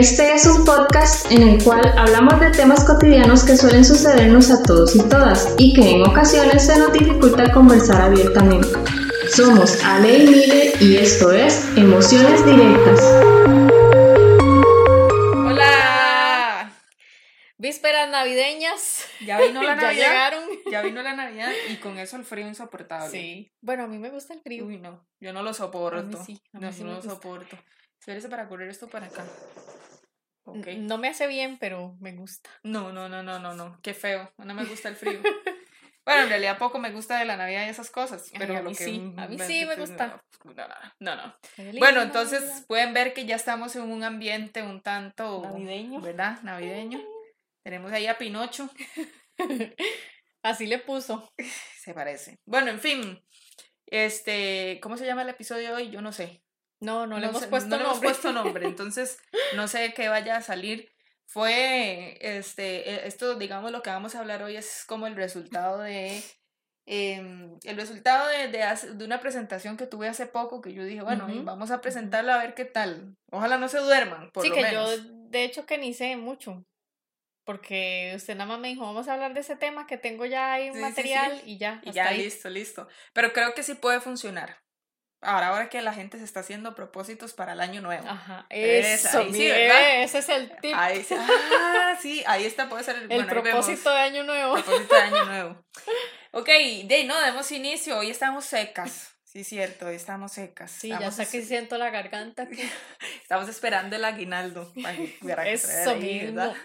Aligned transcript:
Este 0.00 0.32
es 0.34 0.46
un 0.46 0.64
podcast 0.64 1.30
en 1.30 1.42
el 1.46 1.62
cual 1.62 1.82
hablamos 1.98 2.40
de 2.40 2.50
temas 2.52 2.84
cotidianos 2.84 3.44
que 3.44 3.54
suelen 3.54 3.84
sucedernos 3.84 4.50
a 4.50 4.62
todos 4.62 4.96
y 4.96 5.02
todas 5.10 5.54
y 5.58 5.74
que 5.74 5.90
en 5.90 6.08
ocasiones 6.08 6.64
se 6.64 6.78
nos 6.78 6.90
dificulta 6.94 7.52
conversar 7.52 8.00
abiertamente. 8.00 8.66
Somos 9.34 9.84
Ale 9.84 10.16
y 10.20 10.26
Mile 10.26 10.72
y 10.80 10.96
esto 10.96 11.30
es 11.32 11.66
Emociones 11.76 12.46
Directas. 12.46 13.00
Hola. 15.36 16.72
Vísperas 17.58 18.08
navideñas. 18.08 19.04
Ya 19.26 19.38
vino 19.38 19.62
la 19.62 19.68
Ya 19.76 19.82
Navidad. 19.82 19.92
llegaron. 20.08 20.44
Ya 20.70 20.80
vino 20.80 21.02
la 21.02 21.14
Navidad 21.14 21.50
y 21.68 21.76
con 21.76 21.98
eso 21.98 22.16
el 22.16 22.24
frío 22.24 22.48
insoportable. 22.48 23.10
Sí. 23.10 23.52
Bueno, 23.60 23.84
a 23.84 23.86
mí 23.86 23.98
me 23.98 24.08
gusta 24.08 24.32
el 24.32 24.40
frío. 24.40 24.64
Uy, 24.64 24.78
no. 24.78 25.06
Yo 25.20 25.34
no 25.34 25.42
lo 25.42 25.52
soporto. 25.52 25.98
A 25.98 26.02
mí 26.04 26.16
sí, 26.24 26.40
a 26.54 26.58
mí 26.58 26.64
no, 26.64 26.72
sí 26.72 26.84
no 26.84 26.90
lo 26.92 26.96
gusta. 26.96 27.10
soporto. 27.10 27.58
Espérese 27.98 28.30
para 28.30 28.48
correr 28.48 28.70
esto 28.70 28.88
para 28.88 29.06
acá. 29.06 29.24
Ok. 30.44 30.66
N- 30.66 30.86
No 30.86 30.98
me 30.98 31.08
hace 31.08 31.26
bien, 31.26 31.58
pero 31.58 31.96
me 32.00 32.12
gusta. 32.12 32.50
No, 32.62 32.92
no, 32.92 33.08
no, 33.08 33.22
no, 33.22 33.38
no, 33.38 33.54
no. 33.54 33.78
Qué 33.82 33.94
feo. 33.94 34.32
No 34.38 34.54
me 34.54 34.64
gusta 34.64 34.88
el 34.88 34.96
frío. 34.96 35.20
Bueno, 36.02 36.22
en 36.22 36.28
realidad 36.30 36.58
poco 36.58 36.78
me 36.78 36.90
gusta 36.90 37.18
de 37.18 37.24
la 37.26 37.36
Navidad 37.36 37.66
y 37.66 37.68
esas 37.68 37.90
cosas. 37.90 38.30
Ay, 38.32 38.38
Pero 38.38 38.56
a 38.56 38.62
lo 38.62 38.70
mí 38.70 38.74
que 38.76 38.84
sí, 38.84 39.12
a 39.16 39.28
mí 39.28 39.38
sí 39.38 39.64
me 39.66 39.76
gusta. 39.76 40.20
No, 40.44 41.14
no, 41.14 41.14
no, 41.14 41.36
Bueno, 41.78 42.00
entonces 42.02 42.64
pueden 42.66 42.94
ver 42.94 43.12
que 43.12 43.26
ya 43.26 43.36
estamos 43.36 43.76
en 43.76 43.82
un 43.82 44.02
ambiente 44.02 44.62
un 44.62 44.80
tanto 44.82 45.42
Navideño. 45.42 46.00
¿verdad? 46.00 46.40
Navideño. 46.42 47.00
Tenemos 47.62 47.92
ahí 47.92 48.06
a 48.08 48.16
Pinocho. 48.18 48.70
Así 50.42 50.66
le 50.66 50.78
puso. 50.78 51.32
Se 51.78 51.94
parece. 51.94 52.38
Bueno, 52.46 52.70
en 52.70 52.80
fin. 52.80 53.22
Este, 53.86 54.80
¿cómo 54.82 54.96
se 54.96 55.06
llama 55.06 55.22
el 55.22 55.28
episodio 55.28 55.68
de 55.68 55.74
hoy? 55.74 55.90
Yo 55.90 56.00
no 56.00 56.12
sé. 56.12 56.42
No, 56.80 57.06
no, 57.06 57.18
le 57.18 57.26
hemos 57.26 57.40
sé, 57.42 57.50
puesto 57.50 57.68
no 57.68 57.76
le 57.76 57.82
hemos 57.82 57.92
nombre. 57.92 58.08
puesto 58.08 58.32
nombre, 58.32 58.66
entonces 58.68 59.18
no 59.56 59.68
sé 59.68 59.92
qué 59.94 60.08
vaya 60.08 60.36
a 60.36 60.42
salir. 60.42 60.90
Fue, 61.26 62.18
este, 62.20 62.90
e- 62.90 63.06
esto, 63.06 63.36
digamos, 63.36 63.70
lo 63.70 63.82
que 63.82 63.90
vamos 63.90 64.14
a 64.14 64.20
hablar 64.20 64.42
hoy 64.42 64.56
es 64.56 64.84
como 64.86 65.06
el 65.06 65.14
resultado 65.14 65.78
de, 65.78 66.22
em, 66.86 67.56
el 67.64 67.76
resultado 67.76 68.26
de, 68.28 68.48
de, 68.48 68.94
de 68.94 69.04
una 69.04 69.20
presentación 69.20 69.76
que 69.76 69.86
tuve 69.86 70.08
hace 70.08 70.26
poco, 70.26 70.60
que 70.60 70.72
yo 70.72 70.82
dije, 70.84 71.02
bueno, 71.02 71.26
Ujú, 71.28 71.44
vamos 71.44 71.70
a 71.70 71.80
presentarla 71.80 72.34
a 72.34 72.38
ver 72.42 72.54
qué 72.54 72.64
tal. 72.64 73.14
Ojalá 73.30 73.58
no 73.58 73.68
se 73.68 73.78
duerman, 73.78 74.30
por 74.32 74.44
sí, 74.44 74.48
lo 74.50 74.56
que 74.56 74.62
menos. 74.62 75.02
yo 75.02 75.04
de 75.30 75.44
hecho 75.44 75.66
que 75.66 75.78
ni 75.78 75.94
sé 75.94 76.16
mucho. 76.16 76.64
Porque 77.44 78.12
usted 78.16 78.34
nada 78.36 78.46
más 78.48 78.60
me 78.60 78.68
dijo, 78.68 78.82
vamos 78.82 79.08
a 79.08 79.14
hablar 79.14 79.34
de 79.34 79.40
ese 79.40 79.56
tema 79.56 79.86
que 79.86 79.96
tengo 79.98 80.26
ya 80.26 80.52
ahí 80.52 80.70
Sí, 80.72 80.78
sí, 80.78 80.78
sí. 80.78 80.80
material 80.82 81.42
y 81.46 81.58
ya. 81.58 81.80
Y 81.84 81.92
ya, 81.92 82.08
ahí. 82.08 82.18
listo, 82.18 82.48
listo. 82.48 82.88
Pero 83.12 83.32
creo 83.32 83.54
que 83.54 83.62
sí 83.62 83.74
puede 83.74 84.00
funcionar. 84.00 84.56
Ahora, 85.22 85.48
ahora 85.48 85.68
que 85.68 85.82
la 85.82 85.92
gente 85.92 86.16
se 86.18 86.24
está 86.24 86.40
haciendo 86.40 86.74
propósitos 86.74 87.34
para 87.34 87.52
el 87.52 87.60
año 87.60 87.82
nuevo. 87.82 88.08
Ajá, 88.08 88.46
Es, 88.48 89.04
eso, 89.04 89.18
ahí 89.18 89.32
sí, 89.32 89.38
mire, 89.38 89.66
¿verdad? 89.68 90.02
ese 90.02 90.18
es 90.18 90.28
el 90.30 90.56
tip. 90.62 90.72
Ahí 90.74 91.02
sí, 91.04 91.14
ah, 91.18 91.98
sí, 92.00 92.24
ahí 92.26 92.44
está, 92.46 92.68
puede 92.70 92.84
ser 92.84 92.96
el, 92.96 93.02
el 93.02 93.08
bueno, 93.08 93.22
ahí 93.24 93.40
propósito 93.42 93.90
de 93.90 93.98
año 93.98 94.24
nuevo. 94.24 94.54
Propósito 94.54 94.94
de 94.94 95.00
año 95.02 95.24
nuevo. 95.26 95.64
Ok, 96.32 96.46
de 96.84 97.04
no, 97.08 97.20
demos 97.20 97.50
inicio. 97.50 97.98
Hoy 97.98 98.08
estamos 98.08 98.44
secas. 98.44 99.16
Sí, 99.24 99.42
cierto, 99.42 99.86
hoy 99.86 99.96
estamos 99.96 100.30
secas. 100.32 100.70
Sí, 100.70 100.88
ya 100.88 100.94
estamos, 100.94 101.18
hasta 101.18 101.30
que 101.32 101.42
siento 101.42 101.76
la 101.76 101.90
garganta 101.90 102.44
aquí. 102.44 102.62
estamos 103.22 103.48
esperando 103.48 103.96
el 103.96 104.04
aguinaldo. 104.04 104.72
para 104.80 104.96
que- 104.96 105.18
para 105.28 105.42
que 105.44 105.58
se 105.58 105.82
Eso 105.82 105.90
ahí, 105.90 106.20
mismo. 106.20 106.36
¿verdad? 106.36 106.56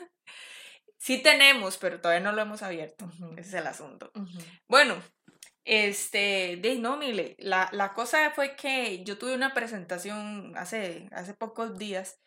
Sí 1.00 1.18
tenemos, 1.18 1.78
pero 1.78 2.00
todavía 2.00 2.24
no 2.24 2.32
lo 2.32 2.42
hemos 2.44 2.62
abierto. 2.62 3.12
Ese 3.38 3.50
es 3.50 3.54
el 3.56 3.66
asunto. 3.68 4.12
Ujú. 4.16 4.38
Bueno, 4.68 5.02
este, 5.66 6.58
de 6.62 6.78
no, 6.80 6.96
mire, 6.96 7.36
la, 7.40 7.70
la 7.74 7.94
cosa 7.94 8.32
fue 8.32 8.56
que 8.56 9.04
yo 9.04 9.18
tuve 9.18 9.36
una 9.36 9.54
presentación 9.54 10.54
hace, 10.56 11.10
hace 11.12 11.34
pocos 11.34 11.78
días 11.78 12.20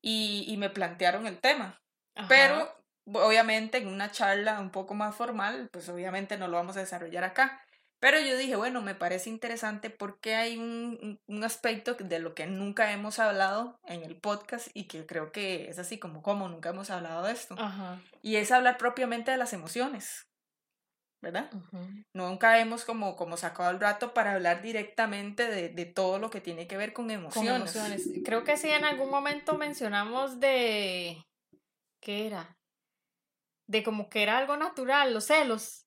y, 0.00 0.44
y 0.48 0.56
me 0.56 0.70
plantearon 0.70 1.26
el 1.26 1.38
tema. 1.40 1.82
Ajá. 2.14 2.28
Pero 2.28 2.84
obviamente 3.06 3.78
en 3.78 3.88
una 3.88 4.10
charla 4.10 4.60
un 4.60 4.70
poco 4.70 4.94
más 4.94 5.14
formal, 5.14 5.68
pues 5.72 5.88
obviamente 5.88 6.38
no 6.38 6.48
lo 6.48 6.56
vamos 6.56 6.76
a 6.76 6.80
desarrollar 6.80 7.24
acá. 7.24 7.60
Pero 8.00 8.20
yo 8.20 8.36
dije, 8.36 8.54
bueno, 8.54 8.82
me 8.82 8.94
parece 8.94 9.30
interesante 9.30 9.88
porque 9.88 10.34
hay 10.34 10.58
un, 10.58 11.18
un- 11.26 11.44
aspecto 11.44 11.94
de 11.94 12.18
lo 12.18 12.34
que 12.34 12.46
nunca 12.46 12.92
hemos 12.92 13.18
hablado 13.18 13.80
en 13.86 14.02
el 14.02 14.16
podcast 14.16 14.68
y 14.74 14.84
que 14.88 15.06
creo 15.06 15.32
que 15.32 15.70
es 15.70 15.78
así 15.78 15.98
como, 15.98 16.22
como 16.22 16.48
nunca 16.48 16.68
hemos 16.68 16.90
hablado 16.90 17.22
de 17.24 17.32
esto. 17.32 17.54
Ajá. 17.58 18.00
Y 18.20 18.36
es 18.36 18.52
hablar 18.52 18.76
propiamente 18.76 19.30
de 19.30 19.38
las 19.38 19.54
emociones, 19.54 20.26
¿verdad? 21.24 21.50
ujú. 21.52 22.04
Nunca 22.14 22.60
hemos 22.60 22.84
como, 22.84 23.16
como 23.16 23.36
sacado 23.36 23.70
el 23.70 23.80
rato 23.80 24.14
para 24.14 24.34
hablar 24.34 24.62
directamente 24.62 25.48
de, 25.48 25.68
de 25.70 25.84
todo 25.84 26.20
lo 26.20 26.30
que 26.30 26.40
tiene 26.40 26.68
que 26.68 26.76
ver 26.76 26.92
con 26.92 27.06
Con 27.06 27.12
emociones. 27.12 28.08
Creo 28.24 28.44
que 28.44 28.56
sí, 28.56 28.68
en 28.70 28.84
algún 28.84 29.10
momento 29.10 29.58
mencionamos 29.58 30.38
de. 30.38 31.24
¿Qué 32.00 32.26
era? 32.26 32.56
De 33.66 33.82
como 33.82 34.08
que 34.08 34.22
era 34.22 34.38
algo 34.38 34.56
natural, 34.56 35.12
los 35.12 35.24
celos. 35.24 35.83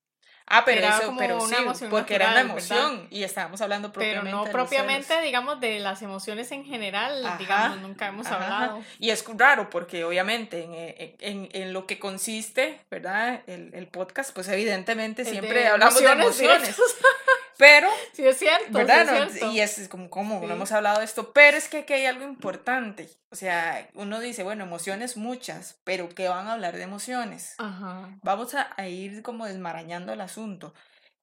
Ah, 0.50 0.64
pero 0.64 0.78
Era 0.80 0.98
eso, 0.98 1.08
como 1.08 1.20
pero 1.20 1.44
una 1.44 1.58
sí, 1.58 1.62
emoción 1.62 1.90
porque 1.90 2.16
era 2.16 2.28
una 2.32 2.44
natural, 2.44 2.56
¿verdad? 2.62 2.78
emoción 2.88 3.08
y 3.12 3.24
estábamos 3.24 3.60
hablando 3.60 3.92
Pero 3.92 4.00
propiamente 4.06 4.32
no 4.32 4.38
de 4.40 4.46
los 4.46 4.54
propiamente, 4.54 5.08
celos. 5.08 5.24
digamos, 5.24 5.60
de 5.60 5.80
las 5.80 6.02
emociones 6.02 6.52
en 6.54 6.64
general, 6.64 7.26
Ajá, 7.26 7.38
digamos, 7.38 7.78
nunca 7.82 8.08
hemos 8.08 8.28
Ajá, 8.28 8.36
hablado. 8.36 8.84
Y 9.00 9.10
es 9.10 9.26
raro 9.36 9.70
porque 9.70 10.06
obviamente 10.06 10.64
en, 10.64 10.74
eh, 10.74 11.16
en, 11.20 11.50
en 11.52 11.74
lo 11.74 11.86
que 11.86 12.00
consiste, 12.00 12.80
¿verdad? 12.90 13.42
El, 13.48 13.72
el 13.74 13.88
podcast, 13.88 14.34
pues 14.34 14.48
evidentemente 14.48 15.26
de 15.26 15.32
siempre 15.32 15.68
hablamos 15.68 16.00
de 16.00 16.06
emociones. 16.12 16.76
Pero, 17.58 17.90
Sí, 18.14 18.26
es 18.26 18.38
cierto, 18.38 18.72
¿verdad? 18.72 19.06
sí 19.08 19.16
es 19.16 19.22
No, 19.26 19.30
cierto. 19.32 19.52
y 19.52 19.60
es 19.62 19.90
como. 19.90 20.42
No 20.46 20.54
hemos 20.54 20.72
hablado 20.72 21.00
de 21.00 21.06
esto, 21.06 21.34
pero 21.34 21.58
es 21.58 21.68
que 21.68 21.80
aquí 21.80 21.94
hay 21.94 22.06
algo 22.06 22.24
importante. 22.24 23.10
O 23.32 23.36
sea, 23.36 23.90
uno 23.96 24.20
dice, 24.20 24.44
bueno, 24.44 24.64
emociones 24.64 25.18
muchas, 25.18 25.80
pero 25.84 26.10
¿qué 26.10 26.28
van 26.30 26.48
a 26.48 26.54
hablar 26.54 26.76
de 26.76 26.84
emociones? 26.84 27.56
Ajá. 27.58 28.18
Vamos 28.24 28.54
a, 28.56 28.70
a 28.78 28.88
ir 28.88 29.22
como 29.24 29.46
desmarañando 29.46 30.14
el 30.14 30.22
asunto. 30.22 30.74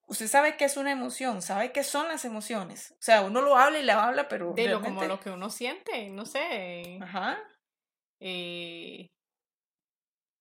Usted 0.06 0.26
sabe 0.28 0.56
qué 0.56 0.66
es 0.66 0.76
una 0.76 0.92
emoción, 0.92 1.40
sabe 1.40 1.72
qué 1.72 1.82
son 1.82 2.08
las 2.08 2.24
emociones. 2.26 2.90
O 2.92 3.02
sea, 3.02 3.22
uno 3.22 3.40
lo 3.40 3.56
habla 3.56 3.78
y 3.78 3.84
la 3.84 4.04
habla, 4.04 4.28
pero 4.28 4.52
De 4.54 4.68
lo 4.68 4.82
como 4.82 5.02
lo 5.04 5.18
que 5.20 5.30
uno 5.30 5.48
siente, 5.50 6.10
no 6.10 6.26
sé. 6.26 6.98
Ajá. 7.02 7.38
eh, 8.20 9.08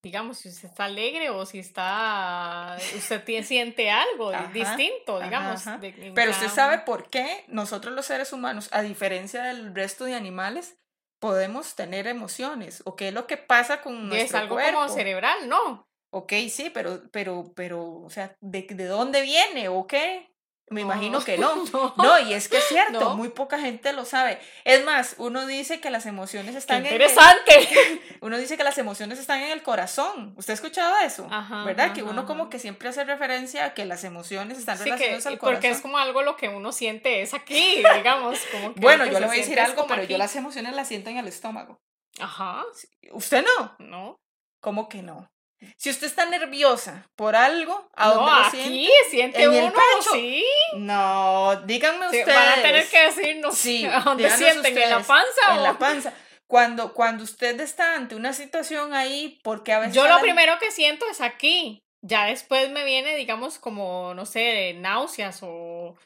digamos, 0.04 0.38
si 0.38 0.48
usted 0.50 0.68
está 0.68 0.84
alegre 0.84 1.30
o 1.30 1.44
si 1.46 1.58
está, 1.58 2.76
usted 2.96 3.24
siente 3.44 3.90
algo 3.90 4.30
Ajá, 4.30 4.52
distinto, 4.52 5.18
digamos. 5.18 5.66
ajá. 5.66 5.78
de- 5.78 5.88
en 5.88 6.14
Pero 6.14 6.30
usted 6.30 6.48
sabe 6.48 6.78
por 6.80 7.10
qué 7.10 7.44
nosotros 7.48 7.92
los 7.94 8.06
seres 8.06 8.32
humanos, 8.32 8.68
a 8.70 8.82
diferencia 8.82 9.42
del 9.42 9.74
resto 9.74 10.04
de 10.04 10.14
animales, 10.14 10.78
podemos 11.18 11.74
tener 11.74 12.06
emociones. 12.06 12.82
¿O 12.84 12.94
qué 12.94 13.08
es 13.08 13.14
lo 13.14 13.26
que 13.26 13.36
pasa 13.38 13.80
con 13.80 14.08
nuestro 14.08 14.38
es 14.38 14.42
algo 14.42 14.54
cuerpo? 14.56 14.78
como 14.80 14.94
cerebral, 14.94 15.48
¿no? 15.48 15.88
Ok, 16.12 16.32
sí, 16.48 16.70
pero, 16.72 17.02
pero, 17.10 17.52
pero, 17.56 17.82
o 18.02 18.10
sea, 18.10 18.36
¿de, 18.40 18.62
de 18.62 18.84
dónde 18.84 19.22
viene 19.22 19.68
o 19.68 19.86
qué? 19.86 20.33
Me 20.70 20.80
imagino 20.80 21.22
que 21.22 21.36
no. 21.36 21.54
no. 21.72 21.94
No, 21.96 22.18
y 22.20 22.32
es 22.32 22.48
que 22.48 22.56
es 22.56 22.64
cierto, 22.64 22.98
No. 22.98 23.16
muy 23.16 23.28
poca 23.28 23.58
gente 23.58 23.92
lo 23.92 24.04
sabe. 24.06 24.40
Es 24.64 24.82
más, 24.84 25.14
uno 25.18 25.46
dice 25.46 25.78
que 25.80 25.90
las 25.90 26.06
emociones 26.06 26.52
¡Qué 26.52 26.58
están 26.58 26.78
en 26.78 26.86
el, 26.86 26.92
interesante! 26.94 28.00
uno 28.22 28.38
dice 28.38 28.56
que 28.56 28.64
las 28.64 28.78
emociones 28.78 29.18
están 29.18 29.40
en 29.42 29.52
el 29.52 29.62
corazón. 29.62 30.32
¿Usted 30.36 30.52
ha 30.52 30.54
escuchado 30.54 30.96
eso? 31.04 31.28
Ajá, 31.30 31.64
¿Verdad? 31.64 31.86
ajá, 31.86 31.94
que 31.94 32.02
uno 32.02 32.24
como 32.24 32.48
que 32.48 32.58
siempre 32.58 32.88
hace 32.88 33.04
referencia 33.04 33.66
a 33.66 33.74
que 33.74 33.84
las 33.84 34.04
emociones 34.04 34.58
están 34.58 34.78
Sí, 34.78 34.84
que, 34.84 34.90
relacionadas 34.90 35.26
al 35.26 35.38
corazón. 35.38 35.54
porque 35.56 35.68
es 35.68 35.80
como 35.82 35.98
algo 35.98 36.22
lo 36.22 36.36
que 36.36 36.48
uno 36.48 36.72
siente 36.72 37.20
es 37.20 37.34
aquí, 37.34 37.82
digamos. 37.96 38.38
Como 38.50 38.74
que 38.74 38.80
lo 38.80 38.82
Bueno, 38.82 39.04
yo 39.04 39.20
le 39.20 39.26
voy 39.26 39.36
a 39.36 39.40
decir 39.40 39.60
algo, 39.60 39.86
pero 39.86 40.02
aquí. 40.02 40.12
yo 40.12 40.18
las 40.18 40.34
emociones 40.34 40.74
las 40.74 40.88
siento 40.88 41.10
en 41.10 41.18
el 41.18 41.28
estómago. 41.28 41.78
Ajá, 42.20 42.64
¿Usted 43.12 43.44
no? 43.58 43.76
¿no? 43.80 44.16
¿Cómo 44.60 44.88
que 44.88 45.02
no? 45.02 45.28
Si 45.76 45.88
usted 45.90 46.06
está 46.06 46.26
nerviosa 46.26 47.08
por 47.16 47.36
algo, 47.36 47.88
¿a 47.94 48.08
no, 48.08 48.14
dónde 48.14 48.30
lo 48.32 48.36
aquí 48.46 48.56
siente? 48.58 48.90
siente 49.10 49.42
¿En 49.42 49.54
el 49.54 49.64
uno, 49.64 49.72
pecho? 49.72 50.10
sí. 50.12 50.44
No, 50.76 51.56
díganme 51.64 52.10
Sí, 52.10 52.18
ustedes. 52.18 52.34
van 52.36 52.48
a 52.58 52.62
tener 52.62 52.88
que 52.88 53.00
decirnos 53.00 53.56
Sí, 53.56 53.84
a 53.86 54.00
dónde 54.00 54.30
sienten, 54.30 54.76
en 54.76 54.90
la 54.90 55.00
panza 55.00 55.52
En 55.52 55.58
o- 55.58 55.62
la 55.62 55.78
panza. 55.78 56.12
Cuando, 56.46 56.92
cuando 56.92 57.24
usted 57.24 57.58
está 57.60 57.94
ante 57.94 58.14
una 58.14 58.32
situación 58.34 58.92
ahí, 58.94 59.40
porque 59.42 59.72
a 59.72 59.78
veces... 59.78 59.94
Yo 59.94 60.02
lo 60.06 60.16
la- 60.16 60.20
primero 60.20 60.58
que 60.58 60.70
siento 60.70 61.06
es 61.10 61.20
aquí. 61.22 61.80
Ya 62.02 62.26
después 62.26 62.68
me 62.70 62.84
viene, 62.84 63.16
digamos, 63.16 63.58
como, 63.58 64.12
no 64.14 64.26
sé, 64.26 64.74
náuseas 64.74 65.38
o, 65.42 65.96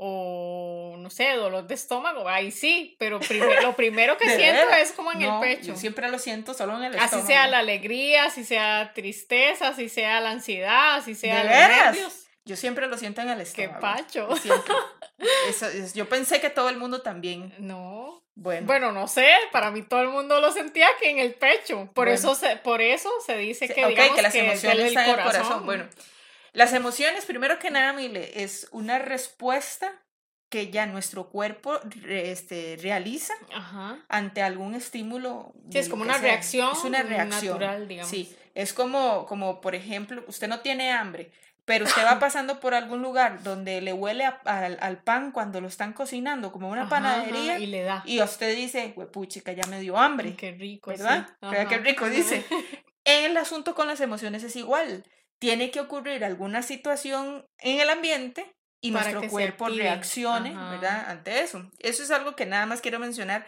o 0.00 0.94
no 0.96 1.10
sé, 1.10 1.32
dolor 1.32 1.66
de 1.66 1.74
estómago. 1.74 2.28
Ahí 2.28 2.50
sí, 2.52 2.96
pero 2.98 3.18
lo 3.62 3.74
primero 3.76 4.16
que 4.16 4.28
¿De 4.28 4.36
siento 4.36 4.66
veras? 4.66 4.80
es 4.88 4.92
como 4.92 5.12
en 5.12 5.18
No, 5.20 5.42
el 5.42 5.56
pecho. 5.56 5.68
Yo 5.72 5.76
siempre 5.76 6.08
lo 6.08 6.18
siento 6.18 6.54
solo 6.54 6.76
en 6.76 6.84
el 6.84 6.94
Así 6.94 7.04
estómago. 7.04 7.26
sea 7.26 7.46
la 7.48 7.58
alegría, 7.58 8.24
así 8.26 8.44
sea 8.44 8.92
tristeza, 8.94 9.68
así 9.68 9.88
sea 9.88 10.20
la 10.20 10.30
ansiedad, 10.30 10.94
así 10.96 11.14
sea 11.14 11.38
¿De 11.38 11.44
los 11.44 11.52
nervios. 11.52 12.24
Yo 12.44 12.56
siempre 12.56 12.86
lo 12.86 12.96
siento 12.96 13.20
en 13.20 13.28
el 13.30 13.36
Qué 13.38 13.64
estómago. 13.64 13.80
pacho. 13.80 14.36
Siempre. 14.36 14.74
Eso 15.48 15.66
es- 15.66 15.92
yo 15.94 16.08
pensé 16.08 16.40
que 16.40 16.48
todo 16.48 16.68
el 16.70 16.76
mundo 16.78 17.02
también. 17.02 17.52
No. 17.58 18.22
Bueno. 18.36 18.66
Bueno, 18.68 18.92
no 18.92 19.08
sé, 19.08 19.28
para 19.50 19.72
mí 19.72 19.82
todo 19.82 20.00
el 20.02 20.08
mundo 20.10 20.40
lo 20.40 20.52
sentía 20.52 20.86
que 21.00 21.10
en 21.10 21.18
el 21.18 21.34
pecho. 21.34 21.90
Por 21.92 22.06
Bueno. 22.06 22.12
eso 22.12 22.36
se, 22.36 22.54
por 22.56 22.80
eso 22.80 23.10
se 23.26 23.36
dice 23.36 23.66
Sí, 23.66 23.74
que, 23.74 23.82
ok, 23.84 23.88
digamos, 23.90 24.14
que 24.16 24.22
las 24.22 24.34
es 24.34 24.42
emociones 24.44 24.78
del 24.78 24.86
están 24.86 25.04
en 25.10 25.18
el 25.18 25.24
corazón. 25.24 25.66
Bueno, 25.66 25.88
las 26.52 26.72
emociones, 26.72 27.24
primero 27.24 27.58
que 27.58 27.70
nada, 27.70 27.92
Mile, 27.92 28.42
es 28.42 28.68
una 28.72 28.98
respuesta 28.98 29.92
que 30.48 30.70
ya 30.70 30.86
nuestro 30.86 31.28
cuerpo 31.28 31.78
este, 32.08 32.78
realiza 32.80 33.34
ante 34.08 34.42
algún 34.42 34.74
estímulo. 34.74 35.52
Sí, 35.70 35.78
es 35.78 35.88
como 35.88 36.02
una 36.02 36.18
reacción. 36.18 36.72
Es 36.72 36.84
una 36.84 37.02
reacción. 37.02 37.58
Natural, 37.58 37.86
digamos. 37.88 38.10
Sí, 38.10 38.34
es 38.54 38.72
como, 38.72 39.26
como, 39.26 39.60
por 39.60 39.74
ejemplo, 39.74 40.24
usted 40.26 40.48
no 40.48 40.60
tiene 40.60 40.90
hambre, 40.90 41.30
pero 41.64 41.84
usted 41.84 42.02
va 42.04 42.18
pasando 42.20 42.60
por 42.60 42.72
algún 42.74 43.02
lugar 43.02 43.42
donde 43.42 43.82
le 43.82 43.92
huele 43.92 44.24
al 44.24 45.02
pan 45.02 45.32
cuando 45.32 45.60
lo 45.60 45.68
están 45.68 45.92
cocinando, 45.92 46.50
como 46.50 46.70
una 46.70 46.88
panadería, 46.88 47.58
y 47.58 47.66
le 47.66 47.82
da. 47.82 48.02
Y 48.06 48.22
usted 48.22 48.56
dice, 48.56 48.94
que 49.44 49.54
ya 49.54 49.66
me 49.68 49.80
dio 49.80 49.98
hambre. 49.98 50.34
qué 50.34 50.52
rico, 50.52 50.90
¿verdad? 50.90 51.28
Qué 51.68 51.78
rico, 51.78 52.08
dice. 52.08 52.44
El 53.04 53.36
asunto 53.36 53.74
con 53.74 53.86
las 53.86 54.00
emociones 54.00 54.42
es 54.42 54.56
igual. 54.56 55.04
Tiene 55.38 55.70
que 55.70 55.80
ocurrir 55.80 56.24
alguna 56.24 56.62
situación 56.62 57.46
en 57.58 57.80
el 57.80 57.90
ambiente 57.90 58.54
y 58.80 58.90
nuestro 58.90 59.22
cuerpo 59.28 59.68
reaccione, 59.68 60.50
¿verdad? 60.50 61.10
Ante 61.10 61.40
eso. 61.40 61.70
Eso 61.78 62.02
es 62.02 62.10
algo 62.10 62.36
que 62.36 62.46
nada 62.46 62.66
más 62.66 62.80
quiero 62.80 62.98
mencionar 62.98 63.46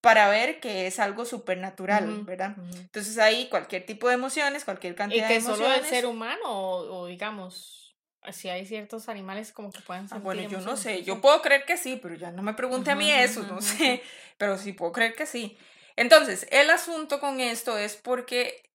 para 0.00 0.28
ver 0.28 0.60
que 0.60 0.86
es 0.86 0.98
algo 0.98 1.24
supernatural, 1.24 2.24
¿verdad? 2.24 2.56
Entonces 2.74 3.18
ahí 3.18 3.48
cualquier 3.48 3.84
tipo 3.84 4.08
de 4.08 4.14
emociones, 4.14 4.64
cualquier 4.64 4.94
cantidad 4.94 5.28
de 5.28 5.36
emociones. 5.36 5.60
¿Y 5.60 5.62
que 5.62 5.68
solo 5.68 5.84
el 5.84 5.90
ser 5.90 6.06
humano 6.06 6.40
o, 6.46 7.06
digamos, 7.06 7.94
si 8.32 8.48
hay 8.48 8.64
ciertos 8.64 9.08
animales 9.08 9.52
como 9.52 9.70
que 9.70 9.80
pueden 9.80 10.08
sentir 10.08 10.20
ah, 10.20 10.24
Bueno, 10.24 10.48
yo 10.48 10.60
no 10.60 10.76
sé, 10.76 11.02
yo 11.02 11.20
puedo 11.20 11.42
creer 11.42 11.64
que 11.64 11.76
sí, 11.76 11.98
pero 12.02 12.14
ya 12.14 12.30
no 12.30 12.42
me 12.42 12.54
pregunte 12.54 12.90
a 12.90 12.94
mí 12.94 13.10
eso, 13.10 13.42
no 13.42 13.60
sé, 13.62 14.02
pero 14.38 14.56
sí 14.56 14.72
puedo 14.72 14.92
creer 14.92 15.14
que 15.14 15.26
sí. 15.26 15.56
Entonces, 15.96 16.46
el 16.50 16.70
asunto 16.70 17.20
con 17.20 17.40
esto 17.40 17.76
es 17.76 17.96
porque 17.96 18.69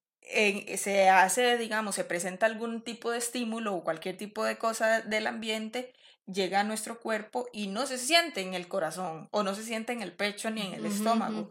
se 0.77 1.09
hace, 1.09 1.57
digamos, 1.57 1.95
se 1.95 2.03
presenta 2.03 2.45
algún 2.45 2.81
tipo 2.81 3.11
de 3.11 3.17
estímulo 3.17 3.75
o 3.75 3.83
cualquier 3.83 4.17
tipo 4.17 4.43
de 4.43 4.57
cosa 4.57 5.01
del 5.01 5.27
ambiente, 5.27 5.93
llega 6.25 6.61
a 6.61 6.63
nuestro 6.63 6.99
cuerpo 6.99 7.47
y 7.53 7.67
no 7.67 7.85
se 7.85 7.97
siente 7.97 8.41
en 8.41 8.53
el 8.53 8.67
corazón 8.67 9.27
o 9.31 9.43
no 9.43 9.55
se 9.55 9.63
siente 9.63 9.93
en 9.93 10.01
el 10.01 10.13
pecho 10.13 10.49
ni 10.49 10.61
en 10.61 10.73
el 10.73 10.85
estómago. 10.85 11.49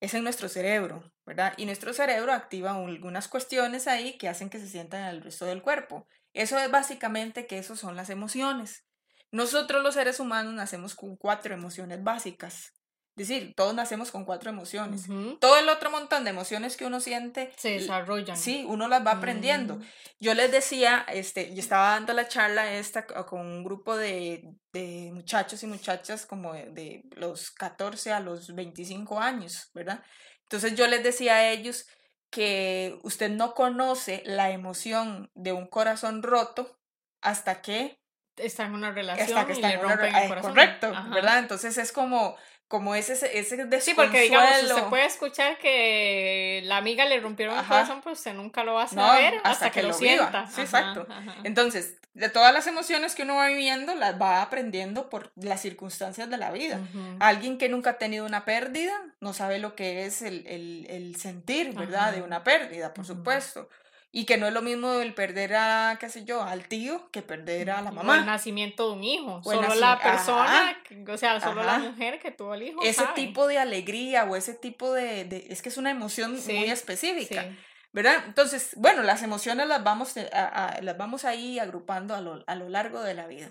Es 0.00 0.14
en 0.14 0.24
nuestro 0.24 0.48
cerebro, 0.48 1.12
¿verdad? 1.24 1.54
Y 1.56 1.66
nuestro 1.66 1.92
cerebro 1.92 2.32
activa 2.32 2.72
algunas 2.72 3.28
cuestiones 3.28 3.86
ahí 3.86 4.18
que 4.18 4.28
hacen 4.28 4.50
que 4.50 4.58
se 4.58 4.68
sientan 4.68 5.02
en 5.02 5.08
el 5.08 5.22
resto 5.22 5.44
del 5.46 5.62
cuerpo. 5.62 6.06
Eso 6.34 6.58
es 6.58 6.70
básicamente 6.70 7.46
que 7.46 7.58
eso 7.58 7.76
son 7.76 7.96
las 7.96 8.10
emociones. 8.10 8.84
Nosotros 9.30 9.82
los 9.82 9.94
seres 9.94 10.20
humanos 10.20 10.54
nacemos 10.54 10.94
con 10.94 11.16
cuatro 11.16 11.54
emociones 11.54 12.02
básicas. 12.02 12.72
Decir, 13.16 13.54
todos 13.56 13.74
nacemos 13.74 14.10
con 14.10 14.26
cuatro 14.26 14.50
emociones. 14.50 15.06
Todo 15.40 15.56
el 15.56 15.70
otro 15.70 15.90
montón 15.90 16.24
de 16.24 16.30
emociones 16.30 16.76
que 16.76 16.84
uno 16.84 17.00
siente 17.00 17.50
se 17.56 17.70
desarrollan. 17.70 18.36
Sí, 18.36 18.66
uno 18.68 18.88
las 18.88 19.06
va 19.06 19.12
aprendiendo. 19.12 19.76
Mm. 19.76 19.82
Yo 20.20 20.34
les 20.34 20.52
decía, 20.52 21.06
este, 21.08 21.54
yo 21.54 21.60
estaba 21.60 21.92
dando 21.92 22.12
la 22.12 22.28
charla 22.28 22.74
esta 22.74 23.06
con 23.06 23.40
un 23.40 23.64
grupo 23.64 23.96
de, 23.96 24.44
de 24.74 25.10
muchachos 25.14 25.62
y 25.62 25.66
muchachas 25.66 26.26
como 26.26 26.52
de, 26.52 27.04
los 27.12 27.50
14 27.52 28.12
a 28.12 28.20
los 28.20 28.54
25 28.54 29.18
años, 29.18 29.70
¿verdad? 29.72 30.04
Entonces 30.42 30.74
yo 30.74 30.86
les 30.86 31.02
decía 31.02 31.36
a 31.36 31.50
ellos 31.50 31.86
que 32.28 32.98
usted 33.02 33.30
no 33.30 33.54
conoce 33.54 34.22
la 34.26 34.50
emoción 34.50 35.30
de 35.34 35.52
un 35.52 35.68
corazón 35.68 36.22
roto 36.22 36.78
hasta 37.22 37.62
que 37.62 37.98
está 38.36 38.66
en 38.66 38.74
una 38.74 38.92
relación 38.92 39.50
y 39.50 39.62
le 39.62 39.78
rompen 39.78 40.14
el 40.14 40.28
corazón. 40.28 40.50
Correcto, 40.50 40.92
¿verdad? 41.14 41.38
Entonces 41.38 41.78
es 41.78 41.92
como 41.92 42.36
como 42.68 42.94
ese, 42.94 43.12
ese 43.12 43.56
desconsuelo. 43.56 43.80
Sí, 43.80 43.94
porque 43.94 44.20
digamos, 44.22 44.62
usted 44.62 44.84
puede 44.84 45.06
escuchar 45.06 45.58
que 45.58 46.62
la 46.64 46.78
amiga 46.78 47.04
le 47.04 47.20
rompieron 47.20 47.56
el 47.58 47.64
corazón, 47.64 48.00
pues 48.02 48.18
usted 48.18 48.34
nunca 48.34 48.64
lo 48.64 48.74
va 48.74 48.84
a 48.84 48.88
saber 48.88 49.40
hasta, 49.44 49.70
que, 49.70 49.82
lo, 49.82 49.92
sienta. 49.92 50.48
Sí, 50.48 50.62
exacto. 50.62 51.06
Entonces, 51.44 51.96
de 52.14 52.28
todas 52.28 52.52
las 52.52 52.66
emociones 52.66 53.14
que 53.14 53.22
uno 53.22 53.36
va 53.36 53.48
viviendo, 53.48 53.94
las 53.94 54.20
va 54.20 54.42
aprendiendo 54.42 55.08
por 55.10 55.30
las 55.36 55.60
circunstancias 55.60 56.28
de 56.28 56.36
la 56.38 56.50
vida. 56.50 56.80
Alguien 57.20 57.58
que 57.58 57.68
nunca 57.68 57.90
ha 57.90 57.98
tenido 57.98 58.26
una 58.26 58.44
pérdida 58.44 58.94
no 59.20 59.32
sabe 59.32 59.58
lo 59.58 59.76
que 59.76 60.06
es 60.06 60.22
el, 60.22 60.46
el, 60.46 60.86
el 60.88 61.16
sentir, 61.16 61.72
¿verdad? 61.74 62.12
De 62.12 62.22
una 62.22 62.42
pérdida, 62.42 62.94
por 62.94 63.04
supuesto. 63.04 63.68
Y 64.16 64.24
que 64.24 64.38
no 64.38 64.46
es 64.46 64.54
lo 64.54 64.62
mismo 64.62 64.94
el 64.94 65.12
perder 65.12 65.54
a, 65.56 65.98
qué 66.00 66.08
sé 66.08 66.24
yo, 66.24 66.42
al 66.42 66.68
tío 66.68 67.10
que 67.10 67.20
perder 67.20 67.68
a 67.68 67.82
la 67.82 67.92
mamá. 67.92 68.14
O 68.14 68.16
el 68.16 68.24
nacimiento 68.24 68.88
de 68.88 68.94
un 68.94 69.04
hijo. 69.04 69.42
solo 69.42 69.74
la 69.74 69.98
persona, 69.98 70.74
o 71.06 71.18
sea, 71.18 71.38
solo 71.38 71.62
la 71.62 71.78
mujer 71.80 72.18
que 72.18 72.30
tuvo 72.30 72.54
el 72.54 72.62
hijo. 72.62 72.80
Ese 72.82 73.04
tipo 73.14 73.46
de 73.46 73.58
alegría 73.58 74.24
o 74.24 74.34
ese 74.34 74.54
tipo 74.54 74.94
de, 74.94 75.26
de 75.26 75.48
es 75.50 75.60
que 75.60 75.68
es 75.68 75.76
una 75.76 75.90
emoción 75.90 76.32
muy 76.32 76.70
específica. 76.70 77.54
¿Verdad? 77.92 78.24
Entonces, 78.26 78.72
bueno, 78.78 79.02
las 79.02 79.22
emociones 79.22 79.68
las 79.68 79.84
vamos, 79.84 80.16
eh, 80.16 80.30
a, 80.32 80.78
las 80.80 80.96
vamos 80.96 81.26
ahí 81.26 81.58
agrupando 81.58 82.14
a 82.14 82.22
lo, 82.22 82.42
a 82.46 82.54
lo 82.54 82.70
largo 82.70 83.02
de 83.02 83.12
la 83.12 83.26
vida. 83.26 83.50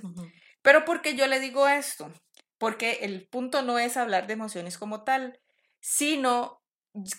Pero 0.63 0.83
¿por 0.83 1.03
qué 1.03 1.15
yo 1.15 1.27
le 1.27 1.39
digo 1.39 1.67
esto? 1.67 2.11
Porque 2.57 3.01
el 3.03 3.27
punto 3.27 3.61
no 3.61 3.77
es 3.77 3.97
hablar 3.97 4.25
de 4.25 4.33
emociones 4.33 4.79
como 4.79 5.03
tal, 5.03 5.39
sino 5.79 6.63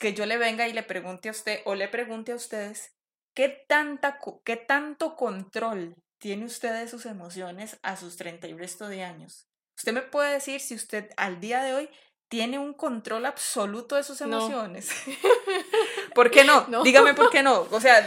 que 0.01 0.15
yo 0.15 0.27
le 0.27 0.37
venga 0.37 0.67
y 0.67 0.73
le 0.73 0.83
pregunte 0.83 1.29
a 1.29 1.33
usted 1.33 1.61
o 1.65 1.77
le 1.77 1.87
pregunte 1.87 2.33
a 2.33 2.35
ustedes 2.35 2.96
¿Qué, 3.37 3.51
tanta, 3.51 4.19
¿Qué 4.45 4.57
tanto 4.57 5.15
control 5.15 5.95
tiene 6.19 6.47
usted 6.47 6.73
de 6.73 6.89
sus 6.89 7.05
emociones 7.05 7.79
a 7.83 7.97
sus 7.97 8.17
30 8.17 8.49
y 8.49 8.55
resto 8.55 8.89
de 8.89 9.05
años? 9.05 9.47
Usted 9.77 9.93
me 9.93 10.01
puede 10.01 10.33
decir 10.33 10.59
si 10.59 10.75
usted 10.75 11.11
al 11.19 11.39
día 11.39 11.63
de 11.63 11.75
hoy 11.75 11.91
tiene 12.31 12.59
un 12.59 12.73
control 12.73 13.27
absoluto 13.27 13.97
de 13.97 14.05
sus 14.05 14.23
emociones. 14.23 14.91
¿Por 16.15 16.31
qué 16.31 16.45
no? 16.45 16.67
Dígame 16.83 17.13
por 17.13 17.29
qué 17.29 17.43
no. 17.43 17.67
O 17.71 17.79
sea, 17.79 18.01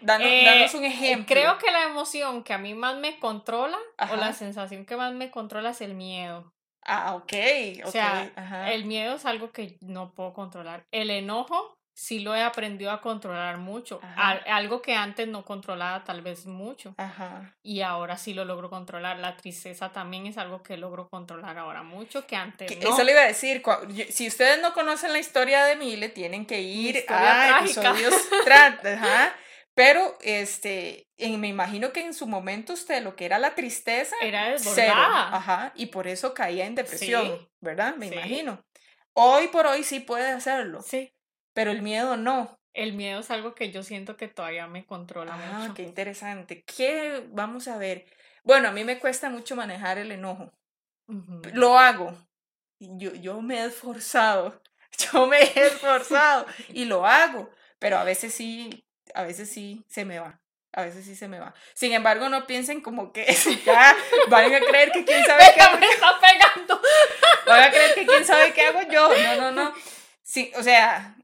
danos, 0.00 0.26
eh, 0.26 0.70
un 0.74 0.84
ejemplo. 0.84 1.26
Creo 1.26 1.58
que 1.58 1.70
la 1.70 1.84
emoción 1.84 2.42
que 2.42 2.54
a 2.54 2.58
mí 2.58 2.72
más 2.72 2.96
me 2.96 3.20
controla 3.20 3.78
o 4.10 4.16
la 4.16 4.32
sensación 4.32 4.86
que 4.86 4.96
más 4.96 5.12
me 5.12 5.30
controla 5.30 5.70
es 5.70 5.82
el 5.82 5.94
miedo. 5.94 6.54
Ah, 6.82 7.16
ok. 7.16 7.32
O 7.84 7.90
sea, 7.90 8.32
el 8.72 8.86
miedo 8.86 9.16
es 9.16 9.26
algo 9.26 9.52
que 9.52 9.76
no 9.82 10.14
puedo 10.14 10.32
controlar. 10.32 10.86
El 10.90 11.10
enojo 11.10 11.76
sí 12.00 12.20
lo 12.20 12.34
he 12.34 12.42
aprendido 12.42 12.90
a 12.92 13.02
controlar 13.02 13.58
mucho. 13.58 14.00
algo 14.16 14.80
que 14.80 14.94
antes 14.94 15.28
no 15.28 15.44
controlaba 15.44 16.02
tal 16.02 16.22
vez 16.22 16.46
mucho. 16.46 16.94
Y 17.62 17.82
ahora 17.82 18.16
sí 18.16 18.32
lo 18.32 18.46
logro 18.46 18.70
controlar. 18.70 19.18
La 19.18 19.36
tristeza 19.36 19.92
también 19.92 20.26
es 20.26 20.38
algo 20.38 20.62
que 20.62 20.78
logro 20.78 21.10
controlar 21.10 21.58
ahora 21.58 21.82
mucho 21.82 22.26
que 22.26 22.36
antes 22.36 22.70
no. 22.80 22.94
Eso 22.94 23.04
le 23.04 23.12
iba 23.12 23.20
a 23.20 23.26
decir. 23.26 23.62
Si 24.08 24.26
ustedes 24.26 24.62
no 24.62 24.72
conocen 24.72 25.12
la 25.12 25.18
historia 25.18 25.64
de 25.64 25.76
Mile, 25.76 26.08
tienen 26.08 26.46
que 26.46 26.62
ir 26.62 27.04
a 27.08 27.60
episodios 27.60 28.14
Pero, 29.74 30.18
este, 30.22 31.06
me 31.18 31.48
imagino 31.48 31.92
que 31.92 32.00
en 32.00 32.12
su 32.12 32.26
momento 32.26 32.72
usted 32.72 33.02
lo 33.02 33.14
que 33.14 33.24
era 33.24 33.38
la 33.38 33.54
tristeza 33.54 34.16
era 34.20 34.50
desbordada. 34.50 35.36
Ajá, 35.36 35.72
y 35.76 35.86
por 35.86 36.06
eso 36.06 36.34
caía 36.34 36.66
en 36.66 36.74
depresión, 36.74 37.48
¿verdad? 37.60 37.94
Me 37.96 38.06
imagino. 38.06 38.64
Hoy 39.12 39.48
por 39.48 39.66
hoy 39.66 39.84
sí 39.84 40.00
puede 40.00 40.30
hacerlo. 40.30 40.82
Sí 40.82 41.12
pero 41.52 41.70
el 41.70 41.82
miedo 41.82 42.16
no. 42.16 42.58
El 42.72 42.92
miedo 42.92 43.20
es 43.20 43.30
algo 43.30 43.54
que 43.54 43.72
yo 43.72 43.82
siento 43.82 44.16
que 44.16 44.28
todavía 44.28 44.66
me 44.68 44.86
controla 44.86 45.34
ah, 45.34 45.58
mucho. 45.58 45.74
qué 45.74 45.82
interesante. 45.82 46.62
¿Qué 46.62 47.26
vamos 47.30 47.66
a 47.66 47.78
ver? 47.78 48.06
Bueno, 48.44 48.68
a 48.68 48.72
mí 48.72 48.84
me 48.84 48.98
cuesta 48.98 49.28
mucho 49.28 49.56
manejar 49.56 49.98
el 49.98 50.12
enojo. 50.12 50.52
Lo 51.52 51.78
hago. 51.78 52.16
Yo, 52.78 53.12
yo 53.14 53.42
me 53.42 53.60
he 53.60 53.66
esforzado. 53.66 54.62
Yo 55.12 55.26
me 55.26 55.42
he 55.42 55.66
esforzado 55.66 56.46
y 56.68 56.84
lo 56.84 57.06
hago. 57.06 57.50
Pero 57.78 57.98
a 57.98 58.04
veces 58.04 58.34
sí, 58.34 58.84
a 59.14 59.22
veces 59.22 59.50
sí 59.50 59.84
se 59.88 60.04
me 60.04 60.18
va. 60.18 60.40
A 60.72 60.82
veces 60.82 61.04
sí 61.04 61.16
se 61.16 61.26
me 61.26 61.40
va. 61.40 61.52
Sin 61.74 61.92
embargo, 61.92 62.28
no 62.28 62.46
piensen 62.46 62.80
como 62.80 63.12
que 63.12 63.26
ya 63.66 63.96
van 64.28 64.54
a 64.54 64.60
creer 64.60 64.92
que 64.92 65.04
quién 65.04 65.24
sabe 65.24 65.44
qué 65.54 65.60
hago. 65.60 65.78
Me 65.78 65.86
está 65.88 66.12
pegando. 66.20 66.80
Van 67.46 67.62
a 67.62 67.70
creer 67.70 67.94
que 67.94 68.06
quién 68.06 68.24
sabe 68.24 68.52
qué 68.52 68.62
hago 68.66 68.82
yo. 68.82 69.08
No, 69.08 69.36
no, 69.36 69.50
no. 69.50 69.74
Sí, 70.22 70.52
o 70.56 70.62
sea, 70.62 71.16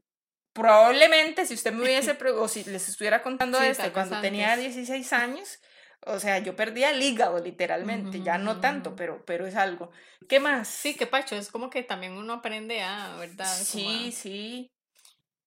probablemente 0.56 1.46
si 1.46 1.54
usted 1.54 1.72
me 1.72 1.82
hubiese, 1.84 2.16
o 2.34 2.48
si 2.48 2.64
les 2.64 2.88
estuviera 2.88 3.22
contando 3.22 3.60
esto 3.60 3.92
cuando 3.92 4.20
tenía 4.20 4.56
16 4.56 5.12
años, 5.12 5.60
o 6.06 6.18
sea, 6.18 6.38
yo 6.38 6.56
perdía 6.56 6.90
el 6.90 7.02
hígado 7.02 7.38
literalmente, 7.38 8.22
ya 8.22 8.38
no 8.38 8.60
tanto, 8.60 8.96
pero, 8.96 9.25
pero 9.25 9.46
es 9.46 9.54
algo. 9.54 9.90
¿Qué 10.28 10.40
más? 10.40 10.68
Sí, 10.68 10.94
qué 10.94 11.06
pacho, 11.06 11.36
es 11.36 11.50
como 11.50 11.70
que 11.70 11.82
también 11.82 12.12
uno 12.12 12.34
aprende 12.34 12.82
a, 12.82 13.16
¿verdad? 13.16 13.54
Sí, 13.54 14.12
sí. 14.12 14.72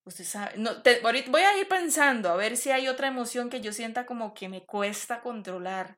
Usted 0.06 0.24
sabe, 0.24 0.54
no, 0.58 0.72
ahorita 1.04 1.30
voy 1.30 1.42
a 1.42 1.58
ir 1.58 1.68
pensando 1.68 2.30
a 2.30 2.36
ver 2.36 2.58
si 2.58 2.72
hay 2.72 2.88
otra 2.88 3.08
emoción 3.08 3.50
que 3.50 3.62
yo 3.62 3.74
sienta 3.74 4.06
como 4.06 4.34
que 4.34 4.50
me 4.50 4.66
cuesta 4.66 5.22
controlar. 5.22 5.98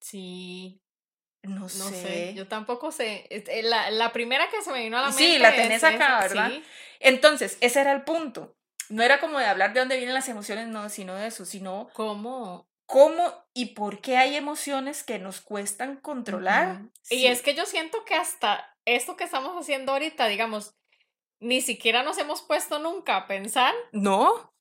Sí. 0.00 0.80
No, 1.48 1.60
no 1.60 1.68
sé. 1.68 2.34
Yo 2.34 2.46
tampoco 2.46 2.92
sé. 2.92 3.26
Eh, 3.30 3.62
la, 3.62 3.90
la, 3.90 4.12
primera 4.12 4.48
que 4.50 4.62
se 4.62 4.72
me 4.72 4.82
vino 4.82 4.98
a 4.98 5.02
la 5.02 5.08
mente. 5.08 5.24
Sí, 5.24 5.38
la 5.38 5.54
tenés 5.54 5.82
acá, 5.82 6.20
¿verdad? 6.20 6.50
Sí. 6.50 6.62
Entonces, 7.00 7.58
ese 7.60 7.80
era 7.80 7.92
el 7.92 8.02
punto. 8.02 8.56
No 8.88 9.02
era 9.02 9.20
como 9.20 9.38
de 9.38 9.46
hablar 9.46 9.72
de 9.72 9.80
dónde 9.80 9.96
vienen 9.96 10.14
las 10.14 10.28
emociones, 10.28 10.68
no, 10.68 10.88
sino 10.88 11.14
de 11.14 11.26
eso, 11.26 11.44
sino 11.44 11.90
cómo 11.92 12.68
cómo 12.88 13.34
y 13.52 13.74
por 13.74 14.00
qué 14.00 14.16
hay 14.16 14.34
emociones 14.34 15.04
que 15.04 15.18
nos 15.18 15.42
cuestan 15.42 15.96
controlar. 15.96 16.80
Y 17.10 17.26
es 17.26 17.42
que 17.42 17.54
yo 17.54 17.66
siento 17.66 18.02
que 18.06 18.14
hasta 18.14 18.74
esto 18.86 19.14
que 19.14 19.24
estamos 19.24 19.54
haciendo 19.60 19.92
ahorita, 19.92 20.26
digamos, 20.26 20.74
ni 21.38 21.60
siquiera 21.60 22.02
nos 22.02 22.16
hemos 22.16 22.40
puesto 22.40 22.78
nunca 22.78 23.16
a 23.16 23.26
pensar. 23.26 23.74
No. 23.92 24.54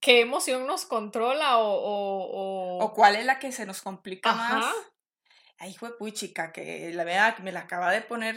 ¿Qué 0.00 0.20
emoción 0.20 0.66
nos 0.66 0.84
controla 0.84 1.56
o... 1.58 1.64
O, 1.64 2.84
o... 2.84 2.92
cuál 2.92 3.16
es 3.16 3.24
la 3.24 3.38
que 3.38 3.50
se 3.50 3.64
nos 3.64 3.80
complica 3.80 4.34
más? 4.34 4.74
Ay, 5.58 5.74
fue 5.74 6.12
chica, 6.12 6.52
que 6.52 6.92
la 6.92 7.04
verdad 7.04 7.38
me 7.38 7.52
la 7.52 7.60
acaba 7.60 7.90
de 7.90 8.02
poner, 8.02 8.36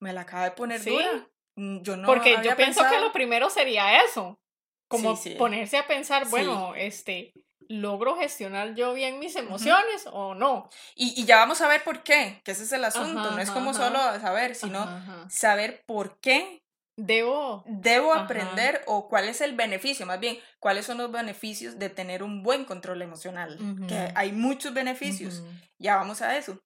me 0.00 0.12
la 0.12 0.22
acaba 0.22 0.44
de 0.44 0.50
poner 0.52 0.84
dura. 0.84 1.28
Mm, 1.56 1.82
yo 1.82 1.96
no 1.96 2.06
Porque 2.06 2.36
yo 2.42 2.56
pienso 2.56 2.82
que 2.88 3.00
lo 3.00 3.12
primero 3.12 3.50
sería 3.50 4.02
eso, 4.02 4.40
como 4.88 5.18
ponerse 5.38 5.78
a 5.78 5.86
pensar, 5.86 6.28
bueno, 6.28 6.74
este, 6.74 7.32
¿logro 7.68 8.16
gestionar 8.16 8.74
yo 8.74 8.92
bien 8.94 9.18
mis 9.18 9.36
emociones 9.36 10.08
o 10.10 10.34
no? 10.34 10.68
Y, 10.94 11.24
ya 11.24 11.36
vamos 11.36 11.60
a 11.60 11.68
ver 11.68 11.84
por 11.84 12.02
qué, 12.02 12.40
que 12.44 12.52
ese 12.52 12.64
es 12.64 12.72
el 12.72 12.84
asunto, 12.84 13.30
no 13.30 13.38
es 13.38 13.50
como 13.50 13.74
solo 13.74 13.98
saber, 14.20 14.54
sino 14.54 14.86
saber 15.28 15.84
por 15.86 16.18
qué 16.20 16.62
debo, 16.96 17.64
debo 17.66 18.14
aprender 18.14 18.82
o 18.86 19.08
cuál 19.08 19.28
es 19.28 19.40
el 19.40 19.54
beneficio, 19.54 20.06
más 20.06 20.20
bien, 20.20 20.38
cuáles 20.58 20.86
son 20.86 20.98
los 20.98 21.10
beneficios 21.10 21.78
de 21.78 21.88
tener 21.88 22.22
un 22.22 22.42
buen 22.42 22.64
control 22.64 23.02
emocional, 23.02 23.58
que 23.88 24.12
hay 24.14 24.32
muchos 24.32 24.74
beneficios, 24.74 25.42
ya 25.78 25.96
vamos 25.96 26.22
a 26.22 26.36
eso. 26.36 26.62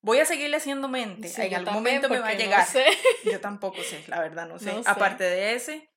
Voy 0.00 0.18
a 0.18 0.24
seguirle 0.24 0.56
haciendo 0.56 0.88
mente, 0.88 1.30
en 1.44 1.54
algún 1.54 1.74
momento 1.74 2.08
me 2.08 2.18
va 2.18 2.28
a 2.28 2.34
llegar. 2.34 2.66
Yo 3.24 3.40
tampoco 3.40 3.82
sé, 3.82 4.04
la 4.06 4.20
verdad 4.20 4.46
no 4.46 4.58
sé. 4.58 4.72
Aparte 4.86 5.24
de 5.24 5.54
ese, 5.54 5.90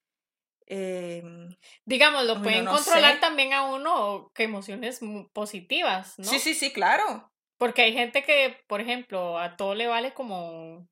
em, 0.65 1.55
digamos, 1.85 2.25
lo 2.25 2.41
pueden 2.41 2.65
controlar 2.65 3.19
también 3.19 3.53
a 3.53 3.63
uno 3.63 4.31
que 4.33 4.43
emociones 4.43 4.99
positivas, 5.33 6.17
¿no? 6.17 6.25
Sí, 6.25 6.39
sí, 6.39 6.53
sí, 6.53 6.73
claro. 6.73 7.31
Porque 7.57 7.83
hay 7.83 7.93
gente 7.93 8.23
que, 8.23 8.57
por 8.67 8.81
ejemplo, 8.81 9.39
a 9.39 9.55
todo 9.55 9.75
le 9.75 9.87
vale 9.87 10.13
como 10.13 10.89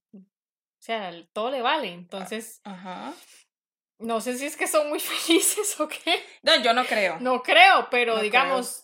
o 0.83 0.85
sea, 0.85 1.13
todo 1.31 1.49
le 1.49 1.61
vale. 1.61 1.87
Ah, 1.87 1.93
entonces, 1.93 2.59
Ajá. 2.65 3.13
no 3.99 4.19
sé 4.19 4.37
si 4.37 4.45
es 4.45 4.57
que 4.57 4.67
son 4.67 4.89
muy 4.89 4.99
felices 4.99 5.79
o 5.79 5.87
qué. 5.87 6.21
No, 6.41 6.61
yo 6.61 6.73
no 6.73 6.83
creo. 6.83 7.21
No 7.21 7.41
creo, 7.41 7.87
pero 7.89 8.19
digamos, 8.19 8.83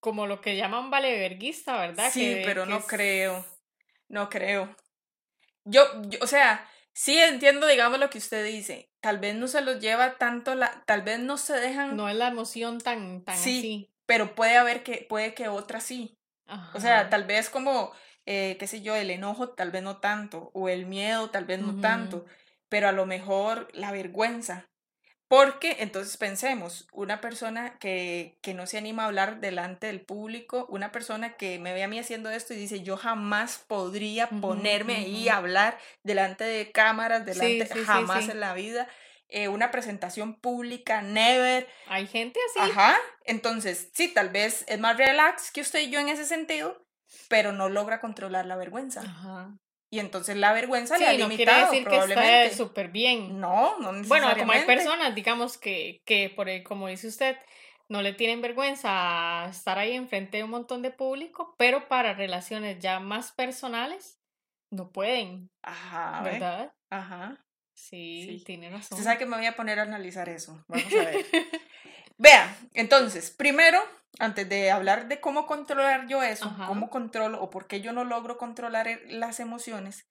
como 0.00 0.26
lo 0.26 0.40
que 0.40 0.56
llaman 0.56 0.90
valeverguista, 0.90 1.78
¿verdad? 1.78 2.10
Sí, 2.10 2.40
pero 2.42 2.64
no 2.64 2.80
creo. 2.80 3.44
No 4.08 4.30
creo. 4.30 4.74
Yo, 5.64 5.82
o 6.22 6.26
sea, 6.26 6.66
sí 6.94 7.18
entiendo, 7.18 7.66
digamos, 7.66 7.98
lo 7.98 8.08
que 8.08 8.16
usted 8.16 8.42
dice. 8.46 8.90
Tal 9.00 9.18
vez 9.18 9.34
no 9.34 9.46
se 9.46 9.60
los 9.60 9.80
lleva 9.80 10.16
tanto 10.16 10.54
la, 10.54 10.84
tal 10.86 11.02
vez 11.02 11.18
no 11.18 11.36
se 11.36 11.52
dejan. 11.52 11.98
No 11.98 12.08
es 12.08 12.16
la 12.16 12.28
emoción 12.28 12.80
tan, 12.80 13.22
tan 13.24 13.36
sí, 13.36 13.58
así. 13.58 13.90
Pero 14.06 14.34
puede 14.34 14.56
haber 14.56 14.82
que, 14.84 15.04
puede 15.06 15.34
que 15.34 15.48
otra 15.48 15.80
sí. 15.80 16.18
O 16.72 16.80
sea, 16.80 17.10
tal 17.10 17.24
vez 17.24 17.50
como 17.50 17.92
eh, 18.30 18.58
qué 18.58 18.66
sé 18.66 18.82
yo, 18.82 18.94
el 18.94 19.10
enojo 19.10 19.48
tal 19.48 19.70
vez 19.70 19.82
no 19.82 19.96
tanto, 19.96 20.50
o 20.52 20.68
el 20.68 20.84
miedo 20.84 21.30
tal 21.30 21.46
vez 21.46 21.60
no 21.60 21.80
tanto, 21.80 22.26
pero 22.68 22.86
a 22.86 22.92
lo 22.92 23.06
mejor 23.06 23.68
la 23.72 23.90
vergüenza. 23.90 24.68
Porque 25.28 25.76
entonces 25.80 26.18
pensemos, 26.18 26.86
una 26.92 27.22
persona 27.22 27.78
que, 27.78 28.38
que 28.42 28.52
no 28.52 28.66
se 28.66 28.76
anima 28.76 29.04
a 29.04 29.06
hablar 29.06 29.40
delante 29.40 29.86
del 29.86 30.02
público, 30.02 30.66
una 30.68 30.92
persona 30.92 31.38
que 31.38 31.58
me 31.58 31.72
ve 31.72 31.82
a 31.82 31.88
mí 31.88 31.98
haciendo 31.98 32.28
esto 32.28 32.52
y 32.52 32.58
dice, 32.58 32.82
yo 32.82 32.98
jamás 32.98 33.64
podría 33.66 34.28
ponerme 34.28 34.96
ahí 34.96 35.30
a 35.30 35.38
hablar 35.38 35.78
delante 36.02 36.44
de 36.44 36.70
cámaras, 36.70 37.24
delante, 37.24 37.66
jamás 37.86 38.28
en 38.28 38.40
la 38.40 38.52
vida. 38.52 38.88
Eh, 39.30 39.48
una 39.48 39.70
presentación 39.70 40.34
pública, 40.34 41.00
never. 41.00 41.66
Hay 41.86 42.06
gente 42.06 42.38
así. 42.50 42.70
Ajá. 42.70 42.96
Entonces, 43.24 43.90
sí, 43.94 44.08
tal 44.08 44.28
vez 44.28 44.66
es 44.68 44.78
más 44.78 44.98
relax 44.98 45.50
que 45.50 45.62
usted 45.62 45.80
y 45.80 45.90
yo 45.90 45.98
en 46.00 46.08
ese 46.08 46.26
sentido, 46.26 46.87
pero 47.28 47.52
no 47.52 47.68
logra 47.68 48.00
controlar 48.00 48.46
la 48.46 48.56
vergüenza. 48.56 49.02
Ajá. 49.02 49.56
Y 49.90 50.00
entonces 50.00 50.36
la 50.36 50.52
vergüenza 50.52 50.98
le 50.98 51.06
ha 51.06 51.12
limitado, 51.12 51.30
no 51.30 51.36
quiere 51.36 51.60
decir 51.62 51.84
probablemente. 51.84 52.30
que 52.30 52.44
esté 52.44 52.56
súper 52.56 52.88
bien. 52.88 53.40
No, 53.40 53.78
no 53.78 53.92
necesariamente. 53.92 54.08
Bueno, 54.08 54.36
como 54.36 54.52
hay 54.52 54.66
personas, 54.66 55.14
digamos, 55.14 55.56
que, 55.56 56.02
que 56.04 56.30
por 56.30 56.48
como 56.62 56.88
dice 56.88 57.08
usted, 57.08 57.36
no 57.88 58.02
le 58.02 58.12
tienen 58.12 58.42
vergüenza 58.42 59.44
a 59.44 59.48
estar 59.48 59.78
ahí 59.78 59.92
enfrente 59.92 60.36
de 60.36 60.44
un 60.44 60.50
montón 60.50 60.82
de 60.82 60.90
público, 60.90 61.54
pero 61.56 61.88
para 61.88 62.12
relaciones 62.12 62.78
ya 62.80 63.00
más 63.00 63.32
personales, 63.32 64.20
no 64.70 64.90
pueden. 64.90 65.50
Ajá. 65.62 66.22
¿Verdad? 66.22 66.72
Ajá. 66.90 67.42
Sí, 67.74 68.24
sí. 68.24 68.44
tiene 68.44 68.70
razón. 68.70 68.98
Usted 68.98 69.04
sabe 69.04 69.18
que 69.18 69.26
me 69.26 69.36
voy 69.36 69.46
a 69.46 69.56
poner 69.56 69.78
a 69.78 69.82
analizar 69.82 70.28
eso. 70.28 70.64
Vamos 70.68 70.92
a 70.92 71.04
ver. 71.04 71.24
Vea, 72.18 72.58
entonces, 72.74 73.30
primero, 73.30 73.80
antes 74.18 74.48
de 74.48 74.72
hablar 74.72 75.08
de 75.08 75.20
cómo 75.20 75.46
controlar 75.46 76.08
yo 76.08 76.22
eso, 76.22 76.52
cómo 76.66 76.90
controlo 76.90 77.40
o 77.40 77.48
por 77.48 77.68
qué 77.68 77.80
yo 77.80 77.92
no 77.92 78.04
logro 78.04 78.36
controlar 78.36 79.00
las 79.06 79.38
emociones, 79.38 80.06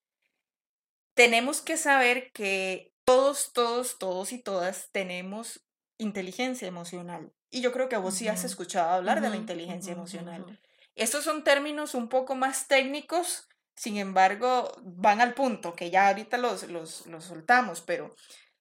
tenemos 1.13 1.61
que 1.61 1.75
saber 1.75 2.31
que 2.31 2.93
todos, 3.03 3.51
todos, 3.51 3.99
todos 3.99 4.31
y 4.31 4.39
todas 4.39 4.89
tenemos 4.91 5.65
inteligencia 5.97 6.67
emocional. 6.67 7.33
Y 7.49 7.61
yo 7.61 7.71
creo 7.71 7.89
que 7.89 7.97
vos 7.97 8.13
sí 8.13 8.27
has 8.27 8.43
escuchado 8.43 8.91
hablar 8.91 9.21
de 9.21 9.29
la 9.29 9.35
inteligencia 9.35 9.93
emocional. 9.93 10.59
Estos 10.95 11.23
son 11.23 11.43
términos 11.43 11.93
un 11.93 12.07
poco 12.07 12.35
más 12.35 12.67
técnicos, 12.67 13.47
sin 13.75 13.97
embargo, 13.97 14.71
van 14.81 15.21
al 15.21 15.33
punto, 15.33 15.75
que 15.75 15.89
ya 15.89 16.07
ahorita 16.07 16.37
los, 16.37 16.63
los, 16.69 17.05
los 17.07 17.25
soltamos, 17.25 17.81
pero 17.81 18.15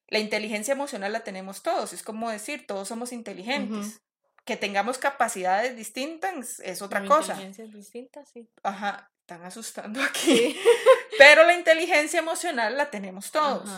la 0.09 0.19
inteligencia 0.19 0.71
emocional 0.71 1.11
la 1.13 1.23
tenemos 1.23 1.63
todos. 1.63 1.93
Es 1.93 2.03
como 2.03 2.29
decir, 2.29 2.65
todos 2.67 2.87
somos 2.87 3.11
inteligentes 3.11 4.01
que 4.45 4.55
tengamos 4.55 4.97
capacidades 4.97 5.75
distintas 5.75 6.61
es 6.61 6.81
otra 6.81 7.05
cosa. 7.05 7.33
Inteligencias 7.33 7.73
distintas, 7.73 8.29
sí. 8.29 8.47
Ajá, 8.63 9.11
están 9.19 9.43
asustando 9.43 10.01
aquí. 10.01 10.57
Pero 11.17 11.43
la 11.43 11.53
inteligencia 11.53 12.19
emocional 12.19 12.77
la 12.77 12.89
tenemos 12.89 13.31
todos. 13.31 13.69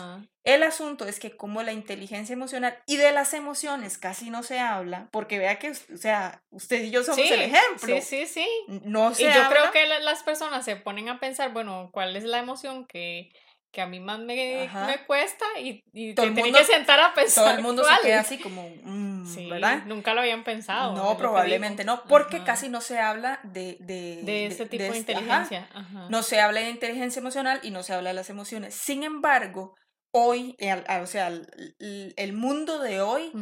El 0.44 0.62
asunto 0.62 1.06
es 1.06 1.18
que 1.18 1.36
como 1.36 1.64
la 1.64 1.72
inteligencia 1.72 2.32
emocional 2.32 2.78
y 2.86 2.96
de 2.96 3.10
las 3.10 3.34
emociones 3.34 3.98
casi 3.98 4.30
no 4.30 4.44
se 4.44 4.60
habla, 4.60 5.08
porque 5.10 5.38
vea 5.38 5.58
que, 5.58 5.70
o 5.70 5.96
sea, 5.96 6.40
usted 6.50 6.84
y 6.84 6.90
yo 6.90 7.02
somos 7.02 7.18
el 7.18 7.42
ejemplo. 7.42 7.96
Sí, 7.96 8.00
sí, 8.00 8.26
sí. 8.26 8.48
No 8.84 9.12
se 9.12 9.24
y 9.24 9.26
yo 9.26 9.48
creo 9.48 9.72
que 9.72 9.86
las 9.86 10.22
personas 10.22 10.64
se 10.64 10.76
ponen 10.76 11.08
a 11.08 11.18
pensar, 11.18 11.52
bueno, 11.52 11.90
¿cuál 11.92 12.14
es 12.14 12.22
la 12.22 12.38
emoción 12.38 12.86
que 12.86 13.32
que 13.70 13.80
a 13.80 13.86
mí 13.86 14.00
más 14.00 14.18
me, 14.18 14.68
me 14.86 15.04
cuesta 15.06 15.44
y, 15.60 15.82
y 15.92 16.14
todo 16.14 16.34
que 16.34 16.52
que 16.52 16.64
sentar 16.64 16.98
a 17.00 17.14
pensar. 17.14 17.44
Todo 17.44 17.54
el 17.54 17.62
mundo 17.62 17.84
se 17.84 18.06
queda 18.06 18.20
así 18.20 18.38
como, 18.42 18.68
mm, 18.82 19.26
sí, 19.26 19.48
¿verdad? 19.48 19.84
Nunca 19.86 20.14
lo 20.14 20.20
habían 20.20 20.44
pensado. 20.44 20.94
No, 20.94 21.16
probablemente 21.16 21.84
no, 21.84 22.02
porque 22.04 22.42
casi 22.42 22.68
no 22.68 22.80
se 22.80 22.98
habla 22.98 23.40
de... 23.44 23.76
De, 23.80 24.20
de 24.24 24.46
ese 24.46 24.66
tipo 24.66 24.84
de, 24.84 24.98
inteligencia. 24.98 25.68
No 26.08 26.22
se 26.22 26.40
habla 26.40 26.60
de 26.60 26.70
inteligencia 26.70 27.20
emocional 27.20 27.60
y 27.62 27.70
no 27.70 27.82
se 27.82 27.94
habla 27.94 28.10
de 28.10 28.14
las 28.14 28.30
emociones. 28.30 28.74
Sin 28.74 29.04
embargo, 29.04 29.74
hoy, 30.12 30.56
o 31.02 31.06
sea, 31.06 31.28
el, 31.28 32.32
mundo 32.32 32.78
de 32.80 33.00
hoy 33.00 33.32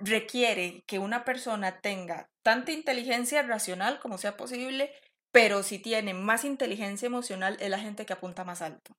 requiere 0.00 0.82
que 0.86 0.98
una 0.98 1.24
persona 1.24 1.80
tenga 1.80 2.28
tanta 2.42 2.72
inteligencia 2.72 3.42
racional 3.42 4.00
como 4.00 4.18
sea 4.18 4.36
posible, 4.36 4.92
pero 5.32 5.62
si 5.62 5.78
tiene 5.78 6.14
más 6.14 6.44
inteligencia 6.44 7.06
emocional 7.06 7.56
es 7.60 7.70
la 7.70 7.78
gente 7.78 8.06
que 8.06 8.12
apunta 8.12 8.44
más 8.44 8.62
alto. 8.62 8.96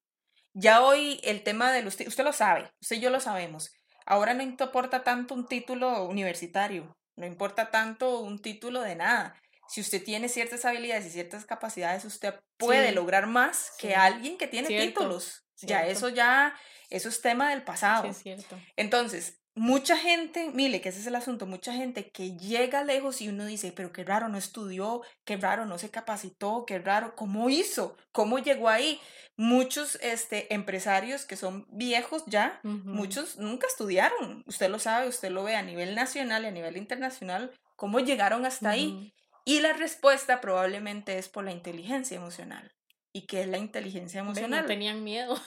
Ya 0.60 0.82
hoy 0.82 1.20
el 1.24 1.44
tema 1.44 1.72
del 1.72 1.86
usted, 1.86 2.08
usted 2.08 2.24
lo 2.24 2.34
sabe, 2.34 2.72
usted 2.82 2.96
y 2.96 3.00
yo 3.00 3.12
lo 3.12 3.20
sabemos. 3.20 3.72
Ahora 4.08 4.34
no 4.34 4.42
importa 4.42 5.04
tanto 5.04 5.36
un 5.36 5.46
título 5.48 6.06
universitario, 6.06 6.98
no 7.16 7.28
importa 7.28 7.70
tanto 7.70 8.22
un 8.22 8.42
título 8.42 8.82
de 8.82 8.96
nada. 8.96 9.40
Si 9.68 9.82
usted 9.82 10.04
tiene 10.04 10.30
ciertas 10.30 10.66
habilidades 10.66 11.06
y 11.06 11.10
ciertas 11.12 11.46
capacidades, 11.46 12.06
usted 12.06 12.34
puede 12.58 12.92
lograr 12.92 13.28
más 13.28 13.74
que 13.78 13.96
alguien 13.96 14.36
que 14.40 14.48
tiene 14.48 14.68
títulos. 14.70 15.46
Ya 15.58 15.86
eso 15.86 16.10
ya, 16.10 16.56
eso 16.90 17.10
es 17.10 17.22
tema 17.22 17.52
del 17.52 17.64
pasado. 17.64 18.10
es 18.10 18.18
cierto. 18.18 18.60
Entonces, 18.78 19.37
mucha 19.58 19.98
gente, 19.98 20.52
mire, 20.54 20.82
que 20.82 20.90
ese 20.90 21.00
es 21.00 21.08
el 21.08 21.16
asunto, 21.16 21.46
mucha 21.46 21.74
gente 21.74 22.10
que 22.10 22.38
llega 22.38 22.84
lejos 22.84 23.22
y 23.22 23.30
uno 23.30 23.46
dice, 23.46 23.74
pero 23.76 23.92
qué 23.92 24.04
raro, 24.04 24.30
no 24.30 24.38
estudió, 24.38 25.02
qué 25.26 25.36
raro, 25.38 25.66
no 25.66 25.78
se 25.78 25.90
capacitó, 25.90 26.66
qué 26.66 26.80
raro, 26.80 27.16
¿cómo 27.16 27.50
hizo? 27.50 27.98
¿Cómo 28.12 28.40
llegó 28.40 28.70
ahí? 28.70 29.00
Muchos 29.36 29.98
este, 30.02 30.54
empresarios 30.54 31.26
que 31.26 31.36
son 31.36 31.66
viejos 31.70 32.24
ya, 32.28 32.60
muchos 32.64 33.38
nunca 33.38 33.68
estudiaron, 33.68 34.44
usted 34.48 34.70
lo 34.70 34.80
sabe, 34.80 35.08
usted 35.08 35.32
lo 35.32 35.44
ve 35.44 35.56
a 35.56 35.64
nivel 35.64 35.96
nacional 35.96 36.44
y 36.44 36.48
a 36.48 36.52
nivel 36.52 36.78
internacional, 36.78 37.52
¿cómo 37.76 38.00
llegaron 38.00 38.46
hasta 38.46 38.70
ahí? 38.70 39.14
Y 39.46 39.60
la 39.60 39.74
respuesta 39.74 40.42
probablemente 40.42 41.18
es 41.18 41.30
por 41.30 41.44
la 41.44 41.52
inteligencia 41.52 42.18
emocional. 42.18 42.77
¿Y 43.18 43.22
qué 43.22 43.42
es 43.42 43.48
la 43.48 43.58
inteligencia 43.58 44.20
emocional? 44.20 44.62
No 44.62 44.68
tenían 44.68 45.04
miedo. 45.04 45.42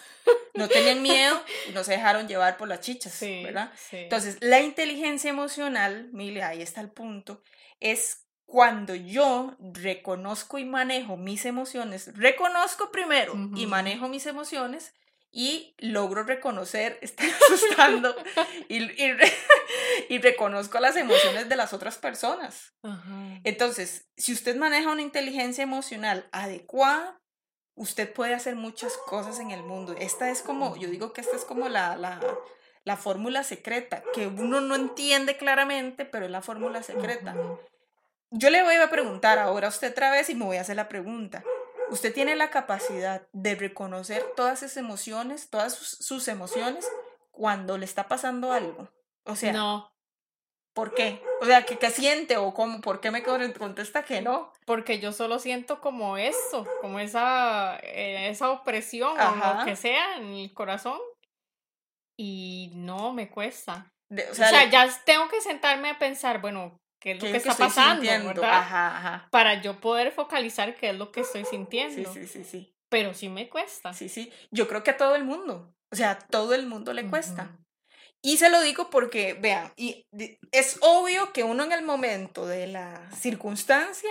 No 0.55 0.69
tenían 0.69 1.03
miedo 1.03 1.41
y 1.69 1.73
no 1.73 1.85
se 1.85 1.93
dejaron 1.93 2.27
llevar 2.27 2.57
por 2.57 2.67
las 2.67 2.81
chichas, 2.81 3.17
¿verdad? 3.21 3.73
Entonces, 3.93 4.39
la 4.41 4.61
inteligencia 4.61 5.31
emocional, 5.31 6.11
mire, 6.13 6.43
ahí 6.43 6.63
está 6.63 6.81
el 6.81 6.91
punto, 6.91 7.45
es 7.79 8.27
cuando 8.45 8.97
yo 8.97 9.57
reconozco 9.61 10.59
y 10.59 10.65
manejo 10.65 11.17
mis 11.17 11.45
emociones, 11.45 12.11
reconozco 12.17 12.91
primero 12.91 13.35
y 13.55 13.67
manejo 13.67 14.09
mis 14.09 14.27
emociones 14.27 14.93
y 15.31 15.77
logro 15.79 16.25
reconocer, 16.25 16.99
estoy 17.03 17.31
asustando, 17.31 18.17
y, 18.69 18.83
y, 20.09 20.19
reconozco 20.19 20.81
las 20.81 20.97
emociones 20.97 21.49
de 21.49 21.57
las 21.57 21.73
otras 21.73 21.99
personas. 21.99 22.75
Entonces, 23.45 24.09
si 24.17 24.33
usted 24.33 24.57
maneja 24.57 24.91
una 24.91 25.03
inteligencia 25.03 25.63
emocional 25.63 26.29
adecuada, 26.33 27.20
usted 27.75 28.13
puede 28.13 28.35
hacer 28.35 28.57
muchas 28.57 28.97
cosas 28.97 29.39
en 29.39 29.51
el 29.51 29.63
mundo. 29.63 29.95
Esta 29.99 30.31
es 30.31 30.43
como, 30.43 30.77
yo 30.77 30.89
digo 30.89 31.13
que 31.13 31.21
esta 31.21 31.37
es 31.37 31.45
como 31.45 31.69
la, 31.69 31.97
la, 31.97 32.21
la 32.85 32.97
fórmula 32.97 33.45
secreta, 33.45 34.03
que 34.15 34.27
uno 34.27 34.61
no 34.61 34.75
entiende 34.75 35.37
claramente, 35.37 36.05
pero 36.05 36.25
es 36.25 36.31
la 36.31 36.43
fórmula 36.43 36.83
secreta. 36.83 37.35
Yo 38.31 38.51
le 38.51 38.63
voy 38.63 38.77
a 38.77 38.91
preguntar 38.91 39.39
ahora 39.39 39.67
a 39.67 39.71
usted 39.71 39.91
otra 39.91 40.11
vez 40.11 40.31
y 40.31 40.35
me 40.35 40.45
voy 40.45 40.57
a 40.57 40.63
hacer 40.63 40.77
la 40.77 40.89
pregunta. 40.89 41.43
usted 41.91 42.15
tiene 42.15 42.37
la 42.37 42.51
capacidad 42.51 43.27
de 43.33 43.57
reconocer 43.57 44.25
todas 44.37 44.63
esas 44.63 44.77
emociones, 44.77 45.51
todas 45.51 45.75
sus, 45.75 46.29
emociones 46.29 46.89
cuando 47.33 47.77
le 47.79 47.85
está 47.85 48.07
pasando 48.07 48.53
algo. 48.53 48.89
O 49.25 49.35
sea, 49.35 49.53
no. 49.53 49.93
¿Por 50.73 50.95
qué? 50.95 51.21
O 51.41 51.47
sea, 51.47 51.65
¿qué, 51.65 51.91
siente 51.91 52.37
o 52.37 52.55
cómo? 52.55 52.81
¿Por 52.81 53.01
qué 53.01 53.11
me 53.11 53.23
contesta 53.25 54.05
que 54.05 54.23
no? 54.23 54.53
Porque 54.71 55.01
yo 55.01 55.11
solo 55.11 55.41
siento 55.41 55.81
como 55.81 56.17
eso, 56.17 56.65
como 56.81 57.01
esa, 57.01 57.77
eh, 57.83 58.29
esa 58.31 58.53
opresión 58.53 59.19
o 59.19 59.35
lo 59.35 59.65
que 59.65 59.75
sea 59.75 60.17
en 60.17 60.33
el 60.33 60.55
corazón. 60.55 61.01
Y 62.17 62.71
no, 62.77 63.13
me 63.13 63.29
cuesta. 63.31 63.93
o, 64.31 64.33
sea, 64.33 64.71
ya 64.71 64.89
tengo 65.05 65.27
que 65.29 65.41
sentarme 65.41 65.91
a 65.91 65.99
pensar, 65.99 66.41
bueno, 66.41 66.79
qué 67.03 67.11
es 67.11 67.17
lo 67.21 67.33
que, 67.33 67.39
está 67.39 67.57
pasando, 67.57 68.03
¿verdad? 68.03 69.27
Para 69.33 69.61
yo 69.61 69.81
poder 69.81 70.13
focalizar 70.13 70.77
qué 70.77 70.91
es 70.91 70.97
lo 70.97 71.11
que 71.11 71.23
estoy 71.23 71.45
sintiendo. 71.45 72.13
Sí, 72.13 72.21
sí, 72.21 72.29
sí, 72.29 72.45
sí. 72.45 72.73
Pero 72.89 73.13
sí 73.13 73.29
me 73.29 73.49
cuesta. 73.49 73.93
Sí, 73.93 74.09
sí. 74.09 74.33
Yo 74.53 74.69
creo 74.69 74.85
que 74.85 74.93
a 74.93 74.97
todo 74.97 75.17
el 75.17 75.25
mundo. 75.25 75.75
O 75.91 75.97
sea, 75.97 76.13
a 76.13 76.19
todo 76.21 76.55
el 76.55 76.69
mundo 76.69 76.93
le 76.93 77.09
cuesta. 77.09 77.59
Y 78.23 78.37
se 78.37 78.51
lo 78.51 78.61
digo 78.61 78.91
porque, 78.91 79.33
vean, 79.33 79.73
y 79.77 80.05
es 80.53 80.77
obvio 80.83 81.33
que 81.33 81.43
uno 81.43 81.65
en 81.65 81.73
el 81.73 81.83
momento 81.83 82.47
de 82.47 82.67
la 82.67 83.11
circunstancia, 83.13 84.11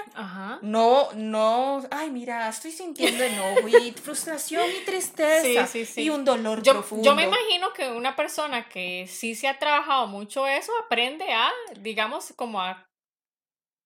no, 0.64 1.10
no, 1.14 1.84
ay, 1.92 2.10
mira, 2.10 2.50
estoy 2.50 2.72
sintiendo 2.72 3.24
enojo 3.24 3.68
y 3.68 3.92
frustración 4.04 4.66
y 4.82 4.86
tristeza 4.86 5.70
y 5.96 6.10
un 6.10 6.26
dolor 6.26 6.64
yo, 6.64 6.74
profundo. 6.74 7.06
Yo 7.06 7.14
me 7.14 7.26
imagino 7.26 7.72
que 7.74 7.92
una 7.92 8.16
persona 8.16 8.68
que 8.68 9.06
sí 9.08 9.36
se 9.36 9.48
ha 9.48 9.60
trabajado 9.60 10.08
mucho 10.08 10.48
eso 10.48 10.72
aprende 10.84 11.32
a, 11.32 11.52
digamos, 11.80 12.34
como 12.36 12.62
a, 12.62 12.88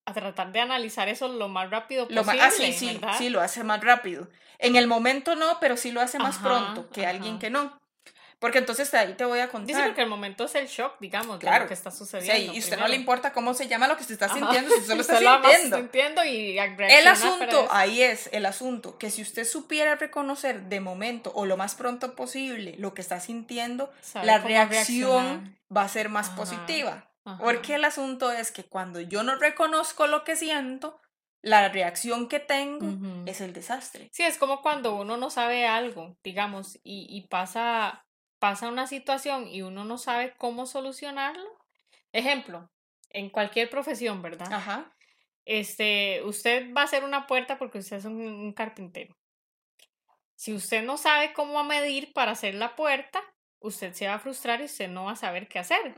a 0.05 0.13
tratar 0.13 0.53
de 0.53 0.61
analizar 0.61 1.09
eso 1.09 1.27
lo 1.27 1.49
más 1.49 1.69
rápido 1.69 2.07
posible. 2.07 2.37
Lo 2.37 2.43
ah, 2.43 2.49
sí, 2.49 2.71
sí, 2.71 2.97
sí, 3.17 3.29
lo 3.29 3.41
hace 3.41 3.65
más 3.65 3.81
rápido. 3.81 4.29
En 4.57 4.77
el 4.77 4.87
momento 4.87 5.35
no, 5.35 5.57
pero 5.59 5.75
sí 5.75 5.91
lo 5.91 5.99
hace 5.99 6.17
más 6.17 6.37
pronto 6.37 6.89
que 6.91 7.05
alguien 7.05 7.39
que 7.39 7.49
no. 7.49 7.77
Porque 8.43 8.57
entonces 8.57 8.93
ahí 8.93 9.13
te 9.13 9.23
voy 9.23 9.39
a 9.39 9.47
contar. 9.47 9.73
Dice 9.73 9.93
que 9.95 10.01
el 10.01 10.09
momento 10.09 10.43
es 10.43 10.55
el 10.55 10.67
shock, 10.67 10.97
digamos, 10.99 11.39
de 11.39 11.59
lo 11.59 11.65
que 11.65 11.73
está 11.73 11.91
sucediendo. 11.91 12.51
Sí, 12.51 12.57
y 12.57 12.59
usted 12.59 12.77
no 12.77 12.89
le 12.89 12.97
importa 12.97 13.31
cómo 13.31 13.53
se 13.53 13.69
llama 13.69 13.87
lo 13.87 13.95
que 13.95 14.03
se 14.03 14.11
está 14.11 14.27
sintiendo, 14.27 14.69
si 14.69 14.79
usted 14.81 14.95
lo 14.95 14.99
está 14.99 15.17
sintiendo. 15.17 15.77
sintiendo 15.77 16.25
y 16.25 16.59
el 16.59 17.07
asunto, 17.07 17.69
ahí 17.71 18.01
es 18.01 18.27
el 18.33 18.45
asunto, 18.45 18.97
que 18.97 19.11
si 19.11 19.21
usted 19.21 19.45
supiera 19.45 19.95
reconocer 19.95 20.63
de 20.63 20.81
momento 20.81 21.31
o 21.33 21.45
lo 21.45 21.55
más 21.55 21.75
pronto 21.75 22.17
posible 22.17 22.75
lo 22.79 22.93
que 22.93 22.99
está 22.99 23.21
sintiendo, 23.21 23.93
la 24.13 24.39
reacción 24.39 25.57
va 25.73 25.83
a 25.83 25.87
ser 25.87 26.09
más 26.09 26.29
positiva. 26.31 27.09
Porque 27.39 27.75
el 27.75 27.85
asunto 27.85 28.29
es 28.33 28.51
que 28.51 28.65
cuando 28.65 28.99
yo 28.99 29.23
no 29.23 29.37
reconozco 29.37 30.05
lo 30.07 30.25
que 30.25 30.35
siento, 30.35 30.99
la 31.41 31.69
reacción 31.69 32.27
que 32.27 32.41
tengo 32.41 33.25
es 33.25 33.39
el 33.39 33.53
desastre. 33.53 34.09
Sí, 34.11 34.23
es 34.23 34.37
como 34.37 34.61
cuando 34.61 34.95
uno 34.97 35.15
no 35.15 35.29
sabe 35.29 35.65
algo, 35.65 36.17
digamos, 36.25 36.77
y, 36.83 37.07
y 37.09 37.29
pasa 37.29 38.03
pasa 38.43 38.67
una 38.67 38.87
situación 38.87 39.47
y 39.47 39.61
uno 39.61 39.85
no 39.85 39.97
sabe 39.97 40.33
cómo 40.37 40.65
solucionarlo. 40.65 41.49
Ejemplo, 42.11 42.69
en 43.09 43.29
cualquier 43.29 43.69
profesión, 43.69 44.21
¿verdad? 44.21 44.51
Ajá. 44.51 44.93
Este, 45.45 46.21
usted 46.25 46.73
va 46.73 46.81
a 46.81 46.83
hacer 46.83 47.05
una 47.05 47.25
puerta 47.25 47.57
porque 47.57 47.77
usted 47.77 47.95
es 47.95 48.03
un 48.03 48.51
carpintero. 48.51 49.15
Si 50.35 50.53
usted 50.53 50.83
no 50.83 50.97
sabe 50.97 51.31
cómo 51.31 51.63
medir 51.63 52.11
para 52.11 52.33
hacer 52.33 52.55
la 52.55 52.75
puerta, 52.75 53.21
usted 53.63 53.93
se 53.93 54.07
va 54.07 54.15
a 54.15 54.19
frustrar 54.19 54.59
y 54.61 54.65
usted 54.65 54.89
no 54.89 55.05
va 55.05 55.13
a 55.13 55.15
saber 55.15 55.47
qué 55.47 55.57
hacer. 55.57 55.95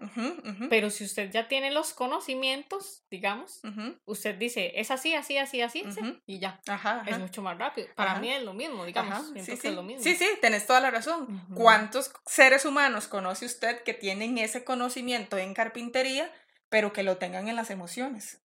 Pero 0.70 0.92
si 0.92 1.04
usted 1.04 1.32
ya 1.32 1.48
tiene 1.48 1.72
los 1.72 1.94
conocimientos, 1.94 3.04
digamos, 3.10 3.60
usted 4.06 4.36
dice, 4.36 4.72
es 4.76 4.92
así, 4.92 5.16
así, 5.16 5.38
así, 5.38 5.62
así, 5.62 5.84
y 6.28 6.40
ya. 6.40 6.62
Es 7.08 7.20
mucho 7.20 7.42
más 7.42 7.58
rápido. 7.58 7.88
Para 7.96 8.20
mí 8.20 8.32
es 8.32 8.44
lo 8.44 8.54
mismo, 8.54 8.86
digamos. 8.86 9.32
Sí, 9.34 9.58
sí. 9.58 9.68
es 9.68 9.74
lo 9.74 9.84
mismo. 9.84 10.04
Sí, 10.04 10.16
sí, 10.16 10.28
tenés 10.42 10.68
toda 10.68 10.80
la 10.80 10.92
razón. 10.92 11.44
¿Cuántos 11.56 12.14
seres 12.28 12.66
humanos 12.66 13.08
conoce 13.08 13.46
usted 13.46 13.82
que 13.84 13.94
tienen 13.94 14.38
ese 14.38 14.64
conocimiento 14.64 15.38
en 15.38 15.54
carpintería, 15.56 16.32
pero 16.70 16.94
que 16.94 17.04
lo 17.04 17.18
tengan 17.18 17.48
en 17.48 17.56
las 17.56 17.72
emociones? 17.72 18.42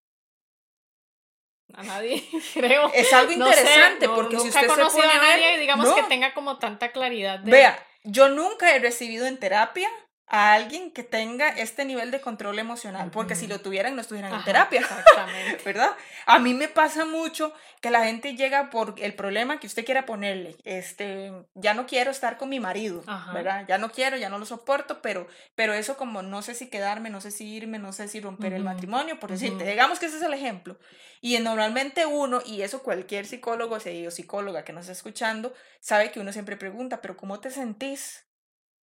A 1.75 1.83
nadie, 1.83 2.25
creo. 2.55 2.91
Es 2.95 3.13
algo 3.13 3.33
interesante 3.33 4.09
porque 4.09 4.41
si 4.41 4.49
usted 4.49 4.63
se 4.63 4.67
pone 4.67 5.13
a, 5.13 5.21
nadie, 5.21 5.59
digamos, 5.59 5.93
que 5.93 6.03
tenga 6.05 6.33
como 6.33 6.59
tanta 6.59 6.91
claridad. 6.91 7.39
De... 7.41 7.51
Vea, 7.51 7.87
yo 8.05 8.29
nunca 8.29 8.75
he 8.75 8.79
recibido 8.79 9.27
en 9.27 9.39
terapia 9.39 9.89
a 10.33 10.53
alguien 10.53 10.93
que 10.93 11.03
tenga 11.03 11.49
este 11.49 11.85
nivel 11.85 12.13
de 12.13 12.21
control 12.21 12.61
emocional, 12.61 13.11
porque 13.11 13.35
si 13.35 13.49
lo 13.49 13.61
tuvieran 13.61 13.97
no 13.97 14.01
estuvieran 14.01 14.33
en 14.33 14.45
terapia, 14.45 14.81
exactamente. 14.81 15.61
¿verdad? 15.65 15.91
A 16.25 16.39
mí 16.39 16.55
me 16.55 16.69
pasa 16.69 17.05
mucho 17.05 17.53
que 17.81 17.91
la 17.91 18.05
gente 18.05 18.37
llega 18.37 18.71
por 18.71 18.95
el 18.99 19.15
problema 19.15 19.59
que 19.59 19.67
usted 19.67 19.85
quiera 19.85 20.07
ponerle, 20.07 20.57
este, 20.63 21.33
ya 21.55 21.75
no 21.75 21.85
quiero 21.87 22.13
estar 22.13 22.37
con 22.37 22.49
mi 22.49 22.61
marido, 22.61 23.03
¿verdad? 23.35 23.65
Ya 23.67 23.79
no 23.79 23.91
quiero, 23.91 24.17
ya 24.17 24.29
no 24.29 24.39
lo 24.39 24.47
soporto, 24.47 25.03
pero, 25.03 25.27
pero 25.57 25.75
eso 25.75 25.97
como 25.97 26.23
no 26.23 26.43
sé 26.43 26.55
si 26.55 26.71
quedarme, 26.71 27.11
no 27.11 27.21
sé 27.21 27.33
si 27.33 27.53
irme, 27.53 27.81
no 27.81 27.93
sé 27.93 28.07
si 28.07 28.21
romper 28.21 28.53
el 28.53 28.63
matrimonio, 28.63 29.19
por 29.19 29.33
decirte, 29.33 29.65
digamos 29.65 29.99
que 29.99 30.07
ese 30.07 30.19
es 30.19 30.23
el 30.23 30.33
ejemplo. 30.33 30.79
Y 31.21 31.37
normalmente 31.41 32.07
uno, 32.07 32.41
y 32.47 32.63
eso 32.63 32.85
cualquier 32.85 33.27
psicólogo 33.27 33.77
o 33.77 34.11
psicóloga 34.11 34.63
que 34.63 34.73
nos 34.73 34.83
está 34.83 34.93
escuchando, 34.93 35.53
sabe 35.81 36.13
que 36.13 36.21
uno 36.21 36.33
siempre 36.33 36.57
pregunta, 36.57 37.03
pero 37.03 37.17
¿cómo 37.17 37.41
te 37.41 37.51
sentís? 37.51 38.30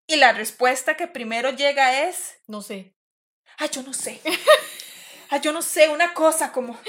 Y 0.08 0.16
la 0.16 0.32
respuesta 0.32 0.96
que 0.96 1.08
primero 1.08 1.52
llega 1.52 2.08
es... 2.08 2.40
No 2.48 2.62
sé. 2.62 2.96
Ay, 3.58 3.70
yo 3.72 3.84
no 3.84 3.94
sé. 3.94 4.22
Ay, 5.30 5.42
yo 5.42 5.52
no 5.52 5.62
sé, 5.62 5.90
una 5.90 6.14
cosa 6.14 6.54
como... 6.54 6.80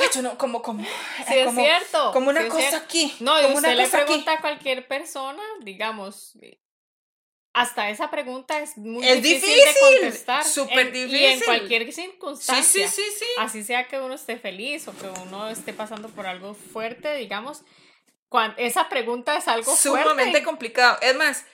Ay, 0.00 0.08
yo 0.12 0.22
no, 0.22 0.36
como, 0.36 0.60
como... 0.60 0.84
Sí, 0.84 1.38
es 1.38 1.54
cierto. 1.54 2.10
Como 2.12 2.30
una 2.30 2.48
cosa 2.48 2.78
aquí. 2.78 3.14
No, 3.20 3.40
y 3.40 3.54
usted 3.54 3.76
le 3.76 3.88
pregunta 3.88 4.32
a 4.32 4.40
cualquier 4.40 4.88
persona, 4.88 5.42
digamos, 5.62 6.36
hasta 7.54 7.88
esa 7.88 8.10
pregunta 8.10 8.58
es 8.60 8.76
muy 8.76 9.06
difícil, 9.20 9.48
de 9.48 9.74
contestar. 9.80 10.44
Súper 10.44 10.90
difícil. 10.90 11.20
Y 11.20 11.24
en 11.24 11.40
cualquier 11.40 11.92
circunstancia. 11.92 12.88
Sí, 12.88 13.02
sí, 13.02 13.02
sí, 13.02 13.18
sí. 13.20 13.26
Así 13.38 13.62
sea 13.62 13.86
que 13.86 14.00
uno 14.00 14.14
esté 14.14 14.36
feliz 14.38 14.88
o 14.88 14.98
que 14.98 15.06
uno 15.22 15.48
esté 15.48 15.72
pasando 15.72 16.08
por 16.08 16.26
algo 16.26 16.54
fuerte, 16.54 17.14
digamos. 17.14 17.62
esa 18.56 18.88
pregunta 18.88 19.36
es 19.36 19.46
algo 19.46 19.76
sumamente 19.76 20.42
complicado. 20.42 20.98
Es 21.00 21.14
más, 21.14 21.44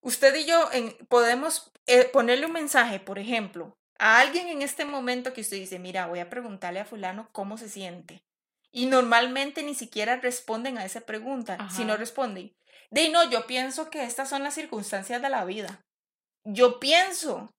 usted 0.00 0.34
y 0.34 0.46
yo 0.46 0.68
podemos 1.08 1.72
eh, 1.86 2.04
ponerle 2.12 2.46
un 2.46 2.52
mensaje, 2.52 3.00
por 3.00 3.18
ejemplo, 3.18 3.76
a 3.98 4.20
alguien 4.20 4.48
en 4.48 4.62
este 4.62 4.84
momento 4.84 5.32
que 5.32 5.42
usted 5.42 5.58
dice, 5.58 5.78
mira, 5.78 6.06
voy 6.06 6.20
a 6.20 6.30
preguntarle 6.30 6.80
a 6.80 6.84
fulano 6.84 7.28
cómo 7.32 7.58
se 7.58 7.68
siente. 7.68 8.24
Y 8.72 8.86
normalmente 8.86 9.62
ni 9.62 9.74
siquiera 9.74 10.16
responden 10.16 10.78
a 10.78 10.84
esa 10.84 11.00
pregunta. 11.02 11.68
Si 11.70 11.84
no 11.84 11.96
responden, 11.96 12.54
de 12.90 13.08
no, 13.08 13.28
yo 13.28 13.46
pienso 13.46 13.90
que 13.90 14.04
estas 14.04 14.28
son 14.28 14.42
las 14.42 14.54
circunstancias 14.54 15.20
de 15.20 15.28
la 15.28 15.44
vida. 15.44 15.84
Yo 16.44 16.80
pienso. 16.80 17.52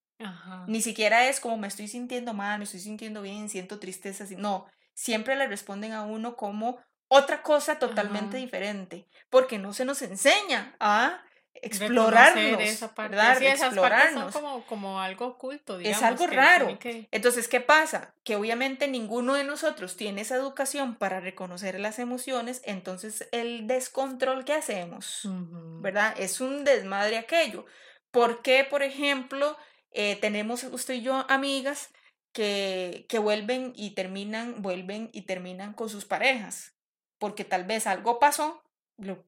Ni 0.67 0.81
siquiera 0.81 1.27
es 1.27 1.39
como 1.39 1.57
me 1.57 1.67
estoy 1.67 1.87
sintiendo 1.87 2.33
mal, 2.33 2.59
me 2.59 2.65
estoy 2.65 2.79
sintiendo 2.79 3.21
bien, 3.21 3.49
siento 3.49 3.79
tristeza. 3.79 4.25
No, 4.37 4.67
siempre 4.93 5.35
le 5.35 5.47
responden 5.47 5.93
a 5.93 6.03
uno 6.03 6.35
como 6.35 6.79
otra 7.07 7.41
cosa 7.41 7.77
totalmente 7.77 8.37
diferente, 8.37 9.07
porque 9.29 9.57
no 9.57 9.73
se 9.73 9.83
nos 9.83 10.01
enseña 10.01 10.75
a 10.79 11.21
explorarnos, 11.53 12.61
esa 12.61 12.93
parte. 12.95 13.15
¿verdad? 13.15 13.41
explorarnos. 13.41 14.33
Son 14.33 14.41
como, 14.41 14.65
como 14.65 14.99
algo 15.01 15.27
oculto, 15.27 15.77
digamos. 15.77 15.97
Es 15.97 16.03
algo 16.03 16.27
raro. 16.27 16.77
Entonces, 17.11 17.47
¿qué 17.47 17.61
pasa? 17.61 18.13
Que 18.23 18.35
obviamente 18.35 18.87
ninguno 18.87 19.33
de 19.33 19.43
nosotros 19.43 19.95
tiene 19.95 20.21
esa 20.21 20.35
educación 20.35 20.95
para 20.95 21.19
reconocer 21.19 21.79
las 21.79 21.99
emociones, 21.99 22.61
entonces 22.65 23.27
el 23.31 23.67
descontrol 23.67 24.45
que 24.45 24.53
hacemos, 24.53 25.27
¿verdad? 25.81 26.13
Es 26.17 26.41
un 26.41 26.63
desmadre 26.63 27.17
aquello. 27.17 27.65
¿Por 28.11 28.41
qué, 28.41 28.65
por 28.69 28.83
ejemplo, 28.83 29.57
eh, 29.91 30.17
tenemos 30.17 30.63
usted 30.63 30.95
y 30.95 31.01
yo 31.01 31.25
amigas 31.29 31.89
que, 32.33 33.05
que 33.07 33.19
vuelven 33.19 33.73
y 33.75 33.91
terminan, 33.91 34.61
vuelven 34.61 35.09
y 35.13 35.23
terminan 35.23 35.73
con 35.73 35.89
sus 35.89 36.05
parejas? 36.05 36.75
Porque 37.17 37.45
tal 37.45 37.65
vez 37.65 37.87
algo 37.87 38.19
pasó, 38.19 38.63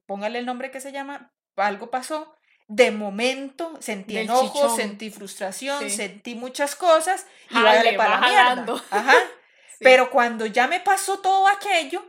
póngale 0.06 0.38
el 0.38 0.46
nombre 0.46 0.70
que 0.70 0.80
se 0.80 0.92
llama, 0.92 1.33
algo 1.56 1.90
pasó, 1.90 2.36
de 2.66 2.90
momento 2.90 3.76
sentí 3.80 4.18
enojo, 4.18 4.74
sentí 4.74 5.10
frustración, 5.10 5.90
sentí 5.90 6.34
muchas 6.34 6.74
cosas 6.74 7.26
y 7.50 7.62
vale, 7.62 7.92
para 7.94 8.20
la 8.20 8.28
mierda. 8.28 8.84
Ajá. 8.90 9.14
Pero 9.80 10.10
cuando 10.10 10.46
ya 10.46 10.66
me 10.66 10.80
pasó 10.80 11.18
todo 11.18 11.48
aquello, 11.48 12.04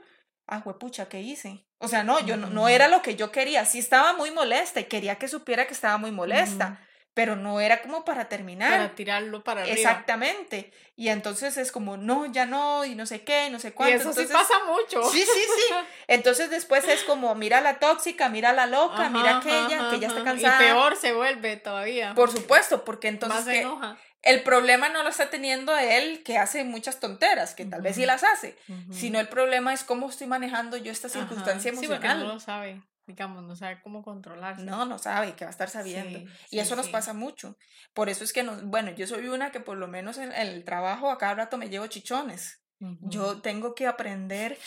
ah, 0.47 0.63
pucha, 0.79 1.09
¿qué 1.09 1.21
hice? 1.21 1.65
O 1.79 1.87
sea, 1.87 2.03
no, 2.03 2.19
yo 2.21 2.37
no, 2.37 2.49
no, 2.49 2.69
era 2.69 2.87
lo 2.87 3.01
que 3.01 3.15
yo 3.15 3.31
quería. 3.31 3.65
Sí 3.65 3.79
estaba 3.79 4.13
muy 4.13 4.31
molesta 4.31 4.79
y 4.79 4.85
quería 4.85 5.15
que 5.15 5.27
supiera 5.27 5.67
que 5.67 5.73
estaba 5.73 5.97
muy 5.97 6.11
molesta 6.11 6.79
pero 7.15 7.37
no 7.37 7.61
era 7.61 7.81
como 7.81 8.03
para 8.03 8.27
terminar. 8.27 8.71
Para 8.71 8.93
tirarlo 8.93 9.41
para 9.41 9.61
arriba. 9.61 9.75
Exactamente. 9.75 10.71
Y 10.97 11.07
entonces 11.07 11.55
es 11.55 11.71
como, 11.71 11.95
no, 11.95 12.25
ya 12.25 12.45
no, 12.45 12.83
y 12.83 12.93
no 12.93 13.05
sé 13.05 13.23
qué, 13.23 13.49
no 13.49 13.57
sé 13.57 13.71
cuánto. 13.71 13.95
Y 13.95 13.99
eso 13.99 14.13
sí 14.13 14.27
pasa 14.31 14.65
mucho. 14.65 15.01
Sí, 15.09 15.21
sí, 15.21 15.25
sí. 15.25 15.73
Entonces 16.07 16.49
después 16.49 16.87
es 16.87 17.03
como, 17.03 17.33
mira 17.33 17.61
la 17.61 17.79
tóxica, 17.79 18.27
mira 18.27 18.51
la 18.51 18.67
loca, 18.67 19.09
mira 19.09 19.37
aquella, 19.37 19.89
que 19.89 19.99
ya 19.99 20.09
está 20.09 20.23
cansada. 20.23 20.61
Y 20.61 20.65
peor 20.67 20.97
se 20.97 21.13
vuelve 21.13 21.55
todavía. 21.55 22.13
Por 22.13 22.31
supuesto, 22.31 22.83
porque 22.83 23.07
entonces... 23.07 23.45
Más 23.45 23.55
enoja. 23.55 23.97
el 24.21 24.43
problema 24.43 24.89
no 24.89 25.01
lo 25.01 25.09
está 25.09 25.29
teniendo 25.29 25.75
él 25.77 26.21
que 26.23 26.37
hace 26.37 26.65
muchas 26.65 26.99
tonteras, 26.99 27.55
que 27.55 27.63
tal 27.63 27.81
vez 27.81 27.95
sí 27.95 28.05
las 28.05 28.25
hace, 28.25 28.57
sino 28.91 29.21
el 29.21 29.29
problema 29.29 29.73
es 29.73 29.85
cómo 29.85 30.09
estoy 30.09 30.27
manejando 30.27 30.75
yo 30.75 30.91
esta 30.91 31.07
circunstancia 31.07 31.71
emocional. 31.71 32.17
Sí, 32.17 32.23
no 32.23 32.33
lo 32.33 32.39
sabe, 32.41 32.81
digamos, 33.07 33.43
no 33.43 33.55
sabe 33.55 33.81
cómo 33.81 34.03
controlarse. 34.03 34.63
No, 34.63 34.85
no 34.85 34.97
sabe, 34.97 35.35
que 35.35 35.45
va 35.45 35.49
a 35.49 35.51
estar 35.51 35.69
sabiendo. 35.69 36.29
y 36.49 36.59
eso 36.59 36.75
nos 36.75 36.89
pasa 36.89 37.13
mucho. 37.13 37.57
Por 37.93 38.09
eso 38.09 38.23
es 38.23 38.33
que, 38.33 38.43
nos, 38.43 38.63
bueno, 38.63 38.91
yo 38.91 39.07
soy 39.07 39.27
una 39.27 39.51
que 39.51 39.59
por 39.59 39.77
lo 39.77 39.87
menos 39.87 40.17
en, 40.17 40.31
el 40.31 40.63
trabajo 40.63 41.11
a 41.11 41.17
cada 41.17 41.35
rato 41.35 41.57
me 41.57 41.69
llevo 41.69 41.87
chichones. 41.87 42.61
Yo 42.79 43.41
tengo 43.41 43.73
que 43.73 43.87
aprender 43.87 44.57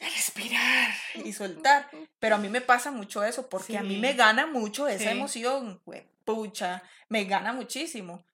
a 0.00 0.04
respirar 0.04 0.90
y 1.24 1.32
soltar. 1.32 1.88
Pero 2.18 2.36
a 2.36 2.38
mí 2.38 2.48
me 2.48 2.60
pasa 2.60 2.90
mucho 2.90 3.22
eso, 3.22 3.48
porque 3.48 3.78
a 3.78 3.82
mí 3.82 3.98
me 3.98 4.14
gana 4.14 4.46
mucho 4.46 4.88
esa 4.88 5.10
emoción, 5.10 5.80
pucha, 6.24 6.82
me 7.08 7.24
gana 7.24 7.52
muchísimo. 7.52 8.24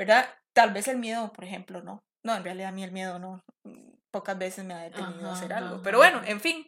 ¿verdad? 0.00 0.30
Tal 0.54 0.72
vez 0.72 0.88
el 0.88 0.96
miedo, 0.96 1.30
por 1.30 1.44
ejemplo, 1.44 1.82
no. 1.82 2.02
No, 2.22 2.34
en 2.34 2.42
realidad 2.42 2.70
a 2.70 2.72
mí 2.72 2.82
el 2.82 2.90
miedo 2.90 3.18
no. 3.18 3.44
Pocas 4.10 4.38
veces 4.38 4.64
me 4.64 4.72
ha 4.72 4.78
detenido 4.78 5.28
a 5.28 5.34
hacer 5.34 5.52
algo. 5.52 5.82
Pero 5.82 5.98
bueno, 5.98 6.22
en 6.24 6.40
fin. 6.40 6.66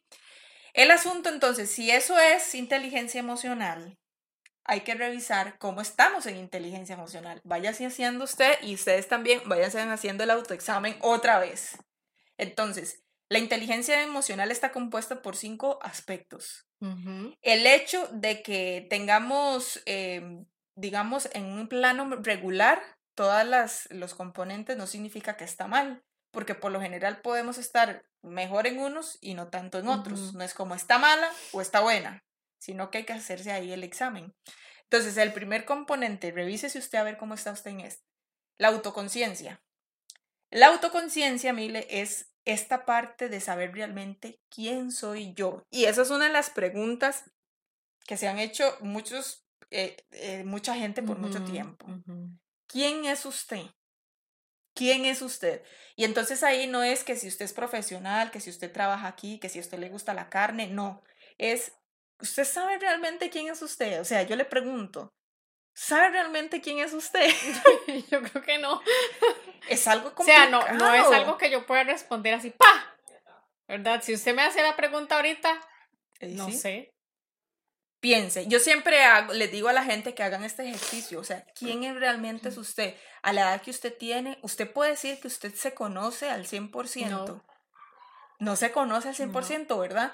El 0.72 0.90
asunto 0.90 1.28
entonces, 1.28 1.70
si 1.70 1.90
eso 1.90 2.18
es 2.18 2.54
inteligencia 2.54 3.20
emocional, 3.20 3.98
hay 4.64 4.82
que 4.82 4.94
revisar 4.94 5.58
cómo 5.58 5.80
estamos 5.80 6.26
en 6.26 6.36
inteligencia 6.36 6.94
emocional. 6.94 7.40
Váyase 7.44 7.86
haciendo 7.86 8.24
usted 8.24 8.54
y 8.62 8.74
ustedes 8.74 9.08
también 9.08 9.42
váyanse 9.46 9.80
haciendo 9.80 10.24
el 10.24 10.30
autoexamen 10.30 10.96
otra 11.00 11.38
vez. 11.38 11.76
Entonces, 12.38 13.02
la 13.28 13.38
inteligencia 13.38 14.02
emocional 14.02 14.50
está 14.50 14.72
compuesta 14.72 15.22
por 15.22 15.36
cinco 15.36 15.78
aspectos. 15.82 16.66
El 17.42 17.66
hecho 17.66 18.08
de 18.12 18.42
que 18.42 18.86
tengamos, 18.90 19.80
em, 19.86 20.46
digamos, 20.74 21.28
en 21.32 21.44
un 21.44 21.68
plano 21.68 22.16
regular 22.16 22.82
todas 23.14 23.46
las 23.46 23.88
los 23.90 24.14
componentes 24.14 24.76
no 24.76 24.86
significa 24.86 25.36
que 25.36 25.44
está 25.44 25.68
mal, 25.68 26.02
porque 26.32 26.54
por 26.54 26.72
lo 26.72 26.80
general 26.80 27.20
podemos 27.20 27.58
estar 27.58 28.04
mejor 28.22 28.66
en 28.66 28.80
unos 28.80 29.18
y 29.20 29.34
no 29.34 29.48
tanto 29.48 29.78
en 29.78 29.88
otros. 29.88 30.34
No 30.34 30.42
es 30.42 30.54
como 30.54 30.74
está 30.74 30.98
mala 30.98 31.30
o 31.52 31.60
está 31.60 31.80
buena, 31.80 32.24
sino 32.58 32.90
que 32.90 32.98
hay 32.98 33.04
que 33.04 33.12
hacerse 33.12 33.52
ahí 33.52 33.72
el 33.72 33.84
examen. 33.84 34.34
Entonces, 34.84 35.16
el 35.16 35.32
primer 35.32 35.64
componente, 35.64 36.32
revísese 36.32 36.78
usted 36.78 36.98
a 36.98 37.04
ver 37.04 37.16
cómo 37.16 37.34
está 37.34 37.52
usted 37.52 37.70
en 37.70 37.80
este. 37.80 38.04
La 38.58 38.68
autoconciencia. 38.68 39.62
La 40.50 40.66
autoconciencia, 40.66 41.52
Mile, 41.52 41.86
es 41.88 42.30
esta 42.44 42.84
parte 42.84 43.28
de 43.28 43.40
saber 43.40 43.72
realmente 43.72 44.40
quién 44.50 44.90
soy 44.90 45.32
yo. 45.34 45.64
Y 45.70 45.84
esa 45.84 46.02
es 46.02 46.10
una 46.10 46.26
de 46.26 46.32
las 46.32 46.50
preguntas 46.50 47.24
que 48.06 48.16
se 48.16 48.28
han 48.28 48.38
hecho 48.38 48.76
muchos, 48.80 49.46
eh, 49.70 49.96
eh, 50.10 50.44
mucha 50.44 50.74
gente 50.74 51.02
por 51.02 51.18
mucho 51.18 51.42
tiempo. 51.44 51.86
¿quién 52.66 53.04
es 53.04 53.24
usted? 53.26 53.66
¿Quién 54.74 55.04
es 55.04 55.22
usted? 55.22 55.62
Y 55.96 56.04
entonces 56.04 56.42
ahí 56.42 56.66
no 56.66 56.82
es 56.82 57.04
que 57.04 57.16
si 57.16 57.28
usted 57.28 57.44
es 57.44 57.52
profesional, 57.52 58.30
que 58.30 58.40
si 58.40 58.50
usted 58.50 58.72
trabaja 58.72 59.06
aquí, 59.06 59.38
que 59.38 59.48
si 59.48 59.58
a 59.58 59.62
usted 59.62 59.78
le 59.78 59.90
gusta 59.90 60.14
la 60.14 60.30
carne, 60.30 60.68
no. 60.68 61.02
Es, 61.38 61.72
¿usted 62.20 62.44
sabe 62.44 62.78
realmente 62.78 63.30
quién 63.30 63.48
es 63.48 63.60
usted? 63.62 64.00
O 64.00 64.04
sea, 64.04 64.22
yo 64.22 64.36
le 64.36 64.44
pregunto, 64.44 65.12
¿sabe 65.74 66.10
realmente 66.10 66.60
quién 66.60 66.78
es 66.78 66.92
usted? 66.92 67.28
yo 68.10 68.22
creo 68.22 68.42
que 68.42 68.58
no. 68.58 68.80
Es 69.68 69.86
algo 69.86 70.14
complicado. 70.14 70.58
O 70.58 70.62
sea, 70.62 70.72
no, 70.72 70.78
no 70.78 70.94
es 70.94 71.06
algo 71.12 71.36
que 71.36 71.50
yo 71.50 71.66
pueda 71.66 71.84
responder 71.84 72.34
así, 72.34 72.50
¡pa! 72.50 72.96
¿Verdad? 73.68 74.02
Si 74.02 74.14
usted 74.14 74.34
me 74.34 74.42
hace 74.42 74.62
la 74.62 74.76
pregunta 74.76 75.16
ahorita, 75.16 75.60
no 76.20 76.50
sé 76.50 76.91
piense. 78.02 78.48
Yo 78.48 78.58
siempre 78.58 78.98
les 79.32 79.52
digo 79.52 79.68
a 79.68 79.72
la 79.72 79.84
gente 79.84 80.12
que 80.12 80.24
hagan 80.24 80.42
este 80.42 80.64
ejercicio, 80.64 81.20
o 81.20 81.24
sea, 81.24 81.46
¿quién 81.54 81.84
es 81.84 81.94
realmente 81.94 82.48
es 82.48 82.58
usted? 82.58 82.94
A 83.22 83.32
la 83.32 83.42
edad 83.42 83.62
que 83.62 83.70
usted 83.70 83.96
tiene, 83.96 84.38
usted 84.42 84.70
puede 84.70 84.90
decir 84.90 85.20
que 85.20 85.28
usted 85.28 85.54
se 85.54 85.72
conoce 85.72 86.28
al 86.28 86.44
100%. 86.44 87.08
No, 87.08 87.44
no 88.40 88.56
se 88.56 88.72
conoce 88.72 89.08
al 89.08 89.14
100%, 89.14 89.78
¿verdad? 89.78 90.12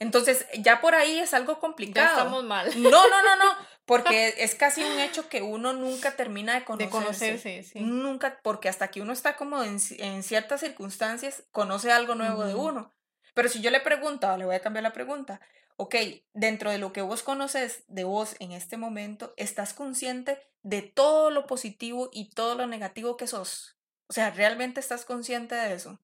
Entonces, 0.00 0.46
ya 0.58 0.80
por 0.80 0.96
ahí 0.96 1.20
es 1.20 1.32
algo 1.32 1.60
complicado. 1.60 2.06
Ya 2.06 2.12
estamos 2.12 2.42
mal. 2.42 2.82
No, 2.82 3.08
no, 3.08 3.22
no, 3.22 3.36
no, 3.36 3.56
porque 3.86 4.34
es 4.38 4.56
casi 4.56 4.82
un 4.82 4.98
hecho 4.98 5.28
que 5.28 5.40
uno 5.40 5.72
nunca 5.72 6.16
termina 6.16 6.54
de 6.54 6.64
conocerse. 6.64 6.84
De 6.84 6.90
conocerse, 6.90 7.62
sí. 7.62 7.80
Nunca, 7.80 8.40
porque 8.42 8.68
hasta 8.68 8.88
que 8.88 9.00
uno 9.00 9.12
está 9.12 9.36
como 9.36 9.62
en, 9.62 9.78
ciertas 9.78 10.60
circunstancias, 10.60 11.44
conoce 11.52 11.92
algo 11.92 12.16
nuevo 12.16 12.44
de 12.44 12.56
uno. 12.56 12.97
Pero 13.38 13.48
si 13.48 13.60
yo 13.60 13.70
le 13.70 13.78
pregunto, 13.78 14.36
le 14.36 14.46
voy 14.46 14.56
a 14.56 14.60
cambiar 14.60 14.82
la 14.82 14.92
pregunta, 14.92 15.40
ok, 15.76 15.94
dentro 16.34 16.72
de 16.72 16.78
lo 16.78 16.92
que 16.92 17.02
vos 17.02 17.22
conoces 17.22 17.84
de 17.86 18.02
vos 18.02 18.34
en 18.40 18.50
este 18.50 18.76
momento, 18.76 19.32
¿estás 19.36 19.74
consciente 19.74 20.44
de 20.64 20.82
todo 20.82 21.30
lo 21.30 21.46
positivo 21.46 22.10
y 22.12 22.30
todo 22.30 22.56
lo 22.56 22.66
negativo 22.66 23.16
que 23.16 23.28
sos? 23.28 23.78
O 24.08 24.12
sea, 24.12 24.30
¿realmente 24.30 24.80
estás 24.80 25.04
consciente 25.04 25.54
de 25.54 25.72
eso? 25.72 26.00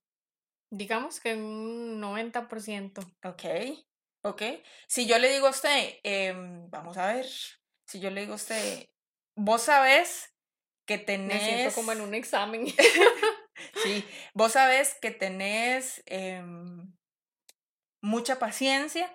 Digamos 0.70 1.18
que 1.18 1.34
un 1.34 2.00
90%. 2.00 3.00
Ok, 3.24 3.44
ok. 4.22 4.42
Si 4.86 5.08
yo 5.08 5.18
le 5.18 5.28
digo 5.32 5.48
a 5.48 5.50
usted, 5.50 5.98
em, 6.04 6.70
vamos 6.70 6.96
a 6.98 7.14
ver, 7.14 7.26
si 7.84 7.98
yo 7.98 8.10
le 8.10 8.20
digo 8.20 8.34
a 8.34 8.36
usted, 8.36 8.90
vos 9.34 9.62
sabés 9.62 10.32
que 10.86 10.98
tenés... 10.98 11.42
Me 11.42 11.48
siento 11.48 11.74
como 11.74 11.90
en 11.90 12.00
un 12.00 12.14
examen. 12.14 12.64
sí, 13.82 14.04
vos 14.34 14.52
sabés 14.52 14.94
que 15.02 15.10
tenés 15.10 16.00
em, 16.06 16.94
mucha 18.04 18.38
paciencia 18.38 19.10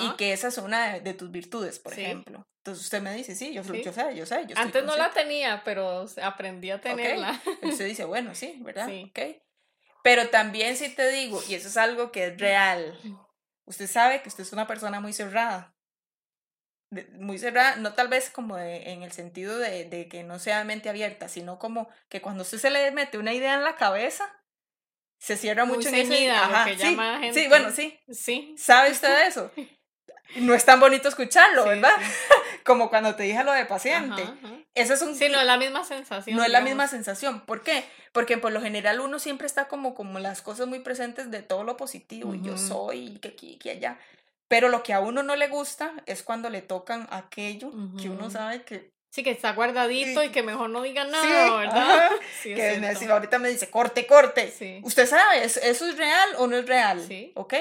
y 0.00 0.16
que 0.16 0.32
esa 0.32 0.48
es 0.48 0.58
una 0.58 0.98
de, 0.98 1.14
tus 1.14 1.30
virtudes, 1.30 1.78
por 1.78 1.92
ejemplo. 1.92 2.46
Entonces 2.58 2.84
usted 2.84 3.00
me 3.00 3.14
dice, 3.14 3.34
sí, 3.34 3.54
yo, 3.54 3.62
yo 3.62 3.92
sé, 3.92 4.14
yo 4.14 4.26
sé. 4.26 4.44
Yo 4.46 4.58
Antes 4.58 4.84
no 4.84 4.96
la 4.96 5.10
tenía, 5.10 5.62
pero 5.64 6.06
aprendí 6.22 6.70
a 6.70 6.80
tenerla. 6.80 7.40
Usted 7.62 7.86
dice, 7.86 8.04
bueno, 8.04 8.34
sí, 8.34 8.58
¿verdad? 8.60 8.88
Sí. 8.88 9.06
Okay. 9.10 9.40
Pero 10.02 10.28
también 10.28 10.76
si 10.76 10.94
te 10.94 11.08
digo, 11.10 11.40
y 11.48 11.54
eso 11.54 11.68
es 11.68 11.76
algo 11.76 12.12
que 12.12 12.26
es 12.26 12.38
real, 12.38 12.98
usted 13.64 13.86
sabe 13.86 14.20
que 14.22 14.28
usted 14.28 14.42
es 14.42 14.52
una 14.52 14.66
persona 14.66 15.00
muy 15.00 15.12
cerrada. 15.12 15.74
muy 17.12 17.38
cerrada, 17.38 17.76
no 17.76 17.94
tal 17.94 18.08
vez 18.08 18.30
como 18.30 18.58
en 18.58 19.02
el 19.02 19.12
sentido 19.12 19.58
de, 19.58 19.84
de, 19.84 20.08
que 20.08 20.24
no 20.24 20.38
sea 20.38 20.64
mente 20.64 20.88
abierta, 20.88 21.28
sino 21.28 21.58
como 21.58 21.88
que 22.08 22.20
cuando 22.20 22.42
usted 22.42 22.58
se 22.58 22.70
le 22.70 22.90
mete 22.90 23.18
una 23.18 23.32
idea 23.32 23.54
en 23.54 23.64
la 23.64 23.76
cabeza, 23.76 24.24
se 25.18 25.36
cierra 25.36 25.64
mucho 25.64 25.88
en 25.88 25.94
ese... 25.96 26.30
Ajá, 26.30 26.64
sí, 26.64 26.76
gente. 26.76 27.32
sí, 27.32 27.48
bueno, 27.48 27.70
sí. 27.70 27.98
Sí. 28.10 28.54
¿Sabe 28.56 28.90
usted 28.90 29.26
eso? 29.26 29.50
No 30.36 30.52
es 30.52 30.64
tan 30.64 30.78
bonito 30.78 31.08
escucharlo, 31.08 31.64
¿verdad? 31.64 31.90
Como 32.64 32.90
cuando 32.90 33.14
te 33.14 33.22
dije 33.22 33.42
lo 33.44 33.52
de 33.52 33.64
paciente. 33.64 34.22
Eso 34.74 34.92
es 34.92 35.00
un... 35.00 35.14
Sí, 35.14 35.28
no 35.30 35.40
es 35.40 35.46
la 35.46 35.56
misma 35.56 35.84
sensación. 35.84 36.36
No 36.36 36.44
es 36.44 36.50
la 36.50 36.60
misma 36.60 36.86
sensación. 36.86 37.40
¿Por 37.46 37.62
qué? 37.62 37.82
Porque 38.12 38.36
por 38.36 38.52
lo 38.52 38.60
general 38.60 39.00
uno 39.00 39.18
siempre 39.18 39.46
está 39.46 39.68
como, 39.68 39.94
como 39.94 40.18
las 40.18 40.42
cosas 40.42 40.66
muy 40.66 40.80
presentes 40.80 41.30
de 41.30 41.42
todo 41.42 41.64
lo 41.64 41.78
positivo. 41.78 42.34
Y 42.34 42.42
yo 42.42 42.58
soy, 42.58 43.06
y 43.06 43.18
que 43.20 43.28
aquí, 43.28 43.56
que 43.56 43.70
allá. 43.70 43.98
Pero 44.48 44.68
lo 44.68 44.82
que 44.82 44.92
a 44.92 45.00
uno 45.00 45.22
no 45.22 45.34
le 45.34 45.48
gusta 45.48 45.94
es 46.04 46.22
cuando 46.22 46.50
le 46.50 46.60
tocan 46.60 47.06
aquello 47.10 47.70
que 48.00 48.10
uno 48.10 48.30
sabe 48.30 48.64
que 48.64 48.92
Sí, 49.10 49.22
que 49.22 49.30
está 49.30 49.52
guardadito 49.52 50.22
y 50.22 50.30
que 50.30 50.42
mejor 50.42 50.70
no 50.70 50.82
diga 50.82 51.04
nada, 51.04 51.56
¿verdad? 51.56 52.10
Sí, 52.42 52.54
que 52.54 53.08
ahorita 53.10 53.38
me 53.38 53.48
dice, 53.48 53.70
corte, 53.70 54.06
corte. 54.06 54.80
Usted 54.82 55.06
sabe, 55.06 55.44
¿eso 55.44 55.60
es 55.62 55.96
real 55.96 56.30
o 56.36 56.46
no 56.46 56.56
es 56.56 56.66
real? 56.66 57.04
Sí. 57.06 57.32
Ok. 57.34 57.54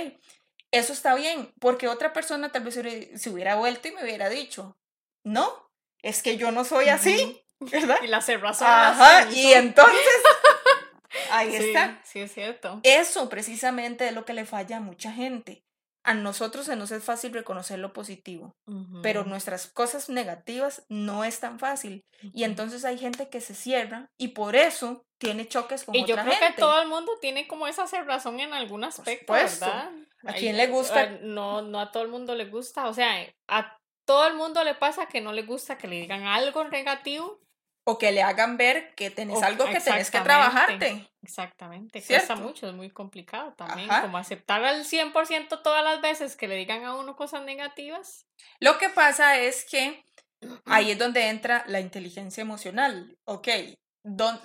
Eso 0.72 0.92
está 0.92 1.16
bien, 1.16 1.54
porque 1.60 1.88
otra 1.88 2.12
persona 2.12 2.52
tal 2.52 2.64
vez 2.64 2.76
se 2.76 3.30
hubiera 3.30 3.56
vuelto 3.56 3.88
y 3.88 3.92
me 3.94 4.04
hubiera 4.04 4.28
dicho, 4.30 4.78
no, 5.24 5.72
es 6.02 6.22
que 6.22 6.36
yo 6.36 6.52
no 6.52 6.66
soy 6.66 6.90
así, 6.90 7.42
¿verdad? 7.60 7.98
Y 8.04 8.08
la 8.08 8.22
cerrazón. 8.22 8.68
Ajá, 8.68 9.32
y 9.32 9.54
entonces, 9.54 9.98
ahí 11.32 11.56
está. 11.56 12.02
Sí, 12.04 12.20
es 12.20 12.34
cierto. 12.34 12.82
Eso 12.84 13.30
precisamente 13.30 14.08
es 14.08 14.14
lo 14.14 14.26
que 14.26 14.34
le 14.34 14.46
falla 14.46 14.78
a 14.78 14.82
mucha 14.82 15.14
gente 15.14 15.64
a 16.04 16.14
nosotros 16.14 16.66
se 16.66 16.76
nos 16.76 16.92
es 16.92 17.04
fácil 17.04 17.34
reconocer 17.34 17.80
lo 17.80 17.94
positivo, 17.94 18.56
pero 19.04 19.26
nuestras 19.26 19.68
cosas 19.68 20.10
negativas 20.10 20.86
no 20.90 21.24
es 21.24 21.40
tan 21.40 21.60
fácil. 21.60 22.06
Y 22.34 22.44
entonces 22.44 22.86
hay 22.86 22.98
gente 22.98 23.30
que 23.30 23.42
se 23.42 23.54
cierra 23.54 24.08
y 24.18 24.30
por 24.30 24.56
eso 24.56 25.04
tiene 25.20 25.48
choques 25.48 25.84
con 25.84 25.96
y 25.96 26.04
otra 26.04 26.24
gente. 26.24 26.30
Y 26.30 26.34
yo 26.34 26.40
creo 26.40 26.50
que 26.50 26.62
todo 26.62 26.82
el 26.82 26.88
mundo 26.88 27.12
tiene 27.20 27.48
como 27.48 27.68
esa 27.68 27.86
razón 28.04 28.40
en 28.40 28.54
algún 28.54 28.84
aspecto, 28.84 29.34
¿verdad? 29.34 29.92
¿A 30.26 30.34
quién 30.34 30.58
le 30.58 30.68
gusta? 30.68 31.10
No, 31.22 31.62
no 31.62 31.80
a 31.80 31.92
todo 31.92 32.04
el 32.04 32.10
mundo 32.10 32.36
le 32.36 32.46
gusta, 32.46 32.88
o 32.88 32.94
sea, 32.94 33.28
a 33.48 33.78
todo 34.06 34.28
el 34.28 34.36
mundo 34.36 34.64
le 34.64 34.76
pasa 34.76 35.08
que 35.08 35.20
no 35.20 35.34
le 35.34 35.44
gusta 35.44 35.78
que 35.78 35.88
le 35.88 35.98
digan 35.98 36.24
algo 36.24 36.64
negativo 36.70 37.42
o 37.90 37.98
que 37.98 38.12
le 38.12 38.22
hagan 38.22 38.58
ver 38.58 38.94
que 38.96 39.10
tenés 39.12 39.42
algo 39.42 39.64
que 39.64 39.80
tenés 39.80 40.12
que 40.12 40.20
trabajarte. 40.20 41.08
Exactamente, 41.22 42.04
cuesta 42.04 42.36
mucho, 42.36 42.68
es 42.68 42.74
muy 42.74 42.90
complicado 42.90 43.54
también, 43.54 43.88
como 44.02 44.18
aceptar 44.18 44.62
al 44.66 44.84
100% 44.84 45.62
todas 45.62 45.86
las 45.86 46.02
veces 46.02 46.36
que 46.36 46.50
le 46.50 46.56
digan 46.56 46.84
a 46.84 46.96
uno 46.96 47.16
cosas 47.16 47.44
negativas. 47.44 48.26
Lo 48.60 48.78
que 48.78 48.90
pasa 48.90 49.40
es 49.40 49.64
que 49.64 50.04
ahí 50.66 50.92
es 50.92 51.00
donde 51.00 51.30
entra 51.30 51.64
la 51.68 51.80
inteligencia 51.80 52.42
emocional, 52.42 53.18
ok, 53.24 53.48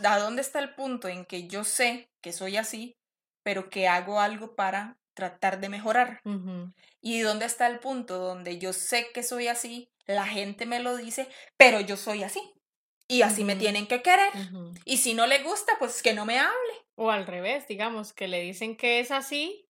¿a 0.04 0.18
dónde 0.18 0.40
está 0.40 0.60
el 0.60 0.76
punto 0.76 1.08
en 1.08 1.24
que 1.24 1.48
yo 1.48 1.64
sé 1.64 2.08
que 2.20 2.32
soy 2.32 2.56
así, 2.56 2.96
pero 3.42 3.70
que 3.70 3.88
hago 3.88 4.20
algo 4.20 4.54
para 4.54 4.98
tratar 5.14 5.58
de 5.58 5.68
mejorar? 5.68 6.20
¿Y 7.00 7.20
dónde 7.22 7.46
está 7.46 7.66
el 7.66 7.80
punto 7.80 8.18
donde 8.18 8.58
yo 8.58 8.72
sé 8.72 9.10
que 9.12 9.24
soy 9.24 9.48
así, 9.48 9.90
la 10.06 10.28
gente 10.28 10.64
me 10.64 10.78
lo 10.78 10.96
dice, 10.96 11.28
pero 11.56 11.80
yo 11.80 11.96
soy 11.96 12.22
así? 12.22 12.40
Y 13.08 13.22
así 13.22 13.44
me 13.44 13.56
tienen 13.56 13.86
que 13.86 14.02
querer. 14.02 14.32
Y 14.84 14.98
si 14.98 15.14
no 15.14 15.26
le 15.26 15.42
gusta, 15.42 15.72
pues 15.78 16.02
que 16.02 16.14
no 16.14 16.24
me 16.24 16.38
hable. 16.38 16.72
O 16.94 17.10
al 17.10 17.26
revés, 17.26 17.66
digamos, 17.68 18.12
que 18.12 18.28
le 18.28 18.40
dicen 18.40 18.76
que 18.76 19.00
es 19.00 19.10
así 19.10 19.68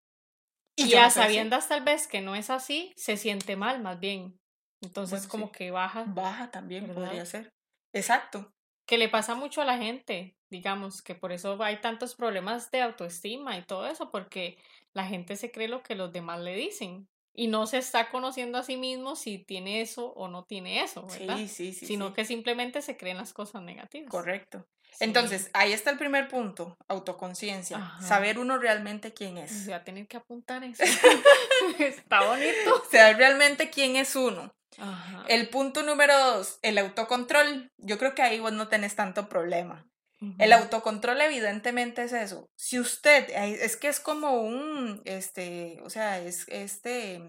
y, 0.76 0.90
ya 0.90 1.10
sabiendas 1.10 1.68
tal 1.70 1.84
vez 1.84 2.08
que 2.08 2.22
no 2.22 2.36
es 2.36 2.50
así, 2.50 2.94
se 2.98 3.18
siente 3.18 3.56
mal 3.56 3.82
más 3.82 4.00
bien. 4.00 4.40
Entonces 4.82 5.28
como 5.28 5.52
que 5.52 5.72
baja. 5.72 6.06
Baja 6.08 6.52
también, 6.52 6.94
podría 6.94 7.26
ser. 7.26 7.54
Exacto. 7.94 8.54
Que 8.86 8.98
le 8.98 9.10
pasa 9.10 9.36
mucho 9.36 9.62
a 9.62 9.66
la 9.66 9.78
gente, 9.78 10.38
digamos, 10.50 11.02
que 11.02 11.16
por 11.16 11.32
eso 11.32 11.62
hay 11.64 11.82
tantos 11.82 12.16
problemas 12.16 12.70
de 12.72 12.82
autoestima 12.82 13.58
y 13.58 13.64
todo 13.64 13.88
eso, 13.88 14.12
porque 14.12 14.58
la 14.94 15.06
gente 15.06 15.38
se 15.38 15.52
cree 15.52 15.68
lo 15.68 15.82
que 15.82 15.96
los 15.96 16.12
demás 16.12 16.42
le 16.42 16.56
dicen 16.56 17.08
y 17.36 17.48
no 17.48 17.68
se 17.68 17.78
está 17.78 18.10
conociendo 18.10 18.58
a 18.58 18.64
sí 18.64 18.78
mismo 18.78 19.16
si 19.16 19.40
tiene 19.40 19.82
eso 19.82 20.14
o 20.14 20.28
no 20.28 20.46
tiene 20.46 20.82
eso, 20.82 21.06
¿verdad? 21.06 21.38
Sí, 21.38 21.48
sí, 21.48 21.74
sí. 21.74 21.86
Sino 21.86 22.14
que 22.14 22.26
simplemente 22.26 22.82
se 22.82 22.98
creen 22.98 23.18
las 23.18 23.34
cosas 23.34 23.62
negativas. 23.62 24.10
Correcto. 24.10 24.66
Entonces, 25.00 25.50
ahí 25.54 25.74
está 25.74 25.92
el 25.92 25.98
primer 25.98 26.30
punto, 26.30 26.78
autoconciencia, 26.88 27.92
saber 28.00 28.40
uno 28.40 28.58
realmente 28.58 29.14
quién 29.14 29.38
es. 29.38 29.66
Voy 29.66 29.74
a 29.74 29.84
tener 29.84 30.08
que 30.08 30.18
apuntar 30.18 30.64
eso. 30.64 30.84
está 31.80 32.26
bonito. 32.26 32.84
Saber 32.90 33.18
realmente 33.18 33.70
quién 33.70 33.98
es 33.98 34.16
uno. 34.16 34.54
El 35.28 35.50
punto 35.50 35.84
número 35.84 36.18
dos, 36.18 36.60
el 36.62 36.78
autocontrol. 36.78 37.72
Yo 37.78 37.98
creo 37.98 38.16
que 38.16 38.22
ahí 38.22 38.40
vos 38.40 38.54
no 38.54 38.68
tenés 38.68 38.96
tanto 38.96 39.30
problema. 39.30 39.86
El 40.40 40.54
autocontrol 40.54 41.20
evidentemente 41.22 42.04
es 42.04 42.14
eso. 42.14 42.50
Si 42.56 42.80
usted, 42.80 43.30
es 43.30 43.78
que 43.78 43.90
es 43.90 44.00
como 44.00 44.42
un, 44.42 45.02
este, 45.06 45.78
o 45.84 45.90
sea, 45.90 46.20
es, 46.20 46.46
este, 46.48 47.22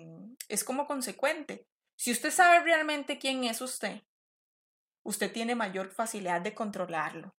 es 0.49 0.65
como 0.65 0.87
consecuente. 0.87 1.67
Si 1.97 2.13
usted 2.13 2.31
sabe 2.31 2.61
realmente 2.61 3.19
quién 3.19 3.45
es 3.45 3.61
usted, 3.61 4.03
usted 5.03 5.33
tiene 5.33 5.55
mayor 5.55 5.91
facilidad 5.91 6.41
de 6.41 6.55
controlarlo. 6.55 7.35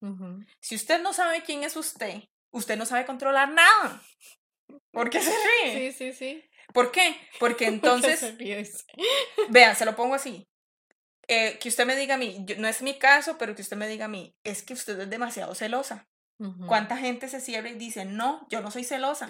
Si 0.60 0.76
usted 0.76 1.02
no 1.02 1.14
sabe 1.14 1.44
quién 1.44 1.64
es 1.64 1.76
usted, 1.76 2.24
usted 2.52 2.78
no 2.78 2.86
sabe 2.86 3.06
controlar 3.06 3.50
nada. 3.50 4.02
¿Por 4.92 5.10
qué 5.10 5.22
se 5.22 5.32
ríe? 5.64 5.92
Sí, 5.92 5.98
sí, 5.98 6.14
sí. 6.14 6.50
¿Por 6.74 6.92
qué? 6.92 7.16
Porque 7.40 7.66
entonces, 7.68 8.36
vean, 9.50 9.76
se 9.76 9.86
lo 9.86 9.96
pongo 9.96 10.16
así. 10.16 10.48
Eh, 11.28 11.60
que 11.60 11.70
usted 11.70 11.86
me 11.86 11.96
diga 11.96 12.16
a 12.16 12.18
mí, 12.18 12.46
no 12.58 12.68
es 12.68 12.82
mi 12.82 12.98
caso, 12.98 13.38
pero 13.38 13.54
que 13.54 13.62
usted 13.62 13.76
me 13.76 13.88
diga 13.88 14.06
a 14.06 14.10
mí, 14.10 14.36
es 14.44 14.63
que 14.63 14.74
usted 14.74 15.00
es 15.00 15.10
demasiado 15.10 15.56
celosa. 15.56 16.08
¿Cuánta 16.68 16.98
gente 16.98 17.28
se 17.30 17.42
cierra 17.42 17.70
y 17.70 17.74
dice, 17.74 18.06
no, 18.06 18.46
yo 18.50 18.62
no 18.62 18.70
soy 18.70 18.84
celosa? 18.84 19.28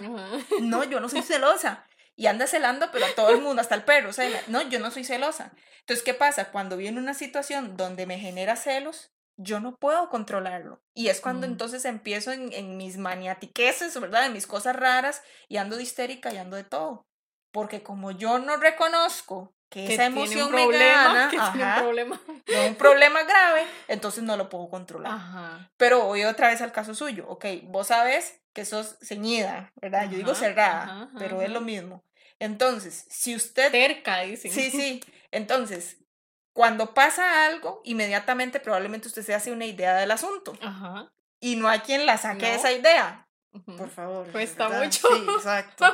No, 0.60 0.83
yo 0.83 0.99
no 0.99 1.07
soy 1.07 1.21
celosa. 1.23 1.88
Y 2.17 2.27
anda 2.27 2.47
celando, 2.47 2.89
pero 2.91 3.05
a 3.05 3.15
todo 3.15 3.29
el 3.29 3.41
mundo, 3.41 3.62
hasta 3.62 3.75
el 3.75 3.83
perro, 3.83 4.10
o 4.10 4.13
sea, 4.13 4.29
no, 4.47 4.62
yo 4.63 4.79
no 4.79 4.91
soy 4.91 5.05
celosa. 5.05 5.53
Entonces, 5.79 6.03
¿qué 6.03 6.13
pasa? 6.13 6.51
Cuando 6.51 6.75
viene 6.75 6.99
una 6.99 7.13
situación 7.13 7.77
donde 7.77 8.05
me 8.05 8.19
genera 8.19 8.57
celos, 8.57 9.12
yo 9.38 9.60
no 9.60 9.77
puedo 9.77 10.10
controlarlo. 10.10 10.81
Y 10.93 11.07
es 11.07 11.21
cuando 11.21 11.45
entonces 11.45 11.86
empiezo 11.86 12.31
en, 12.31 12.51
en, 12.51 12.75
mis 12.75 12.97
maniatiqueses, 12.97 13.97
¿verdad? 13.99 14.25
En 14.25 14.33
mis 14.33 14.47
cosas 14.47 14.75
raras 14.75 15.21
y 15.47 15.57
ando 15.57 15.77
de 15.77 15.83
histérica 15.83 16.33
y 16.33 16.38
ando 16.38 16.57
de 16.57 16.63
todo. 16.63 17.07
Porque 17.51 17.83
como 17.83 18.12
yo 18.12 18.39
no 18.39 18.57
reconozco 18.57 19.55
que, 19.69 19.93
esa 19.93 20.06
emoción 20.06 20.51
me 20.51 20.67
gana, 20.71 21.30
un 21.77 21.84
problema. 21.84 22.21
un 22.67 22.75
problema 22.75 23.23
grave, 23.23 23.65
entonces 23.88 24.23
no 24.23 24.38
lo 24.38 24.49
puedo 24.49 24.69
controlar. 24.69 25.69
Pero 25.77 26.06
voy 26.06 26.23
otra 26.23 26.49
vez 26.49 26.62
al 26.62 26.71
caso 26.71 26.95
suyo, 26.95 27.25
ok, 27.27 27.45
vos 27.63 27.88
sabes 27.88 28.39
que 28.53 28.65
sos 28.65 28.97
ceñida, 29.01 29.71
¿verdad? 29.75 30.10
Yo 30.10 30.17
digo 30.17 30.34
cerrada, 30.36 31.10
pero 31.17 31.41
es 31.41 31.49
lo 31.49 31.62
mismo. 31.62 32.03
Entonces, 32.39 33.06
si 33.10 33.36
usted... 33.36 33.71
Cerca, 33.71 34.21
dicen. 34.21 34.51
Sí, 34.51 34.69
sí. 34.69 35.03
Entonces, 35.32 35.97
cuando 36.53 36.93
pasa 36.93 37.45
algo, 37.45 37.82
inmediatamente 37.84 38.60
probablemente 38.60 39.08
usted 39.08 39.23
se 39.23 39.34
hace 39.34 39.51
una 39.51 39.65
idea 39.65 39.95
del 39.95 40.12
asunto. 40.12 40.58
Ajá. 40.62 41.12
Y 41.39 41.56
no 41.56 41.67
hay 41.67 41.80
quien 41.80 42.06
la 42.06 42.17
saque 42.17 42.56
esa 42.56 42.71
idea. 42.71 43.27
Por 43.65 43.89
favor. 43.89 44.32
Cuesta 44.32 44.69
mucho. 44.69 45.08
Sí, 45.08 45.25
exacto. 45.38 45.86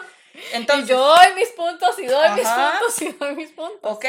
Entonces, 0.54 0.86
y 0.86 0.90
yo 0.90 1.00
doy 1.00 1.36
mis 1.36 1.50
puntos 1.50 2.00
y 2.00 2.06
doy 2.06 2.30
mis 2.32 2.48
puntos 2.48 3.02
y 3.02 3.12
doy 3.14 3.36
mis 3.36 3.52
puntos. 3.52 3.80
Ok, 3.84 4.06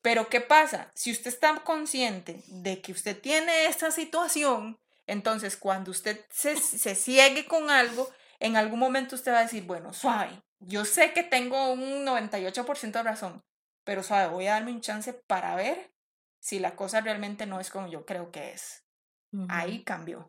pero 0.00 0.28
¿qué 0.28 0.40
pasa? 0.40 0.90
Si 0.94 1.10
usted 1.10 1.28
está 1.28 1.54
consciente 1.64 2.42
de 2.48 2.80
que 2.80 2.92
usted 2.92 3.20
tiene 3.20 3.66
esta 3.66 3.90
situación, 3.90 4.78
entonces 5.06 5.56
cuando 5.56 5.90
usted 5.90 6.24
se, 6.30 6.56
se 6.56 6.94
ciegue 6.94 7.46
con 7.46 7.70
algo, 7.70 8.10
en 8.40 8.56
algún 8.56 8.78
momento 8.78 9.14
usted 9.14 9.32
va 9.32 9.38
a 9.38 9.42
decir, 9.42 9.64
bueno, 9.64 9.92
suave, 9.92 10.42
yo 10.58 10.84
sé 10.84 11.12
que 11.12 11.22
tengo 11.22 11.72
un 11.72 12.04
98% 12.04 12.90
de 12.90 13.02
razón, 13.02 13.44
pero 13.84 14.02
suave, 14.02 14.28
voy 14.28 14.46
a 14.46 14.54
darme 14.54 14.72
un 14.72 14.80
chance 14.80 15.12
para 15.12 15.54
ver 15.54 15.92
si 16.40 16.58
la 16.58 16.74
cosa 16.74 17.00
realmente 17.00 17.46
no 17.46 17.60
es 17.60 17.70
como 17.70 17.86
yo 17.86 18.04
creo 18.04 18.30
que 18.32 18.52
es. 18.52 18.84
Ahí 19.48 19.82
cambió. 19.84 20.26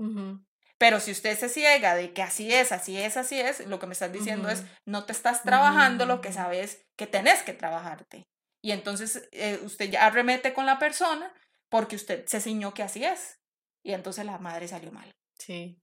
Pero 0.84 1.00
si 1.00 1.12
usted 1.12 1.39
se 1.39 1.48
ciega 1.48 1.96
de 1.96 2.12
que 2.12 2.22
así 2.22 2.54
es, 2.54 2.74
así 2.74 2.98
es, 2.98 3.15
así 3.15 3.39
es, 3.39 3.65
lo 3.67 3.80
que 3.80 3.88
me 3.88 3.93
estás 3.93 4.12
diciendo 4.12 4.50
es, 4.50 4.65
no 4.86 5.06
te 5.06 5.13
estás 5.13 5.41
trabajando 5.41 6.06
lo 6.06 6.19
que 6.19 6.34
sabes 6.34 6.86
que 6.98 7.08
tenés 7.08 7.41
que 7.41 7.54
trabajarte. 7.54 8.28
Y 8.62 8.72
entonces 8.74 9.30
eh, 9.32 9.62
usted 9.63 9.89
ya 9.89 10.06
arremete 10.06 10.54
con 10.54 10.65
la 10.65 10.80
persona 10.80 11.34
porque 11.69 11.96
usted 11.96 12.26
se 12.28 12.41
ciñó 12.41 12.74
que 12.74 12.84
así 12.84 13.06
es. 13.06 13.39
Y 13.82 13.93
entonces 13.93 14.26
la 14.26 14.39
madre 14.39 14.67
salió 14.67 14.91
mal. 14.91 15.10
Sí. 15.39 15.82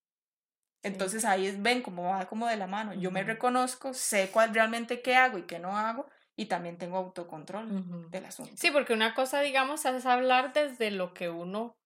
Entonces 0.83 1.25
ahí 1.25 1.51
ven 1.59 1.81
cómo 1.81 2.03
va 2.03 2.29
como 2.29 2.47
de 2.47 2.59
la 2.59 2.67
mano. 2.67 2.93
Yo 2.93 3.11
me 3.11 3.23
reconozco, 3.23 3.95
sé 3.95 4.29
cuál 4.31 4.53
realmente 4.53 5.01
qué 5.01 5.17
hago 5.17 5.39
y 5.39 5.45
qué 5.45 5.59
no 5.59 5.79
hago 5.79 6.11
y 6.37 6.45
también 6.45 6.77
tengo 6.77 6.99
autocontrol 6.99 8.11
del 8.11 8.27
asunto. 8.27 8.53
Sí, 8.55 8.71
porque 8.71 8.93
una 8.93 9.15
cosa, 9.15 9.41
digamos, 9.41 9.83
es 9.87 10.05
hablar 10.05 10.53
desde 10.53 10.91
lo 10.91 11.15
que 11.15 11.31
uno, 11.31 11.79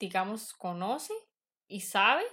digamos, 0.00 0.54
conoce 0.54 1.14
y 1.72 1.80
sabe, 1.80 2.24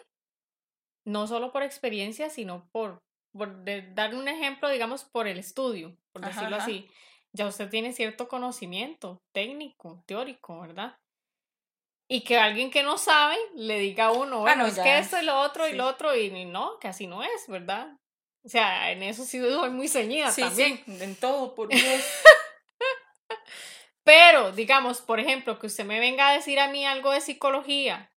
no 1.05 1.27
solo 1.27 1.51
por 1.51 1.63
experiencia, 1.63 2.29
sino 2.29 2.67
por, 2.71 3.01
por 3.31 3.63
dar 3.93 4.13
un 4.13 4.27
ejemplo, 4.27 4.69
digamos, 4.69 5.05
por 5.05 5.27
el 5.27 5.39
estudio, 5.39 5.95
por 6.11 6.25
decirlo 6.25 6.57
así. 6.57 6.89
Ya 7.31 7.47
usted 7.47 7.69
tiene 7.69 7.93
cierto 7.93 8.27
conocimiento 8.27 9.21
técnico, 9.31 10.03
teórico, 10.05 10.59
¿verdad? 10.59 10.97
Y 12.07 12.21
que 12.21 12.39
alguien 12.39 12.71
que 12.71 12.81
no 12.81 12.97
sabe 12.97 13.37
le 13.53 13.79
diga 13.79 14.05
a 14.05 14.11
uno, 14.11 14.39
bueno, 14.39 14.65
es 14.65 14.79
que 14.79 14.97
esto 14.97 15.21
y 15.21 15.25
lo 15.25 15.39
otro 15.39 15.67
y 15.67 15.73
lo 15.73 15.87
otro, 15.87 16.15
y 16.15 16.45
no, 16.45 16.79
que 16.79 16.87
así 16.87 17.05
no 17.05 17.23
es, 17.23 17.47
¿verdad? 17.47 17.95
O 18.43 18.49
sea, 18.49 18.91
en 18.91 19.03
eso 19.03 19.23
sí 19.25 19.39
soy 19.39 19.69
muy 19.69 19.87
ceñida 19.87 20.33
también. 20.35 20.83
en 20.87 21.15
todo, 21.15 21.53
por 21.55 21.69
Dios. 21.69 22.03
Pero, 24.09 24.51
digamos, 24.51 25.01
por 25.01 25.19
ejemplo, 25.19 25.59
que 25.59 25.67
usted 25.67 25.85
me 25.85 25.99
venga 25.99 26.29
a 26.29 26.33
decir 26.33 26.59
a 26.59 26.67
mí 26.67 26.83
algo 26.83 27.11
de 27.11 27.21
psicología 27.21 28.11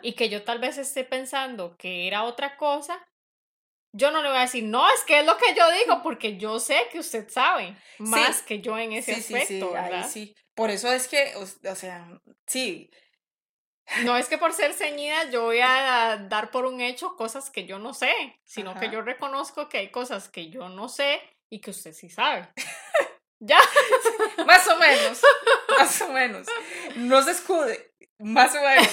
y 0.00 0.14
que 0.14 0.30
yo 0.30 0.42
tal 0.42 0.58
vez 0.58 0.78
esté 0.78 1.04
pensando 1.04 1.76
que 1.76 2.06
era 2.06 2.24
otra 2.24 2.56
cosa, 2.56 3.06
yo 3.92 4.10
no 4.10 4.22
le 4.22 4.30
voy 4.30 4.38
a 4.38 4.42
decir, 4.42 4.64
no, 4.64 4.90
es 4.90 5.02
que 5.04 5.20
es 5.20 5.26
lo 5.26 5.36
que 5.36 5.54
yo 5.54 5.70
digo, 5.72 6.00
porque 6.02 6.38
yo 6.38 6.58
sé 6.60 6.88
que 6.90 6.98
usted 6.98 7.28
sabe 7.28 7.76
más 7.98 8.40
que 8.40 8.62
yo 8.62 8.78
en 8.78 8.92
ese 8.92 9.16
aspecto, 9.16 9.72
¿verdad? 9.72 10.08
sí. 10.08 10.34
Por 10.54 10.70
eso 10.70 10.90
es 10.90 11.08
que, 11.08 11.34
o, 11.36 11.74
sea, 11.74 12.08
sí. 12.46 12.90
No 14.02 14.16
es 14.16 14.30
que 14.30 14.38
por 14.38 14.54
ser 14.54 14.72
ceñida 14.72 15.28
yo 15.28 15.42
voy 15.42 15.60
a 15.60 16.26
dar 16.26 16.50
por 16.52 16.64
un 16.64 16.80
hecho 16.80 17.16
cosas 17.16 17.50
que 17.50 17.66
yo 17.66 17.78
no 17.78 17.92
sé, 17.92 18.14
sino 18.44 18.80
que 18.80 18.88
yo 18.88 19.02
reconozco 19.02 19.68
que 19.68 19.76
hay 19.76 19.90
cosas 19.90 20.30
que 20.30 20.48
yo 20.48 20.70
no 20.70 20.88
sé 20.88 21.20
y 21.50 21.60
que 21.60 21.70
usted 21.70 21.92
sí 21.92 22.08
sabe. 22.08 22.48
¿Ya? 23.40 23.58
más 24.46 24.66
o 24.68 24.78
menos, 24.78 25.20
más 25.78 26.00
o 26.02 26.08
menos. 26.08 26.46
No 26.96 27.22
se 27.22 27.32
escude, 27.32 27.94
más 28.18 28.54
o 28.54 28.60
menos. 28.60 28.88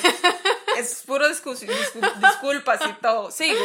Es 0.77 1.03
puro 1.05 1.27
discusión, 1.27 1.71
disculpas 2.19 2.81
y 2.87 2.93
todo. 3.01 3.31
Sigo. 3.31 3.63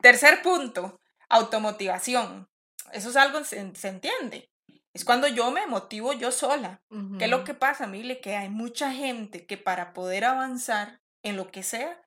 Tercer 0.00 0.42
punto, 0.42 1.00
automotivación. 1.28 2.48
Eso 2.92 3.10
es 3.10 3.16
algo, 3.16 3.42
se, 3.44 3.74
se 3.74 3.88
entiende. 3.88 4.50
Es 4.96 5.04
cuando 5.04 5.28
yo 5.28 5.50
me 5.50 5.66
motivo 5.66 6.14
yo 6.14 6.32
sola. 6.32 6.80
¿Qué 7.18 7.24
es 7.24 7.30
lo 7.30 7.44
que 7.44 7.52
pasa, 7.52 7.86
Mile? 7.86 8.20
Que 8.22 8.34
hay 8.34 8.48
mucha 8.48 8.92
gente 8.92 9.44
que 9.44 9.58
para 9.58 9.92
poder 9.92 10.24
avanzar 10.24 11.02
en 11.22 11.36
lo 11.36 11.50
que 11.50 11.62
sea, 11.62 12.02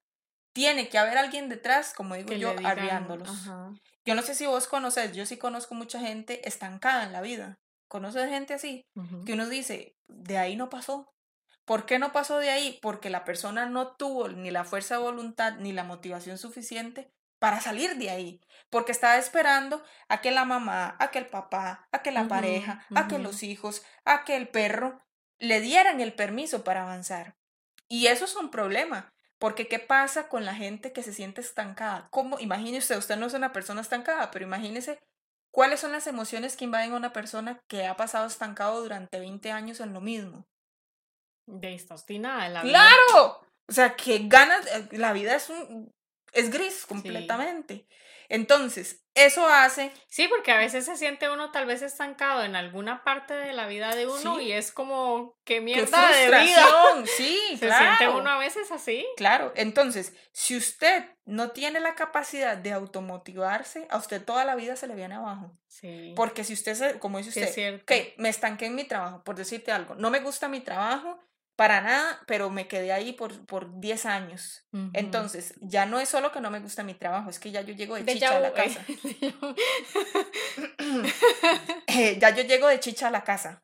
tiene 0.53 0.89
que 0.89 0.97
haber 0.97 1.19
alguien 1.19 1.49
detrás, 1.49 1.93
como 1.93 2.15
digo 2.15 2.33
yo, 2.33 2.55
arriándolos. 2.63 3.29
Yo 4.05 4.15
no 4.15 4.23
sé 4.23 4.33
si 4.33 4.47
vos 4.47 4.67
conoces, 4.67 5.11
yo 5.13 5.27
sí 5.27 5.37
conozco 5.37 5.75
mucha 5.75 5.99
gente 5.99 6.47
estancada 6.47 7.03
en 7.03 7.13
la 7.13 7.21
vida. 7.21 7.59
¿Conoces 7.89 8.29
gente 8.29 8.53
así? 8.53 8.87
Que 9.25 9.33
uno 9.33 9.49
dice, 9.49 9.97
de 10.07 10.37
ahí 10.37 10.55
no 10.55 10.69
pasó. 10.69 11.11
¿Por 11.65 11.87
qué 11.87 11.97
no 11.97 12.11
pasó 12.11 12.37
de 12.37 12.51
ahí? 12.51 12.79
Porque 12.83 13.09
la 13.09 13.25
persona 13.25 13.65
no 13.65 13.95
tuvo 13.95 14.29
ni 14.29 14.51
la 14.51 14.63
fuerza 14.63 14.95
de 14.95 15.01
voluntad 15.01 15.55
ni 15.57 15.73
la 15.73 15.83
motivación 15.83 16.37
suficiente 16.37 17.11
para 17.39 17.59
salir 17.59 17.97
de 17.97 18.11
ahí. 18.11 18.41
Porque 18.69 18.91
estaba 18.91 19.17
esperando 19.17 19.83
a 20.07 20.21
que 20.21 20.29
la 20.29 20.45
mamá, 20.45 20.97
a 20.99 21.09
que 21.09 21.17
el 21.17 21.25
papá, 21.25 21.87
a 21.91 22.03
que 22.03 22.11
la 22.11 22.27
pareja, 22.27 22.85
a 22.93 23.07
que 23.07 23.17
los 23.17 23.41
hijos, 23.41 23.83
a 24.05 24.23
que 24.23 24.35
el 24.35 24.49
perro 24.49 25.01
le 25.39 25.59
dieran 25.59 25.99
el 25.99 26.13
permiso 26.13 26.63
para 26.63 26.83
avanzar. 26.83 27.37
Y 27.87 28.05
eso 28.05 28.25
es 28.25 28.35
un 28.35 28.51
problema. 28.51 29.11
Porque 29.39 29.67
¿qué 29.67 29.79
pasa 29.79 30.27
con 30.27 30.45
la 30.45 30.53
gente 30.53 30.91
que 30.91 31.01
se 31.01 31.13
siente 31.13 31.41
estancada? 31.41 32.07
¿Cómo? 32.11 32.39
Imagínese, 32.39 32.97
usted 32.97 33.15
no 33.15 33.25
es 33.25 33.33
una 33.33 33.51
persona 33.51 33.81
estancada, 33.81 34.29
pero 34.29 34.45
imagínese 34.45 34.99
¿Cuáles 35.51 35.79
son 35.79 35.91
las 35.91 36.07
emociones 36.07 36.55
que 36.55 36.65
invaden 36.65 36.93
a 36.93 36.97
una 36.97 37.13
persona 37.13 37.59
que 37.67 37.87
ha 37.87 37.97
pasado 37.97 38.27
estancado 38.27 38.81
durante 38.81 39.19
20 39.19 39.51
años 39.51 39.79
en 39.79 39.93
lo 39.93 40.01
mismo? 40.01 40.47
De 41.47 41.73
esta 41.73 41.95
obstinada 41.95 42.61
¡Claro! 42.61 43.41
O 43.67 43.71
sea, 43.71 43.95
que 43.95 44.27
ganas, 44.27 44.65
eh, 44.67 44.89
la 44.91 45.13
vida 45.13 45.35
es 45.35 45.49
un, 45.49 45.91
es 46.33 46.49
gris 46.49 46.85
completamente. 46.85 47.87
Entonces, 48.29 49.03
eso 49.15 49.45
hace... 49.47 49.91
Sí, 50.07 50.27
porque 50.27 50.51
a 50.51 50.57
veces 50.57 50.85
se 50.85 50.95
siente 50.95 51.29
uno 51.29 51.51
tal 51.51 51.65
vez 51.65 51.81
estancado 51.81 52.43
en 52.43 52.55
alguna 52.55 53.03
parte 53.03 53.33
de 53.33 53.53
la 53.53 53.67
vida 53.67 53.93
de 53.95 54.07
uno 54.07 54.39
y 54.39 54.51
es 54.51 54.71
como, 54.71 55.37
qué 55.43 55.59
mierda 55.59 56.11
de 56.11 56.27
vida. 56.27 56.67
Sí, 57.17 57.39
se 57.59 57.71
siente 57.71 58.07
uno 58.07 58.29
a 58.29 58.37
veces 58.37 58.71
así. 58.71 59.05
Claro, 59.17 59.51
entonces, 59.55 60.13
si 60.31 60.55
usted 60.55 61.05
no 61.25 61.51
tiene 61.51 61.79
la 61.79 61.95
capacidad 61.95 62.55
de 62.55 62.71
automotivarse, 62.71 63.87
a 63.89 63.97
usted 63.97 64.23
toda 64.23 64.45
la 64.45 64.55
vida 64.55 64.75
se 64.75 64.87
le 64.87 64.95
viene 64.95 65.15
abajo. 65.15 65.51
Sí. 65.67 66.13
Porque 66.15 66.43
si 66.43 66.53
usted, 66.53 66.99
como 66.99 67.17
dice 67.17 67.43
usted, 67.43 67.83
que 67.83 68.13
me 68.17 68.29
estanqué 68.29 68.67
en 68.67 68.75
mi 68.75 68.83
trabajo, 68.83 69.23
por 69.23 69.35
decirte 69.35 69.71
algo, 69.71 69.95
no 69.95 70.11
me 70.11 70.19
gusta 70.19 70.47
mi 70.47 70.61
trabajo, 70.61 71.19
para 71.59 71.81
nada, 71.81 72.21
pero 72.25 72.49
me 72.49 72.69
quedé 72.69 72.93
ahí 72.93 73.11
por, 73.11 73.45
por 73.45 73.81
10 73.81 74.05
años. 74.05 74.63
Entonces, 74.93 75.55
ya 75.59 75.85
no 75.85 75.99
es 75.99 76.07
solo 76.07 76.31
que 76.31 76.39
no 76.39 76.49
me 76.49 76.61
gusta 76.61 76.83
mi 76.83 76.93
trabajo, 76.93 77.29
es 77.29 77.37
que 77.37 77.51
ya 77.51 77.59
yo 77.59 77.73
llego 77.73 77.95
de, 77.95 78.05
chicha 78.05 78.37
a 78.37 78.39
la 78.39 78.53
casa. 78.53 78.79
Eh, 81.87 82.17
ya 82.17 82.29
yo 82.29 82.43
llego 82.43 82.69
de 82.69 82.79
chicha 82.79 83.09
a 83.09 83.11
la 83.11 83.25
casa. 83.25 83.61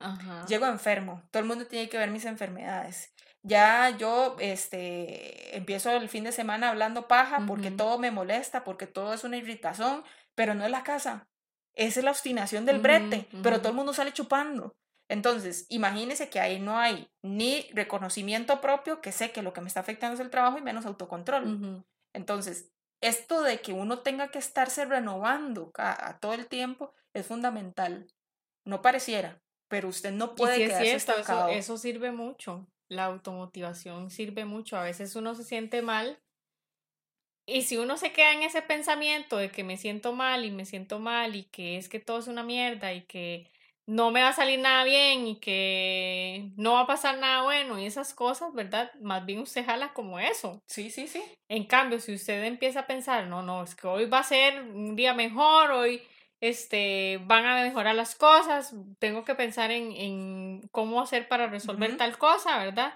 Llego 0.49 0.65
enfermo. 0.65 1.23
Todo 1.31 1.41
el 1.41 1.47
mundo 1.47 1.67
tiene 1.67 1.87
que 1.87 1.97
ver 1.97 2.11
mis 2.11 2.25
enfermedades. 2.25 3.13
Ya 3.43 3.91
yo 3.91 4.35
este, 4.39 5.55
empiezo 5.55 5.91
el 5.91 6.09
fin 6.09 6.25
de 6.25 6.33
semana 6.33 6.71
hablando 6.71 7.07
paja 7.07 7.45
porque 7.47 7.71
todo 7.71 7.97
me 7.97 8.11
molesta, 8.11 8.65
porque 8.65 8.87
todo 8.87 9.13
es 9.13 9.23
una 9.23 9.37
irritación, 9.37 10.03
pero 10.33 10.53
no 10.53 10.65
es 10.65 10.71
la 10.71 10.83
casa. 10.83 11.29
Esa 11.75 12.01
es 12.01 12.03
la 12.03 12.11
obstinación 12.11 12.65
del 12.65 12.79
brete, 12.79 13.29
pero 13.41 13.59
todo 13.59 13.69
el 13.69 13.75
mundo 13.75 13.93
sale 13.93 14.11
chupando. 14.11 14.75
Entonces, 15.07 15.67
imagínese 15.69 16.29
que 16.29 16.39
ahí 16.39 16.59
no 16.59 16.77
hay 16.77 17.09
ni 17.21 17.69
reconocimiento 17.73 18.59
propio, 18.59 19.01
que 19.01 19.11
sé 19.11 19.31
que 19.31 19.43
lo 19.43 19.53
que 19.53 19.61
me 19.61 19.67
está 19.67 19.79
afectando 19.81 20.15
es 20.15 20.19
el 20.19 20.31
trabajo 20.31 20.57
y 20.57 20.61
menos 20.61 20.85
autocontrol. 20.85 21.83
Entonces, 22.13 22.71
esto 23.01 23.41
de 23.41 23.61
que 23.61 23.73
uno 23.73 23.99
tenga 23.99 24.29
que 24.29 24.39
estarse 24.39 24.85
renovando 24.85 25.71
a, 25.77 26.17
todo 26.19 26.33
el 26.33 26.47
tiempo 26.47 26.93
es 27.13 27.27
fundamental. 27.27 28.07
No 28.65 28.81
pareciera, 28.81 29.41
pero 29.67 29.89
usted 29.89 30.11
no 30.11 30.33
puede 30.33 30.63
y 30.63 30.67
quedarse 30.67 30.95
Eso, 30.95 31.47
eso 31.49 31.77
sirve 31.77 32.11
mucho. 32.11 32.67
La 32.87 33.05
automotivación 33.05 34.09
sirve 34.09 34.45
mucho. 34.45 34.77
A 34.77 34.83
veces 34.83 35.15
uno 35.15 35.35
se 35.35 35.43
siente 35.43 35.83
mal 35.83 36.19
y 37.47 37.61
si 37.61 37.77
uno 37.77 37.97
se 37.97 38.11
queda 38.11 38.33
en 38.33 38.41
ese 38.41 38.63
pensamiento 38.63 39.37
de 39.37 39.51
que 39.51 39.63
me 39.63 39.77
siento 39.77 40.13
mal 40.13 40.45
y 40.45 40.51
me 40.51 40.65
siento 40.65 40.99
mal 40.99 41.35
y 41.35 41.43
que 41.43 41.77
es 41.77 41.89
que 41.89 41.99
todo 41.99 42.17
es 42.17 42.27
una 42.27 42.43
mierda 42.43 42.91
y 42.93 43.03
que 43.03 43.51
no 43.87 44.11
me 44.11 44.21
va 44.21 44.29
a 44.29 44.33
salir 44.33 44.59
nada 44.59 44.83
bien 44.83 45.27
y 45.27 45.39
que 45.39 46.51
no 46.57 46.73
va 46.73 46.81
a 46.81 46.87
pasar 46.87 47.19
nada 47.19 47.43
bueno 47.43 47.77
y 47.79 47.85
esas 47.85 48.13
cosas, 48.13 48.53
¿verdad? 48.53 48.91
Más 48.99 49.25
bien 49.25 49.39
usted 49.39 49.65
jala 49.65 49.93
como 49.93 50.19
eso. 50.19 50.61
Sí, 50.67 50.89
sí, 50.89 51.07
sí. 51.07 51.23
En 51.49 51.65
cambio, 51.65 51.99
si 51.99 52.15
usted 52.15 52.43
empieza 52.43 52.81
a 52.81 52.87
pensar, 52.87 53.27
no, 53.27 53.43
no, 53.43 53.63
es 53.63 53.75
que 53.75 53.87
hoy 53.87 54.05
va 54.05 54.19
a 54.19 54.23
ser 54.23 54.61
un 54.61 54.95
día 54.95 55.13
mejor, 55.13 55.71
hoy 55.71 56.01
este, 56.41 57.19
van 57.25 57.45
a 57.45 57.61
mejorar 57.61 57.95
las 57.95 58.15
cosas, 58.15 58.73
tengo 58.99 59.23
que 59.23 59.35
pensar 59.35 59.71
en, 59.71 59.91
en 59.91 60.67
cómo 60.71 61.01
hacer 61.01 61.27
para 61.27 61.47
resolver 61.47 61.95
tal 61.97 62.17
cosa, 62.17 62.57
¿verdad? 62.57 62.93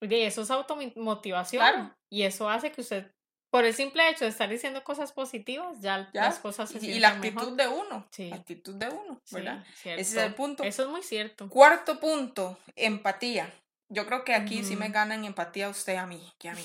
Y 0.00 0.14
eso 0.14 0.42
es 0.42 0.50
automotivación. 0.50 1.60
Claro. 1.60 1.94
Y 2.08 2.22
eso 2.22 2.48
hace 2.48 2.70
que 2.70 2.82
usted 2.82 3.10
por 3.50 3.64
el 3.64 3.74
simple 3.74 4.08
hecho 4.10 4.24
de 4.24 4.30
estar 4.30 4.48
diciendo 4.48 4.84
cosas 4.84 5.12
positivas, 5.12 5.80
ya, 5.80 6.08
las 6.12 6.38
cosas 6.38 6.70
se 6.70 6.84
Y, 6.84 6.92
y 6.92 6.98
la 7.00 7.08
actitud 7.10 7.56
de 7.56 7.66
uno. 7.66 8.06
Sí. 8.10 8.28
La 8.28 8.36
actitud 8.36 8.74
de 8.74 8.88
uno, 8.88 9.20
¿verdad? 9.30 9.64
Ese 9.84 10.00
es 10.00 10.14
el 10.14 10.34
punto. 10.34 10.64
Eso 10.64 10.82
es 10.82 10.88
muy 10.88 11.02
cierto. 11.02 11.48
Cuarto 11.48 11.98
punto, 11.98 12.58
empatía. 12.76 13.52
Yo 13.90 14.04
creo 14.04 14.22
que 14.22 14.34
aquí 14.34 14.62
sí 14.64 14.76
me 14.76 14.90
ganan 14.90 15.24
empatía 15.24 15.70
usted 15.70 15.96
a 15.96 16.06
mí, 16.06 16.32
que 16.38 16.50
a 16.50 16.54
mí. 16.54 16.64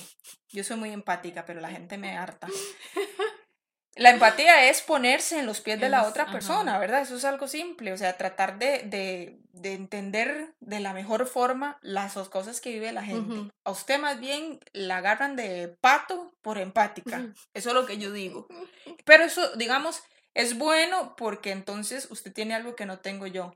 Yo 0.50 0.64
soy 0.66 0.76
muy 0.76 0.92
empática, 0.92 1.46
pero 1.46 1.62
la 1.62 1.70
gente 1.70 1.98
me 1.98 2.18
harta. 2.18 2.48
La 3.96 4.10
empatía 4.10 4.70
es 4.70 4.82
ponerse 4.82 5.40
en 5.40 5.46
los 5.46 5.62
pies 5.62 5.80
de 5.80 5.90
la 5.90 6.08
otra 6.08 6.32
persona, 6.32 6.80
¿verdad? 6.80 7.02
Eso 7.02 7.16
es 7.16 7.26
algo 7.26 7.48
simple, 7.48 7.94
o 7.94 7.98
sea, 7.98 8.18
tratar 8.18 8.58
de, 8.58 8.80
de, 8.86 9.40
de 9.52 9.74
entender 9.74 10.56
de 10.60 10.80
la 10.80 10.94
mejor 10.94 11.28
forma 11.28 11.78
las 11.82 12.14
cosas 12.30 12.60
que 12.60 12.72
vive 12.72 12.92
la 12.92 13.04
gente. 13.04 13.52
A 13.64 13.72
usted 13.72 14.00
más 14.00 14.20
bien 14.20 14.60
la 14.72 14.98
agarran 14.98 15.36
de 15.36 15.78
pato 15.80 16.34
por 16.42 16.58
empática, 16.58 17.28
eso 17.54 17.70
es 17.70 17.76
lo 17.76 17.86
que 17.86 18.00
yo 18.00 18.12
digo. 18.12 18.48
Pero 19.06 19.26
eso, 19.26 19.56
digamos, 19.56 20.02
es 20.34 20.58
bueno 20.58 21.16
porque 21.16 21.52
entonces 21.52 22.08
usted 22.10 22.34
tiene 22.34 22.56
algo 22.56 22.76
que 22.76 22.88
no 22.88 23.00
tengo 23.00 23.28
yo. 23.28 23.54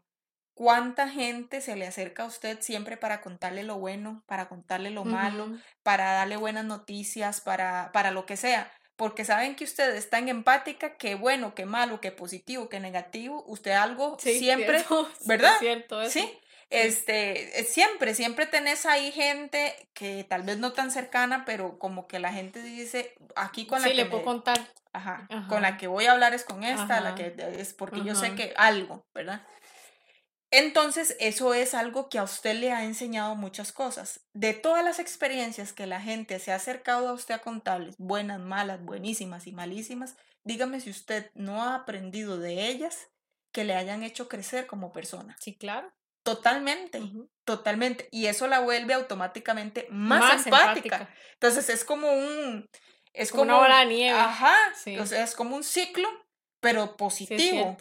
¿Cuánta 0.53 1.07
gente 1.07 1.61
se 1.61 1.75
le 1.75 1.85
acerca 1.85 2.23
a 2.23 2.27
usted 2.27 2.61
siempre 2.61 2.97
para 2.97 3.21
contarle 3.21 3.63
lo 3.63 3.77
bueno, 3.77 4.23
para 4.25 4.49
contarle 4.49 4.89
lo 4.89 5.05
malo, 5.05 5.55
para 5.83 6.13
darle 6.13 6.35
buenas 6.35 6.65
noticias, 6.65 7.41
para, 7.41 7.91
para 7.91 8.09
lo 8.11 8.25
que 8.25 8.37
sea? 8.37 8.71
Porque 8.97 9.23
saben 9.23 9.55
que 9.55 9.63
usted 9.63 9.95
es 9.95 10.09
tan 10.09 10.27
empática 10.27 10.97
que 10.97 11.15
bueno, 11.15 11.55
que 11.55 11.65
malo, 11.65 12.01
que 12.01 12.11
positivo, 12.11 12.67
que 12.67 12.79
negativo, 12.79 13.43
usted 13.47 13.71
algo 13.71 14.17
siempre, 14.19 14.83
¿verdad? 15.25 15.53
Sí, 15.59 15.65
cierto, 15.65 16.09
sí. 16.09 16.37
Este, 16.69 17.63
siempre, 17.63 18.13
siempre 18.13 18.45
tenés 18.45 18.85
ahí 18.85 19.11
gente 19.13 19.73
que 19.93 20.25
tal 20.25 20.43
vez 20.43 20.57
no 20.57 20.73
tan 20.73 20.91
cercana, 20.91 21.45
pero 21.45 21.79
como 21.79 22.07
que 22.07 22.19
la 22.19 22.33
gente 22.33 22.61
dice, 22.61 23.15
aquí 23.37 23.65
con 23.65 23.81
la 23.81 23.87
que 23.87 23.93
le 23.93 24.05
puedo 24.05 24.23
contar. 24.23 24.59
Ajá, 24.91 25.27
con 25.47 25.61
la 25.61 25.77
que 25.77 25.85
voy 25.85 26.07
a 26.07 26.13
hablar 26.13 26.33
es 26.33 26.43
con 26.43 26.63
esta, 26.63 26.99
la 27.01 27.13
que 27.13 27.35
es 27.57 27.73
porque 27.73 28.03
yo 28.03 28.15
sé 28.15 28.33
que 28.33 28.53
algo, 28.57 29.05
¿verdad? 29.13 29.43
Entonces, 30.49 31.17
eso 31.19 31.53
es 31.53 31.73
algo 31.73 32.09
que 32.09 32.19
a 32.19 32.23
usted 32.23 32.55
le 32.55 32.71
ha 32.71 32.85
enseñado 32.85 33.35
muchas 33.35 33.73
cosas. 33.73 34.21
De 34.33 34.53
todas 34.53 34.83
las 34.83 34.99
experiencias 34.99 35.73
que 35.73 35.87
la 35.87 35.99
gente 35.99 36.39
se 36.39 36.51
ha 36.51 36.55
acercado 36.55 37.09
a 37.09 37.13
usted 37.13 37.35
a 37.35 37.39
contarles, 37.39 37.95
buenas, 37.97 38.39
malas, 38.39 38.81
buenísimas 38.81 39.45
y 39.47 39.51
malísimas, 39.51 40.15
dígame 40.43 40.79
si 40.79 40.89
usted 40.89 41.31
no 41.35 41.63
ha 41.63 41.75
aprendido 41.75 42.37
de 42.37 42.67
ellas 42.67 43.09
que 43.51 43.65
le 43.65 43.75
hayan 43.75 44.03
hecho 44.03 44.29
crecer 44.29 44.67
como 44.67 44.93
persona. 44.93 45.35
Sí, 45.39 45.57
claro. 45.57 45.91
Totalmente, 46.23 47.01
totalmente. 47.45 48.09
Y 48.11 48.25
eso 48.25 48.47
la 48.47 48.59
vuelve 48.59 48.93
automáticamente 48.93 49.87
más, 49.89 50.45
empática. 50.45 51.09
Entonces, 51.33 51.69
es 51.69 51.83
como 51.83 52.11
un... 52.11 52.69
Es 53.13 53.31
como, 53.31 53.43
una 53.43 53.57
bola 53.57 53.79
de 53.79 53.85
nieve. 53.87 54.19
Ajá. 54.19 54.55
O 54.99 55.05
sea, 55.05 55.23
es 55.23 55.35
como 55.35 55.55
un 55.55 55.63
ciclo, 55.63 56.07
pero 56.59 56.97
positivo. 56.97 57.77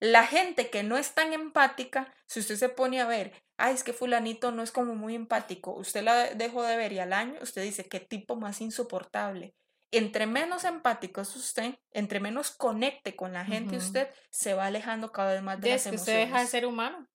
La 0.00 0.26
gente 0.26 0.70
que 0.70 0.82
no 0.82 0.98
es 0.98 1.14
tan 1.14 1.32
empática, 1.32 2.12
si 2.26 2.40
usted 2.40 2.56
se 2.56 2.68
pone 2.68 3.00
a 3.00 3.06
ver, 3.06 3.32
ay, 3.56 3.74
es 3.74 3.84
que 3.84 3.92
fulanito 3.92 4.50
no 4.50 4.62
es 4.62 4.70
como 4.70 4.94
muy 4.94 5.14
empático, 5.14 5.72
usted 5.72 6.02
la 6.02 6.34
dejó 6.34 6.62
de 6.62 6.76
ver 6.76 6.92
y 6.92 6.98
al 6.98 7.12
año 7.12 7.38
usted 7.40 7.62
dice, 7.62 7.88
qué 7.88 8.00
tipo 8.00 8.36
más 8.36 8.60
insoportable. 8.60 9.54
Entre 9.92 10.26
menos 10.26 10.64
empático 10.64 11.20
es 11.20 11.36
usted, 11.36 11.76
entre 11.92 12.18
menos 12.18 12.50
conecte 12.50 13.14
con 13.14 13.32
la 13.32 13.44
gente 13.44 13.76
usted, 13.76 14.08
se 14.28 14.54
va 14.54 14.66
alejando 14.66 15.12
cada 15.12 15.34
vez 15.34 15.42
más 15.42 15.60
de 15.60 15.70
las 15.70 15.86
emociones. 15.86 16.00
usted 16.00 16.18
deja 16.18 16.40
de 16.40 16.46
ser 16.48 16.66
humano. 16.66 17.08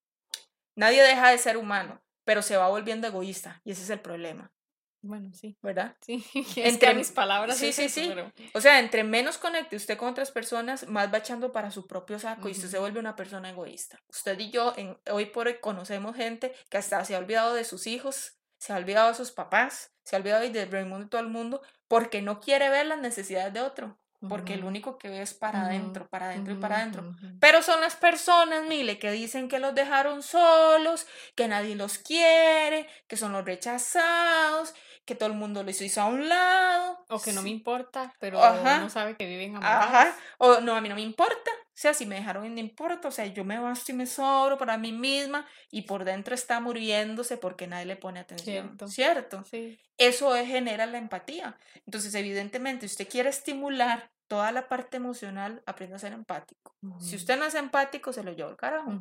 Nadie 0.75 1.03
deja 1.03 1.29
de 1.29 1.37
ser 1.37 1.57
humano, 1.57 2.01
pero 2.23 2.41
se 2.41 2.55
va 2.55 2.69
volviendo 2.69 3.05
egoísta 3.05 3.61
y 3.65 3.71
ese 3.71 3.83
es 3.83 3.89
el 3.89 3.99
problema. 3.99 4.53
Bueno, 5.01 5.31
sí. 5.33 5.57
¿Verdad? 5.61 5.95
Sí, 6.01 6.25
entre 6.57 6.93
mis 6.93 7.11
palabras. 7.11 7.57
Sí, 7.57 7.71
sí, 7.71 7.89
sí. 7.89 8.13
O 8.53 8.61
sea, 8.61 8.79
entre 8.79 9.03
menos 9.03 9.37
conecte 9.37 9.75
usted 9.75 9.97
con 9.97 10.09
otras 10.09 10.31
personas, 10.31 10.87
más 10.87 11.13
va 11.13 11.19
echando 11.19 11.51
para 11.51 11.71
su 11.71 11.87
propio 11.87 12.19
saco 12.19 12.49
y 12.49 12.51
usted 12.51 12.67
se 12.67 12.79
vuelve 12.79 12.99
una 12.99 13.15
persona 13.15 13.49
egoísta. 13.49 14.01
Usted 14.09 14.37
y 14.39 14.51
yo, 14.51 14.73
en, 14.77 14.97
hoy 15.11 15.25
por 15.27 15.47
hoy, 15.47 15.59
conocemos 15.61 16.15
gente 16.15 16.53
que 16.69 16.77
hasta 16.77 17.03
se 17.05 17.15
ha 17.15 17.19
olvidado 17.19 17.53
de 17.53 17.63
sus 17.63 17.87
hijos, 17.87 18.37
se 18.57 18.73
ha 18.73 18.77
olvidado 18.77 19.09
de 19.09 19.15
sus 19.15 19.31
papás, 19.31 19.93
se 20.03 20.15
ha 20.15 20.19
olvidado 20.19 20.47
de 20.49 20.65
Raymond 20.65 21.05
y 21.05 21.09
todo 21.09 21.21
el 21.21 21.29
mundo, 21.29 21.61
porque 21.87 22.21
no 22.21 22.41
quiere 22.41 22.69
ver 22.69 22.85
las 22.85 22.99
necesidades 22.99 23.53
de 23.53 23.61
otro 23.61 23.97
porque 24.27 24.53
el 24.53 24.65
único 24.65 24.97
que 24.97 25.07
ve 25.07 25.21
es 25.21 25.33
para 25.33 25.65
adentro, 25.65 26.09
para 26.09 26.29
adentro 26.29 26.53
y 26.53 26.57
para 26.57 26.77
adentro. 26.77 27.15
Pero 27.39 27.61
son 27.61 27.79
las 27.79 27.95
personas, 27.95 28.65
Mile, 28.65 28.99
que 28.99 29.11
dicen 29.11 29.47
que 29.47 29.59
los 29.59 29.73
dejaron 29.73 30.23
solos, 30.23 31.07
que 31.35 31.47
nadie 31.47 31.75
los 31.75 31.99
quiere, 31.99 32.87
que 33.07 33.15
son 33.15 33.31
los 33.31 33.45
rechazados, 33.45 34.75
que 35.09 35.15
todo 35.15 35.29
el 35.29 35.35
mundo 35.35 35.63
les 35.63 35.81
hizo 35.81 36.01
a 36.01 36.05
un 36.05 36.29
lado. 36.29 37.03
O 37.09 37.19
que 37.19 37.33
no 37.33 37.41
me 37.41 37.49
importa, 37.49 38.13
pero 38.19 38.39
no 38.39 38.89
sabe 38.91 39.15
que 39.17 39.25
viven 39.25 39.55
amados. 39.55 39.87
Ajá. 39.87 40.15
O 40.37 40.61
no, 40.61 40.75
a 40.75 40.81
mí 40.81 40.87
no 40.87 40.93
me 40.93 41.01
importa. 41.01 41.49
O 41.49 41.81
sea, 41.81 41.95
si 41.95 42.05
me 42.05 42.13
dejaron, 42.13 42.53
no 42.53 42.59
importa. 42.59 43.07
O 43.07 43.11
sea, 43.11 43.25
yo 43.25 43.43
me 43.43 43.57
basto 43.57 43.91
y 43.91 43.95
me 43.95 44.05
sobro 44.05 44.59
para 44.59 44.77
mí 44.77 44.91
misma 44.91 45.47
y 45.71 45.81
por 45.81 46.03
dentro 46.03 46.35
está 46.35 46.59
muriéndose 46.59 47.37
porque 47.37 47.65
nadie 47.65 47.87
le 47.87 47.95
pone 47.95 48.19
atención. 48.19 48.67
Cierto. 48.67 48.87
¿Cierto? 48.87 49.43
Sí. 49.49 49.79
Eso 49.97 50.31
genera 50.45 50.85
la 50.85 50.99
empatía. 50.99 51.57
Entonces, 51.87 52.13
evidentemente, 52.13 52.85
usted 52.85 53.09
quiere 53.09 53.29
estimular 53.29 54.11
toda 54.29 54.51
la 54.51 54.69
parte 54.69 54.97
emocional, 54.97 55.63
aprenda 55.65 55.95
a 55.95 55.99
ser 55.99 56.13
empático. 56.13 56.75
Si 56.99 57.15
usted 57.15 57.37
no 57.37 57.45
es 57.45 57.55
empático, 57.55 58.13
se 58.13 58.23
lo 58.23 58.31
lleva 58.31 58.51
el 58.51 58.57
carajo. 58.57 58.91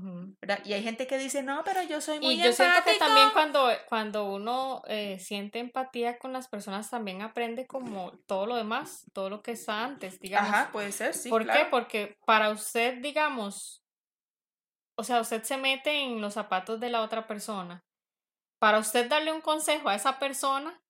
Y 0.65 0.73
hay 0.73 0.83
gente 0.83 1.07
que 1.07 1.19
dice, 1.19 1.43
no, 1.43 1.63
pero 1.65 1.83
yo 1.83 2.01
soy 2.01 2.19
muy 2.19 2.33
empático. 2.33 2.47
Y 2.47 2.51
yo 2.51 2.53
siento 2.53 2.85
que 2.85 2.99
también 2.99 3.29
cuando, 3.35 3.69
cuando 3.87 4.25
uno 4.25 4.83
eh, 4.89 5.19
siente 5.21 5.59
empatía 5.59 6.19
con 6.19 6.33
las 6.33 6.49
personas, 6.49 6.89
también 6.89 7.21
aprende 7.21 7.67
como 7.67 8.13
todo 8.27 8.47
lo 8.47 8.57
demás, 8.57 9.05
todo 9.13 9.29
lo 9.29 9.43
que 9.43 9.53
está 9.53 9.85
antes, 9.85 10.19
digamos. 10.19 10.49
Ajá, 10.49 10.73
puede 10.73 10.93
ser, 10.93 11.13
sí. 11.13 11.29
¿Por 11.29 11.47
qué? 11.47 11.67
Porque 11.71 12.17
para 12.25 12.51
usted, 12.51 13.03
digamos, 13.03 13.85
o 14.97 15.05
sea, 15.05 15.21
usted 15.21 15.43
se 15.43 15.59
mete 15.59 16.05
en 16.05 16.23
los 16.23 16.35
zapatos 16.35 16.81
de 16.81 16.89
la 16.89 17.03
otra 17.03 17.27
persona. 17.27 17.85
Para 18.59 18.79
usted 18.79 19.11
darle 19.11 19.33
un 19.33 19.43
consejo 19.43 19.91
a 19.91 19.95
esa 19.95 20.19
persona, 20.19 20.81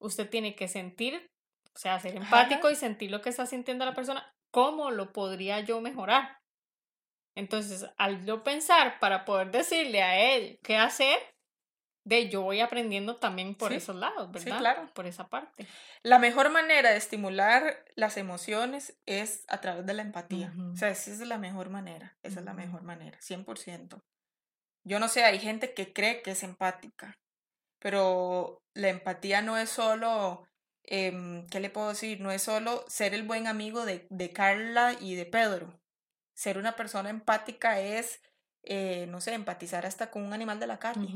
usted 0.00 0.30
tiene 0.30 0.54
que 0.54 0.68
sentir, 0.68 1.28
o 1.74 1.78
sea, 1.78 1.98
ser 2.00 2.16
empático 2.16 2.70
y 2.70 2.74
sentir 2.74 3.10
lo 3.10 3.20
que 3.20 3.30
está 3.30 3.46
sintiendo 3.46 3.84
la 3.84 3.94
persona, 3.94 4.34
¿cómo 4.50 4.90
lo 4.90 5.12
podría 5.12 5.60
yo 5.60 5.80
mejorar? 5.80 6.40
Entonces, 7.36 7.86
al 7.96 8.24
yo 8.26 8.42
pensar 8.42 8.98
para 8.98 9.24
poder 9.24 9.50
decirle 9.50 10.02
a 10.02 10.34
él 10.34 10.58
qué 10.62 10.76
hacer, 10.76 11.18
de 12.04 12.28
yo 12.28 12.42
voy 12.42 12.60
aprendiendo 12.60 13.16
también 13.16 13.54
por 13.54 13.72
esos 13.72 13.94
lados, 13.94 14.30
¿verdad? 14.32 14.52
Sí, 14.52 14.58
claro. 14.58 14.90
Por 14.94 15.06
esa 15.06 15.28
parte. 15.28 15.66
La 16.02 16.18
mejor 16.18 16.50
manera 16.50 16.90
de 16.90 16.96
estimular 16.96 17.84
las 17.94 18.16
emociones 18.16 18.98
es 19.06 19.44
a 19.48 19.60
través 19.60 19.86
de 19.86 19.94
la 19.94 20.02
empatía. 20.02 20.52
O 20.72 20.76
sea, 20.76 20.88
esa 20.88 21.10
es 21.10 21.20
la 21.20 21.38
mejor 21.38 21.68
manera, 21.68 22.16
esa 22.22 22.40
es 22.40 22.44
la 22.44 22.54
mejor 22.54 22.82
manera, 22.82 23.18
100%. 23.20 24.02
Yo 24.84 24.98
no 24.98 25.08
sé, 25.08 25.24
hay 25.24 25.38
gente 25.38 25.74
que 25.74 25.92
cree 25.92 26.22
que 26.22 26.30
es 26.30 26.42
empática, 26.42 27.12
pero 27.78 28.62
la 28.74 28.88
empatía 28.88 29.42
no 29.42 29.58
es 29.58 29.68
solo, 29.68 30.48
eh, 30.90 31.46
¿qué 31.50 31.60
le 31.60 31.70
puedo 31.70 31.88
decir? 31.88 32.20
No 32.20 32.30
es 32.30 32.42
solo 32.42 32.84
ser 32.88 33.14
el 33.14 33.22
buen 33.22 33.46
amigo 33.46 33.86
de, 33.86 34.06
de 34.10 34.32
Carla 34.32 34.94
y 35.00 35.14
de 35.14 35.24
Pedro. 35.24 35.80
Ser 36.34 36.58
una 36.58 36.76
persona 36.76 37.08
empática 37.08 37.80
es, 37.80 38.20
eh, 38.62 39.06
no 39.08 39.20
sé, 39.20 39.32
empatizar 39.32 39.86
hasta 39.86 40.10
con 40.10 40.22
un 40.22 40.32
animal 40.32 40.60
de 40.60 40.66
la 40.66 40.78
calle. 40.78 41.08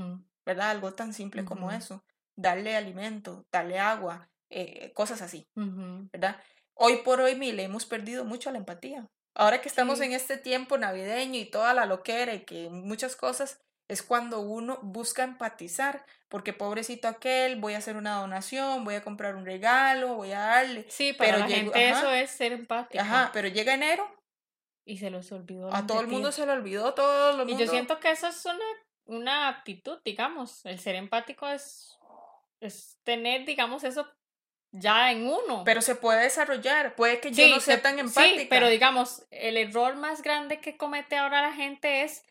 ¿verdad? 0.44 0.70
Algo 0.70 0.92
tan 0.94 1.12
simple 1.12 1.44
como 1.44 1.70
eso. 1.70 2.04
Darle 2.36 2.76
alimento, 2.76 3.46
darle 3.50 3.78
agua, 3.78 4.28
eh, 4.50 4.92
cosas 4.92 5.22
así, 5.22 5.48
¿verdad? 5.54 6.40
Hoy 6.74 6.98
por 7.04 7.20
hoy, 7.20 7.36
Mile, 7.36 7.62
hemos 7.62 7.86
perdido 7.86 8.24
mucho 8.24 8.50
la 8.50 8.58
empatía. 8.58 9.08
Ahora 9.34 9.60
que 9.60 9.68
estamos 9.68 10.00
en 10.00 10.12
este 10.12 10.36
tiempo 10.36 10.78
navideño 10.78 11.38
y 11.38 11.50
toda 11.50 11.74
la 11.74 11.86
loquera 11.86 12.34
y 12.34 12.44
que 12.44 12.68
muchas 12.70 13.16
cosas, 13.16 13.60
es 13.88 14.02
cuando 14.02 14.40
uno 14.40 14.78
busca 14.82 15.24
empatizar, 15.24 16.04
porque 16.28 16.52
pobrecito 16.52 17.08
aquel, 17.08 17.56
voy 17.60 17.74
a 17.74 17.78
hacer 17.78 17.96
una 17.96 18.16
donación, 18.16 18.84
voy 18.84 18.94
a 18.94 19.02
comprar 19.02 19.36
un 19.36 19.44
regalo, 19.44 20.14
voy 20.14 20.32
a 20.32 20.40
darle. 20.40 20.86
Sí, 20.88 21.12
para 21.12 21.32
pero 21.32 21.38
la 21.40 21.48
gente 21.48 21.88
eso 21.90 22.10
es 22.10 22.30
ser 22.30 22.52
empático. 22.52 23.02
Ajá, 23.02 23.30
pero 23.32 23.48
llega 23.48 23.74
enero. 23.74 24.10
Y 24.86 24.98
se 24.98 25.10
los 25.10 25.32
olvidó. 25.32 25.74
A 25.74 25.86
todo 25.86 26.00
el 26.00 26.08
mundo 26.08 26.30
se 26.30 26.44
le 26.44 26.52
olvidó, 26.52 26.92
todo 26.94 27.30
el 27.30 27.36
mundo. 27.38 27.52
Y 27.52 27.56
yo 27.56 27.66
siento 27.66 28.00
que 28.00 28.10
eso 28.10 28.26
es 28.28 28.44
una 28.44 28.64
una 29.06 29.48
aptitud, 29.48 29.98
digamos. 30.04 30.64
El 30.64 30.78
ser 30.78 30.94
empático 30.94 31.48
es, 31.48 31.98
es 32.60 32.98
tener, 33.04 33.44
digamos, 33.44 33.84
eso 33.84 34.08
ya 34.72 35.12
en 35.12 35.26
uno. 35.26 35.62
Pero 35.64 35.82
se 35.82 35.94
puede 35.94 36.22
desarrollar, 36.22 36.94
puede 36.94 37.20
que 37.20 37.30
yo 37.30 37.48
no 37.48 37.60
sea 37.60 37.80
tan 37.82 37.98
empática. 37.98 38.40
Sí, 38.40 38.46
pero 38.48 38.68
digamos, 38.68 39.24
el 39.30 39.56
error 39.56 39.96
más 39.96 40.22
grande 40.22 40.60
que 40.60 40.76
comete 40.76 41.16
ahora 41.16 41.42
la 41.42 41.52
gente 41.52 42.02
es 42.02 42.24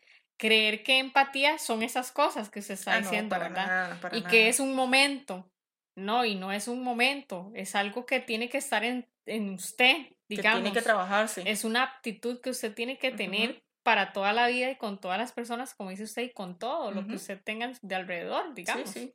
creer 0.44 0.82
que 0.82 0.98
empatía 0.98 1.56
son 1.56 1.82
esas 1.82 2.12
cosas 2.12 2.50
que 2.50 2.60
se 2.60 2.74
está 2.74 2.92
ah, 2.92 3.00
diciendo, 3.00 3.34
¿verdad? 3.38 3.98
y 4.12 4.20
que 4.24 4.50
es 4.50 4.60
un 4.60 4.74
momento. 4.74 5.50
No, 5.96 6.26
y 6.26 6.34
no 6.34 6.52
es 6.52 6.68
un 6.68 6.82
momento, 6.82 7.50
es 7.54 7.74
algo 7.74 8.04
que 8.04 8.20
tiene 8.20 8.50
que 8.50 8.58
estar 8.58 8.84
en, 8.84 9.08
en 9.24 9.48
usted, 9.54 9.96
digamos. 10.28 10.58
Que 10.58 10.62
tiene 10.64 10.78
que 10.78 10.82
trabajarse. 10.82 11.44
Es 11.46 11.64
una 11.64 11.84
aptitud 11.84 12.42
que 12.42 12.50
usted 12.50 12.74
tiene 12.74 12.98
que 12.98 13.10
tener 13.10 13.64
para 13.82 14.12
toda 14.12 14.34
la 14.34 14.48
vida 14.48 14.70
y 14.70 14.76
con 14.76 15.00
todas 15.00 15.16
las 15.16 15.32
personas, 15.32 15.72
como 15.72 15.88
dice 15.88 16.02
usted, 16.02 16.22
y 16.24 16.32
con 16.34 16.58
todo 16.58 16.90
lo 16.90 17.06
que 17.06 17.14
usted 17.14 17.40
tenga 17.42 17.72
de 17.80 17.94
alrededor, 17.94 18.52
digamos. 18.52 18.90
Sí, 18.90 19.14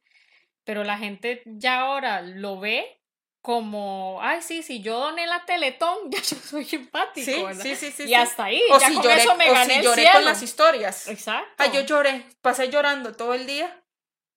Pero 0.63 0.84
la 0.84 0.97
gente 0.97 1.43
ya 1.45 1.82
ahora 1.82 2.23
lo 2.23 2.59
ve 2.59 2.99
como, 3.41 4.19
ay, 4.21 4.41
sí, 4.41 4.63
si 4.63 4.81
yo 4.81 4.99
doné 4.99 5.25
la 5.25 5.45
Teletón, 5.45 5.97
ya 6.11 6.19
yo 6.19 6.37
soy 6.37 6.67
empático, 6.71 7.53
sí, 7.53 7.75
Sí, 7.75 7.91
sí, 7.91 8.03
Y 8.03 8.13
hasta 8.13 8.45
ahí, 8.45 8.61
o 8.71 8.79
ya 8.79 8.87
si 8.87 8.95
con 8.95 9.03
lloré, 9.03 9.21
eso 9.21 9.35
me 9.35 9.51
gané 9.51 9.79
o 9.79 9.81
si 9.81 9.83
lloré 9.83 10.07
con 10.13 10.25
las 10.25 10.41
historias. 10.41 11.07
Exacto. 11.07 11.53
Ay, 11.57 11.71
yo 11.73 11.81
lloré, 11.81 12.25
pasé 12.41 12.69
llorando 12.69 13.15
todo 13.15 13.33
el 13.33 13.47
día 13.47 13.83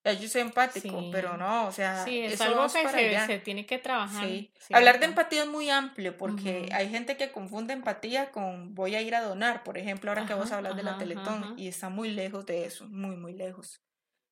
yo 0.05 0.29
soy 0.29 0.41
empático, 0.41 1.11
pero 1.13 1.37
no, 1.37 1.67
o 1.67 1.73
sea, 1.73 2.05
sí, 2.05 2.21
es 2.21 2.41
algo 2.41 2.67
que 2.67 3.21
se, 3.27 3.39
tiene 3.39 3.67
que 3.67 3.79
trabajar. 3.79 4.27
Sí. 4.27 4.51
Hablar 4.73 4.99
de 4.99 5.07
empatía 5.07 5.43
es 5.43 5.49
muy 5.49 5.71
amplio 5.71 6.17
porque 6.17 6.69
hay 6.73 6.89
gente 6.91 7.17
que 7.17 7.31
confunde 7.31 7.73
empatía 7.73 8.31
con 8.33 8.75
voy 8.75 8.97
a 8.97 9.01
ir 9.01 9.15
a 9.15 9.23
donar, 9.23 9.63
por 9.63 9.79
ejemplo, 9.79 10.11
ahora 10.11 10.27
que 10.27 10.35
vamos 10.35 10.51
a 10.51 10.57
hablar 10.57 10.75
de 10.75 10.83
la 10.83 10.99
Teletón 10.99 11.55
y 11.57 11.69
está 11.69 11.89
muy 11.89 12.11
lejos 12.11 12.47
de 12.47 12.65
eso, 12.65 12.89
muy, 12.89 13.17
muy 13.17 13.33
lejos. 13.33 13.81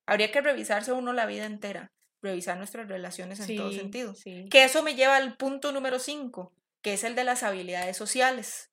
Habría 0.06 0.32
que 0.32 0.40
revisarse 0.40 0.92
uno 0.92 1.12
la 1.12 1.26
vida 1.26 1.46
entera, 1.46 1.92
revisar 2.22 2.56
nuestras 2.58 2.88
relaciones 2.88 3.40
en 3.40 3.56
todo 3.56 3.72
sentido. 3.72 4.14
Que 4.50 4.64
eso 4.64 4.82
me 4.82 4.94
lleva 4.94 5.16
al 5.16 5.36
punto 5.36 5.72
número 5.72 5.98
cinco, 5.98 6.52
que 6.82 6.94
es 6.94 7.04
el 7.04 7.14
de 7.14 7.24
las 7.24 7.42
habilidades 7.42 7.96
sociales 7.96 8.70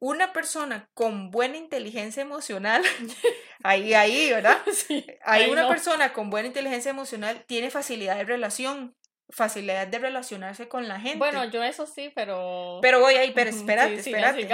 una 0.00 0.32
persona 0.32 0.88
con 0.94 1.30
buena 1.30 1.56
inteligencia 1.56 2.22
emocional, 2.22 2.82
ahí, 3.62 3.94
ahí, 3.94 4.30
¿verdad? 4.30 4.58
Sí, 4.72 5.04
Hay 5.24 5.50
una 5.50 5.68
persona 5.68 6.12
con 6.12 6.30
buena 6.30 6.48
inteligencia 6.48 6.90
emocional 6.90 7.44
tiene 7.46 7.70
facilidad 7.70 8.16
de 8.16 8.24
relación, 8.24 8.94
facilidad 9.30 9.86
de 9.86 9.98
relacionarse 9.98 10.68
con 10.68 10.88
la 10.88 11.00
gente. 11.00 11.18
Bueno, 11.18 11.44
yo 11.46 11.62
eso 11.62 11.86
sí, 11.86 12.12
pero... 12.14 12.78
Pero 12.80 13.00
voy 13.00 13.14
ahí, 13.14 13.32
pero 13.34 13.50
espérate, 13.50 13.94
espérate. 13.94 14.48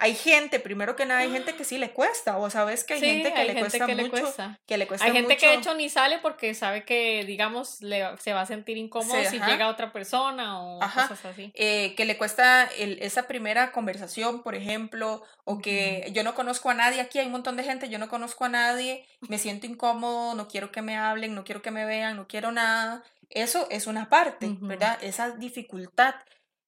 Hay 0.00 0.14
gente, 0.14 0.60
primero 0.60 0.94
que 0.94 1.04
nada, 1.06 1.20
hay 1.20 1.30
gente 1.30 1.54
que 1.56 1.64
sí 1.64 1.76
le 1.76 1.90
cuesta, 1.90 2.38
o 2.38 2.48
sabes 2.50 2.84
que 2.84 2.94
hay 2.94 3.00
gente 3.00 3.32
que, 3.32 3.44
le, 3.44 3.58
cuesta 3.58 3.86
mucho, 3.86 4.34
que 4.66 4.78
le 4.78 4.86
cuesta 4.86 5.04
Hay 5.04 5.12
gente 5.12 5.36
que 5.36 5.48
de 5.48 5.54
hecho 5.54 5.74
ni 5.74 5.88
sale 5.88 6.18
porque 6.18 6.54
sabe 6.54 6.84
que, 6.84 7.24
digamos, 7.24 7.82
le, 7.82 8.16
se 8.18 8.32
va 8.32 8.42
a 8.42 8.46
sentir 8.46 8.76
incómodo 8.76 9.18
si 9.24 9.40
llega 9.40 9.68
otra 9.68 9.92
persona 9.92 10.62
o 10.62 10.78
cosas 10.78 11.24
así. 11.24 11.50
Eh, 11.54 11.94
que 11.96 12.04
le 12.04 12.16
cuesta 12.16 12.64
el, 12.78 12.98
esa 13.02 13.26
primera 13.26 13.72
conversación, 13.72 14.42
por 14.42 14.54
ejemplo, 14.54 15.22
o 15.44 15.58
que 15.58 16.08
yo 16.12 16.22
no 16.22 16.34
conozco 16.34 16.70
a 16.70 16.74
nadie 16.74 17.00
aquí, 17.00 17.18
hay 17.18 17.26
un 17.26 17.32
montón 17.32 17.56
de 17.56 17.64
gente, 17.64 17.88
yo 17.88 17.98
no 17.98 18.08
conozco 18.08 18.44
a 18.44 18.48
nadie, 18.48 19.04
me 19.28 19.38
siento 19.38 19.66
incómodo, 19.66 20.34
no 20.34 20.48
quiero 20.48 20.70
que 20.70 20.82
me 20.82 20.96
hablen, 20.96 21.34
no 21.34 21.44
quiero 21.44 21.60
que 21.60 21.70
me 21.70 21.84
vean, 21.84 22.16
no 22.16 22.28
quiero 22.28 22.52
nada. 22.52 23.02
Eso 23.30 23.66
es 23.70 23.86
una 23.86 24.08
parte, 24.08 24.56
¿verdad? 24.60 24.98
Esa 25.02 25.30
dificultad. 25.30 26.14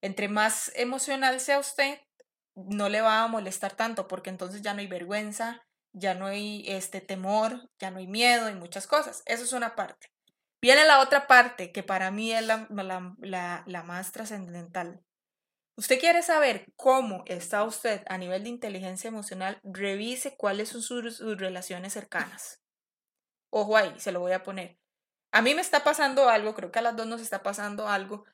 Entre 0.03 0.29
más 0.29 0.73
emocional 0.77 1.41
sea 1.41 1.59
usted, 1.59 2.01
no 2.55 2.89
le 2.89 3.01
va 3.01 3.23
a 3.23 3.29
molestar 3.29 3.75
tanto 3.75 4.09
porque 4.09 4.31
entonces 4.31 4.63
ya 4.63 4.75
no 4.75 4.81
hay 4.81 4.87
vergüenza, 4.87 5.63
ya 5.93 6.15
no 6.15 6.27
hay 6.27 6.65
este 6.67 7.01
temor, 7.01 7.69
ya 7.79 7.91
no 7.91 7.99
hay 7.99 8.07
miedo 8.07 8.49
y 8.49 8.55
muchas 8.55 8.87
cosas. 8.87 9.23
Eso 9.27 9.45
es 9.45 9.53
una 9.53 9.75
parte. 9.75 10.09
Viene 10.61 10.85
la 10.85 11.01
otra 11.01 11.27
parte 11.27 11.73
que 11.73 11.83
para 11.83 12.11
mí 12.11 12.33
es 12.33 12.45
la, 12.45 12.67
la, 12.71 13.65
la, 13.67 13.83
más 13.83 14.13
trascendental. 14.13 15.03
Usted 15.77 15.99
quiere 15.99 16.23
saber 16.23 16.67
cómo 16.77 17.25
está 17.27 17.65
usted 17.65 18.03
a 18.09 18.19
nivel 18.19 18.45
de 18.45 18.51
inteligencia 18.51 19.09
emocional, 19.09 19.59
revise 19.63 20.37
cuáles 20.37 20.69
son 20.69 20.83
sus, 20.83 21.17
sus 21.17 21.39
relaciones 21.39 21.95
cercanas. 21.95 22.61
Ojo 23.49 23.77
ahí, 23.77 23.99
se 23.99 24.13
lo 24.13 24.21
voy 24.21 24.33
a 24.33 24.43
poner. 24.43 24.79
A 25.33 25.41
mí 25.41 25.55
me 25.55 25.63
está 25.63 25.83
pasando 25.83 26.29
algo, 26.29 26.55
creo 26.55 26.71
que 26.71 26.81
a 26.81 26.83
las 26.83 26.97
dos 26.97 27.07
nos 27.07 27.23
está 27.23 27.43
pasando 27.43 27.89
algo 27.89 28.27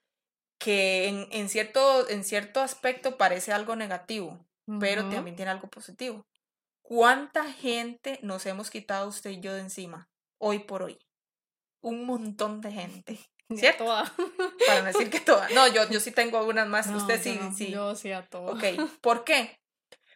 que 0.59 1.09
en, 1.09 1.29
en 1.31 1.49
cierto, 1.49 2.09
en 2.09 2.25
cierto 2.25 2.61
aspecto 2.61 3.17
parece 3.17 3.53
algo 3.53 3.77
negativo, 3.77 4.45
pero 4.81 5.09
también 5.09 5.37
tiene 5.37 5.51
algo 5.51 5.69
positivo. 5.69 6.27
¿Cuánta 6.83 7.53
gente 7.53 8.19
nos 8.23 8.47
hemos 8.47 8.71
quitado 8.71 9.09
usted 9.09 9.31
y 9.31 9.41
yo 9.41 9.55
de 9.55 9.61
encima 9.61 10.09
hoy 10.39 10.61
por 10.61 10.83
hoy? 10.83 10.99
Un 11.81 12.07
montón 12.07 12.61
de 12.61 12.73
gente. 12.73 13.19
¿Cierto? 13.55 13.87
Para 13.87 14.81
no 14.81 14.87
decir 14.87 15.11
que 15.11 15.21
todas. 15.21 15.53
No, 15.53 15.69
yo, 15.69 15.89
yo 15.89 16.01
sí 16.01 16.11
tengo 16.11 16.39
algunas 16.39 16.69
más. 16.69 16.89
usted 16.89 17.23
sí, 17.23 17.39
sí. 17.57 17.71
Yo 17.71 17.95
sí 17.95 18.13
a 18.13 18.23
todas. 18.23 18.57
Ok. 18.57 18.91
¿Por 19.01 19.25
qué? 19.25 19.59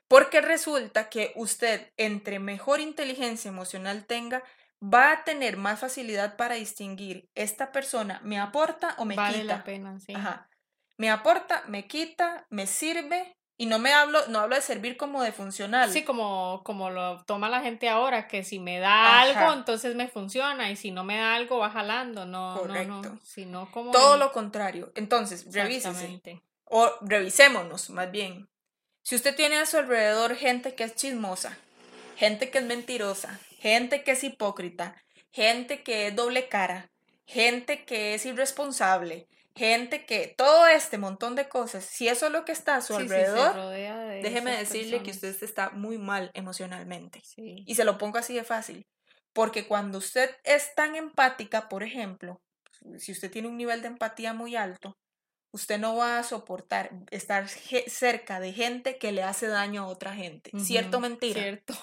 Porque 0.08 0.40
resulta 0.40 1.08
que 1.08 1.32
usted, 1.36 1.92
entre 1.96 2.40
mejor 2.40 2.80
inteligencia 2.80 3.48
emocional 3.48 4.06
tenga, 4.06 4.42
va 4.82 5.12
a 5.12 5.24
tener 5.24 5.56
más 5.56 5.78
facilidad 5.80 6.36
para 6.36 6.54
distinguir 6.54 7.28
esta 7.34 7.72
persona 7.72 8.20
me 8.24 8.38
aporta 8.38 8.94
o 8.98 9.04
me 9.04 9.14
quita. 9.14 9.22
Vale 9.22 9.44
la 9.44 9.64
pena, 9.64 10.00
sí. 10.00 10.14
Ajá. 10.14 10.48
Me 10.96 11.10
aporta, 11.10 11.64
me 11.66 11.86
quita, 11.86 12.46
me 12.50 12.66
sirve 12.66 13.36
y 13.56 13.66
no 13.66 13.78
me 13.78 13.92
hablo 13.92 14.26
no 14.28 14.38
hablo 14.38 14.56
de 14.56 14.62
servir 14.62 14.96
como 14.96 15.22
de 15.22 15.32
funcional. 15.32 15.90
Sí, 15.90 16.02
como 16.02 16.62
como 16.64 16.88
lo 16.90 17.22
toma 17.24 17.48
la 17.50 17.60
gente 17.60 17.88
ahora 17.88 18.26
que 18.26 18.42
si 18.42 18.58
me 18.58 18.78
da 18.78 19.20
algo 19.20 19.52
entonces 19.52 19.94
me 19.94 20.08
funciona 20.08 20.70
y 20.70 20.76
si 20.76 20.90
no 20.90 21.04
me 21.04 21.18
da 21.18 21.34
algo 21.34 21.58
va 21.58 21.70
jalando, 21.70 22.24
no 22.24 22.56
Correcto. 22.58 23.02
no, 23.02 23.20
sino 23.22 23.70
como 23.70 23.90
Todo 23.90 24.16
lo 24.16 24.32
contrario. 24.32 24.92
Entonces, 24.94 25.52
revísese. 25.52 26.20
O 26.64 26.88
revisémonos 27.02 27.90
más 27.90 28.10
bien. 28.10 28.48
Si 29.02 29.14
usted 29.16 29.34
tiene 29.34 29.56
a 29.56 29.66
su 29.66 29.76
alrededor 29.76 30.36
gente 30.36 30.74
que 30.74 30.84
es 30.84 30.94
chismosa, 30.94 31.58
gente 32.16 32.50
que 32.50 32.58
es 32.58 32.64
mentirosa, 32.64 33.40
gente 33.60 34.02
que 34.02 34.12
es 34.12 34.24
hipócrita, 34.24 34.96
gente 35.30 35.82
que 35.82 36.08
es 36.08 36.16
doble 36.16 36.48
cara, 36.48 36.90
gente 37.26 37.84
que 37.84 38.14
es 38.14 38.24
irresponsable, 38.24 39.28
gente 39.54 40.06
que 40.06 40.34
todo 40.36 40.66
este 40.66 40.96
montón 40.96 41.36
de 41.36 41.48
cosas, 41.48 41.84
si 41.84 42.08
eso 42.08 42.26
es 42.26 42.32
lo 42.32 42.44
que 42.46 42.52
está 42.52 42.76
a 42.76 42.80
su 42.80 42.96
alrededor, 42.96 43.54
déjeme 44.22 44.56
decirle 44.56 45.02
que 45.02 45.10
usted 45.10 45.36
está 45.42 45.70
muy 45.70 45.98
mal 45.98 46.30
emocionalmente. 46.32 47.22
Y 47.36 47.74
se 47.74 47.84
lo 47.84 47.98
pongo 47.98 48.18
así 48.18 48.34
de 48.34 48.44
fácil, 48.44 48.86
porque 49.34 49.66
cuando 49.66 49.98
usted 49.98 50.30
es 50.44 50.74
tan 50.74 50.96
empática, 50.96 51.68
por 51.68 51.82
ejemplo, 51.82 52.40
si 52.96 53.12
usted 53.12 53.30
tiene 53.30 53.48
un 53.48 53.58
nivel 53.58 53.82
de 53.82 53.88
empatía 53.88 54.32
muy 54.32 54.56
alto, 54.56 54.96
usted 55.52 55.78
no 55.78 55.96
va 55.96 56.18
a 56.18 56.22
soportar 56.22 56.90
estar 57.10 57.48
cerca 57.48 58.40
de 58.40 58.52
gente 58.52 58.98
que 58.98 59.12
le 59.12 59.22
hace 59.22 59.46
daño 59.46 59.82
a 59.82 59.88
otra 59.88 60.14
gente. 60.14 60.50
¿Cierto 60.58 61.00
mentira? 61.00 61.40
Cierto. 61.40 61.74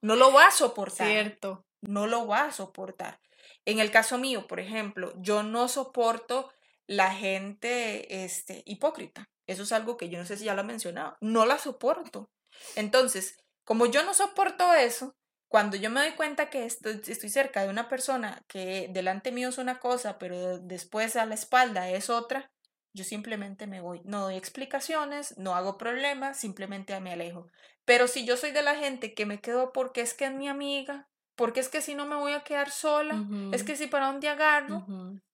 No 0.00 0.16
lo 0.16 0.32
va 0.32 0.46
a 0.46 0.50
soportar. 0.50 1.06
Cierto. 1.06 1.64
No 1.80 2.06
lo 2.06 2.26
va 2.26 2.44
a 2.44 2.52
soportar. 2.52 3.20
En 3.64 3.78
el 3.78 3.90
caso 3.90 4.18
mío, 4.18 4.46
por 4.46 4.60
ejemplo, 4.60 5.12
yo 5.16 5.42
no 5.42 5.68
soporto 5.68 6.52
la 6.86 7.14
gente 7.14 8.24
este, 8.24 8.62
hipócrita. 8.66 9.28
Eso 9.46 9.62
es 9.62 9.72
algo 9.72 9.96
que 9.96 10.08
yo 10.08 10.18
no 10.18 10.24
sé 10.24 10.36
si 10.36 10.44
ya 10.44 10.54
lo 10.54 10.62
he 10.62 10.64
mencionado. 10.64 11.16
No 11.20 11.46
la 11.46 11.58
soporto. 11.58 12.30
Entonces, 12.76 13.38
como 13.64 13.86
yo 13.86 14.02
no 14.04 14.14
soporto 14.14 14.74
eso, 14.74 15.14
cuando 15.48 15.76
yo 15.76 15.90
me 15.90 16.00
doy 16.00 16.12
cuenta 16.12 16.50
que 16.50 16.64
estoy, 16.64 17.00
estoy 17.06 17.28
cerca 17.28 17.62
de 17.62 17.68
una 17.68 17.88
persona 17.88 18.42
que 18.48 18.88
delante 18.90 19.32
mío 19.32 19.48
es 19.50 19.58
una 19.58 19.78
cosa, 19.80 20.18
pero 20.18 20.58
después 20.58 21.14
a 21.16 21.26
la 21.26 21.34
espalda 21.34 21.90
es 21.90 22.10
otra, 22.10 22.50
yo 22.92 23.04
simplemente 23.04 23.66
me 23.66 23.80
voy. 23.80 24.00
No 24.04 24.20
doy 24.20 24.36
explicaciones, 24.36 25.36
no 25.38 25.54
hago 25.54 25.78
problemas, 25.78 26.38
simplemente 26.38 26.98
me 27.00 27.12
alejo. 27.12 27.48
Pero 27.84 28.06
si 28.06 28.24
yo 28.24 28.36
soy 28.36 28.52
de 28.52 28.62
la 28.62 28.76
gente 28.76 29.14
que 29.14 29.26
me 29.26 29.40
quedo 29.40 29.72
porque 29.72 30.02
es 30.02 30.14
que 30.14 30.26
es 30.26 30.32
mi 30.32 30.48
amiga, 30.48 31.08
porque 31.34 31.60
es 31.60 31.68
que 31.68 31.82
si 31.82 31.94
no 31.94 32.06
me 32.06 32.16
voy 32.16 32.32
a 32.32 32.44
quedar 32.44 32.70
sola, 32.70 33.24
es 33.52 33.64
que 33.64 33.76
si 33.76 33.86
para 33.86 34.06
dónde 34.06 34.28
agarro, 34.28 34.86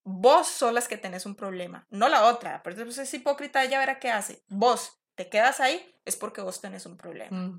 vos 0.05 0.47
solas 0.47 0.89
que 0.89 0.97
tenés 0.97 1.27
un 1.27 1.35
problema, 1.35 1.87
no 1.91 2.09
la 2.09 2.27
otra. 2.27 2.63
Pero 2.63 2.91
si 2.91 3.01
es 3.01 3.15
hipócrita, 3.15 3.65
ella 3.65 3.79
verá 3.79 3.99
qué 3.99 4.11
hace. 4.11 4.43
Vos 4.49 4.99
te 5.15 5.29
quedas 5.29 5.61
ahí, 5.61 5.95
es 6.05 6.17
porque 6.17 6.41
vos 6.41 6.61
tenés 6.61 6.87
un 6.87 6.97
problema. 6.97 7.53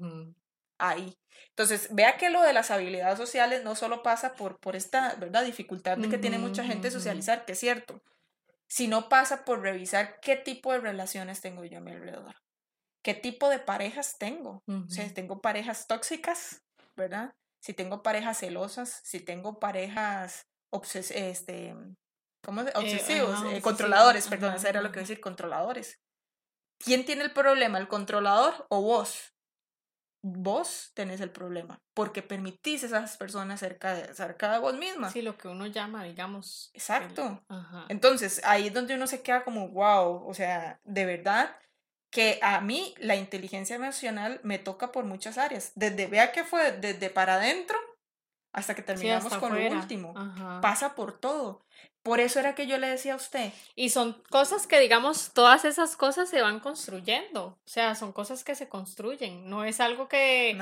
Ahí. 0.78 1.18
Entonces, 1.50 1.90
vea 1.92 2.16
que 2.16 2.30
lo 2.30 2.42
de 2.42 2.54
las 2.54 2.72
habilidades 2.72 3.18
sociales 3.18 3.66
no 3.66 3.76
solo 3.76 4.02
pasa 4.02 4.34
por, 4.34 4.58
por 4.60 4.78
esta 4.78 5.16
¿verdad? 5.16 5.44
dificultad 5.44 5.98
de 5.98 6.08
que 6.08 6.18
tiene 6.18 6.40
mucha 6.40 6.64
gente 6.64 6.90
socializar, 6.90 7.44
que 7.44 7.52
es 7.52 7.60
cierto, 7.60 8.02
sino 8.70 9.10
pasa 9.10 9.44
por 9.44 9.62
revisar 9.62 10.20
qué 10.22 10.36
tipo 10.36 10.72
de 10.72 10.80
relaciones 10.80 11.42
tengo 11.42 11.66
yo 11.66 11.80
a 11.80 11.82
mi 11.82 11.92
alrededor, 11.92 12.36
qué 13.04 13.14
tipo 13.14 13.50
de 13.50 13.60
parejas 13.60 14.18
tengo. 14.18 14.64
O 14.68 14.90
sea, 14.90 15.12
tengo 15.14 15.42
parejas 15.42 15.88
tóxicas, 15.88 16.62
¿verdad? 16.96 17.34
Si 17.62 17.74
tengo 17.74 18.04
parejas 18.04 18.38
celosas, 18.38 19.02
si 19.04 19.20
tengo 19.20 19.60
parejas 19.60 20.48
obses 20.72 21.12
este, 21.12 21.76
¿cómo 22.44 22.62
eh, 22.62 22.72
obsesivos, 22.76 23.44
eh, 23.52 23.62
controladores, 23.62 24.28
perdón, 24.28 24.54
eso 24.54 24.68
era 24.68 24.82
lo 24.82 24.92
que 24.92 25.00
decir, 25.00 25.20
controladores. 25.20 26.00
¿Quién 26.78 27.06
tiene 27.06 27.24
el 27.24 27.34
problema, 27.34 27.80
el 27.80 27.88
controlador 27.88 28.68
o 28.70 28.82
vos? 28.82 29.34
Vos 30.22 30.92
tenés 30.94 31.22
el 31.22 31.32
problema, 31.32 31.82
porque 31.94 32.22
permitís 32.22 32.84
a 32.84 32.88
esas 32.88 33.18
personas 33.18 33.60
cerca 33.60 33.94
de, 33.94 34.14
cerca 34.14 34.52
de 34.52 34.60
vos 34.60 34.78
misma. 34.78 35.10
Sí, 35.12 35.22
lo 35.22 35.38
que 35.38 35.48
uno 35.48 35.68
llama, 35.68 36.04
digamos. 36.04 36.72
Exacto. 36.74 37.42
Entonces, 37.88 38.42
ahí 38.44 38.68
es 38.68 38.74
donde 38.74 38.96
uno 38.96 39.08
se 39.08 39.22
queda 39.22 39.44
como, 39.44 39.70
wow, 39.70 40.28
o 40.28 40.34
sea, 40.34 40.80
de 40.84 41.06
verdad 41.06 41.56
que 42.12 42.40
a 42.42 42.60
mí 42.62 42.96
la 42.98 43.16
inteligencia 43.16 43.76
emocional 43.76 44.40
me 44.44 44.58
toca 44.58 44.92
por 44.92 45.06
muchas 45.06 45.38
áreas. 45.38 45.72
Desde, 45.76 46.08
vea 46.08 46.32
que 46.32 46.44
fue 46.44 46.72
desde 46.74 47.10
para 47.10 47.36
adentro 47.36 47.78
hasta 48.52 48.76
que 48.76 48.82
terminamos 48.82 49.34
con 49.38 49.56
lo 49.56 49.72
último. 49.72 50.14
Pasa 50.62 50.96
por 50.96 51.20
todo. 51.20 51.66
Por 52.02 52.20
eso 52.20 52.40
era 52.40 52.56
que 52.56 52.66
yo 52.66 52.78
le 52.78 52.88
decía 52.88 53.14
a 53.14 53.18
usted. 53.18 53.52
Y 53.76 53.90
son 53.90 54.24
cosas 54.30 54.68
que, 54.68 54.80
digamos, 54.80 55.32
todas 55.34 55.66
esas 55.66 55.96
cosas 55.96 56.30
se 56.30 56.42
van 56.42 56.60
construyendo. 56.60 57.60
O 57.64 57.68
sea, 57.68 57.94
son 57.96 58.14
cosas 58.14 58.44
que 58.44 58.56
se 58.56 58.70
construyen. 58.70 59.50
No 59.50 59.66
es 59.66 59.80
algo 59.80 60.08
que 60.08 60.58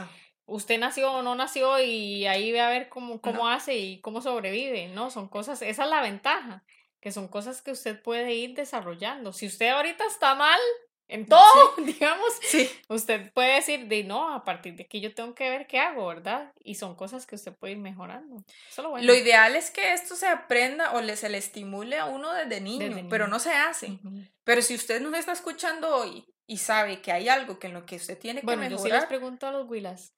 usted 0.47 0.79
nació 0.79 1.11
o 1.11 1.21
no 1.21 1.35
nació 1.35 1.79
y 1.79 2.25
ahí 2.25 2.51
ve 2.51 2.61
a 2.61 2.69
ver 2.69 2.89
cómo, 2.89 3.21
cómo 3.21 3.47
hace 3.47 3.77
y 3.77 4.01
cómo 4.01 4.21
sobrevive. 4.21 4.88
No, 4.88 5.11
son 5.11 5.27
cosas, 5.27 5.61
esa 5.61 5.83
es 5.83 5.89
la 5.89 6.01
ventaja, 6.01 6.63
que 6.99 7.11
son 7.11 7.27
cosas 7.27 7.61
que 7.61 7.71
usted 7.71 8.01
puede 8.01 8.33
ir 8.33 8.55
desarrollando. 8.55 9.31
Si 9.33 9.45
usted 9.45 9.69
ahorita 9.69 10.05
está 10.05 10.35
mal, 10.35 10.59
en 11.08 11.26
todo, 11.26 11.76
digamos. 11.86 12.34
Sí. 12.41 12.70
Usted 12.89 13.32
puede 13.34 13.55
decir, 13.55 13.88
de 13.88 14.03
no, 14.03 14.34
a 14.34 14.43
partir 14.43 14.76
de 14.76 14.84
aquí 14.84 14.99
yo 14.99 15.14
tengo 15.14 15.34
que 15.34 15.49
ver 15.49 15.68
qué 15.68 15.80
hago, 15.80 16.08
¿verdad? 16.08 16.51
Y 16.64 16.76
son 16.76 16.95
cosas 16.95 17.26
que 17.26 17.36
usted 17.36 17.53
puede 17.53 17.74
ir 17.74 17.80
mejorando. 17.80 18.43
lo, 18.78 19.16
ideal 19.16 19.55
es 19.55 19.72
que 19.72 19.93
esto 19.93 20.16
se 20.16 20.28
aprenda 20.28 20.93
o 20.93 21.01
le, 21.01 21.16
se 21.16 21.30
le 21.30 21.38
estimule 21.38 21.97
a 21.97 22.05
uno 22.05 22.34
desde 22.34 22.62
niño, 22.62 23.08
pero 23.10 23.28
no 23.28 23.39
se 23.39 23.53
hace. 23.53 23.99
Pero 24.43 24.62
si 24.62 24.76
usted 24.76 25.01
nos 25.01 25.18
está 25.18 25.32
escuchando 25.32 25.95
hoy 25.95 26.26
y 26.45 26.58
sabe 26.58 27.01
que 27.01 27.12
hay 27.12 27.28
algo 27.28 27.60
que 27.60 27.68
en 27.68 27.74
lo 27.74 27.86
que 27.86 27.97
usted 27.97 28.18
tiene 28.18 28.39
que 28.39 28.45
bueno, 28.45 28.62
mejorar. 28.62 28.80
Bueno, 28.80 28.93
yo 28.93 28.95
sí 28.95 29.01
les 29.01 29.08
pregunto 29.08 29.47
a 29.47 29.51
los 29.51 29.70
Willas. 29.70 30.14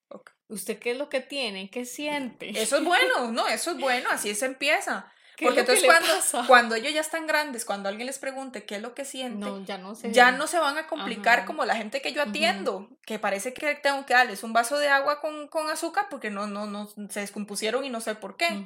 ¿Usted 0.48 0.80
qué 0.80 0.92
es 0.92 0.98
lo 0.98 1.10
que 1.10 1.22
tiene? 1.22 1.70
¿Qué 1.70 1.86
siente? 1.86 2.50
Eso 2.50 2.78
es 2.78 2.84
bueno, 2.84 3.32
no, 3.32 3.48
eso 3.48 3.72
es 3.72 3.78
bueno, 3.78 4.10
así 4.12 4.34
se 4.36 4.46
empieza. 4.46 5.12
Porque 5.46 5.62
entonces 5.62 5.86
cuando, 5.86 6.48
cuando 6.48 6.76
ellos 6.76 6.94
ya 6.94 7.02
están 7.02 7.28
grandes, 7.28 7.66
cuando 7.66 7.90
alguien 7.90 8.08
les 8.08 8.20
pregunte 8.20 8.66
qué 8.66 8.76
es 8.76 8.82
lo 8.82 8.94
que 8.94 9.06
sienten, 9.06 9.66
ya, 9.66 9.78
no 9.78 9.96
se, 9.96 10.12
ya 10.12 10.32
no 10.32 10.48
se 10.48 10.60
van 10.60 10.78
a 10.78 10.88
complicar 10.88 11.46
como 11.46 11.66
la 11.66 11.76
gente 11.76 12.02
que 12.02 12.14
yo 12.14 12.22
atiendo, 12.22 12.90
que 13.06 13.20
parece 13.20 13.54
que 13.54 13.76
tengo 13.76 14.06
que 14.06 14.14
darles 14.14 14.44
un 14.44 14.54
vaso 14.54 14.78
de 14.78 14.90
agua 14.90 15.22
con, 15.22 15.48
con 15.48 15.70
azúcar 15.70 16.08
porque 16.10 16.30
no, 16.30 16.48
no, 16.48 16.66
no 16.66 16.90
se 17.10 17.20
descompusieron 17.22 17.86
y 17.86 17.90
no 17.90 18.02
sé 18.02 18.16
por 18.16 18.38
qué. 18.38 18.64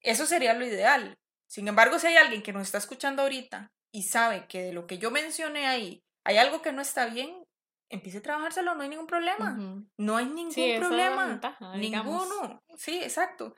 Eso 0.00 0.26
sería 0.26 0.54
lo 0.54 0.64
ideal. 0.64 1.18
Sin 1.46 1.66
embargo, 1.66 1.98
si 1.98 2.06
hay 2.06 2.16
alguien 2.16 2.42
que 2.42 2.52
nos 2.52 2.62
está 2.62 2.78
escuchando 2.78 3.22
ahorita 3.22 3.72
y 3.90 4.02
sabe 4.02 4.46
que 4.46 4.62
de 4.62 4.72
lo 4.72 4.86
que 4.86 4.98
yo 4.98 5.10
mencioné 5.10 5.66
ahí 5.66 6.04
hay 6.24 6.36
algo 6.36 6.60
que 6.60 6.72
no 6.72 6.82
está 6.82 7.06
bien, 7.06 7.42
empiece 7.88 8.18
a 8.18 8.22
trabajárselo, 8.22 8.74
no 8.74 8.82
hay 8.82 8.90
ningún 8.90 9.06
problema. 9.06 9.56
No 9.96 10.16
hay 10.16 10.26
ningún 10.26 10.52
problema. 10.78 11.40
Ninguno. 11.74 12.62
Sí, 12.76 13.00
exacto. 13.02 13.54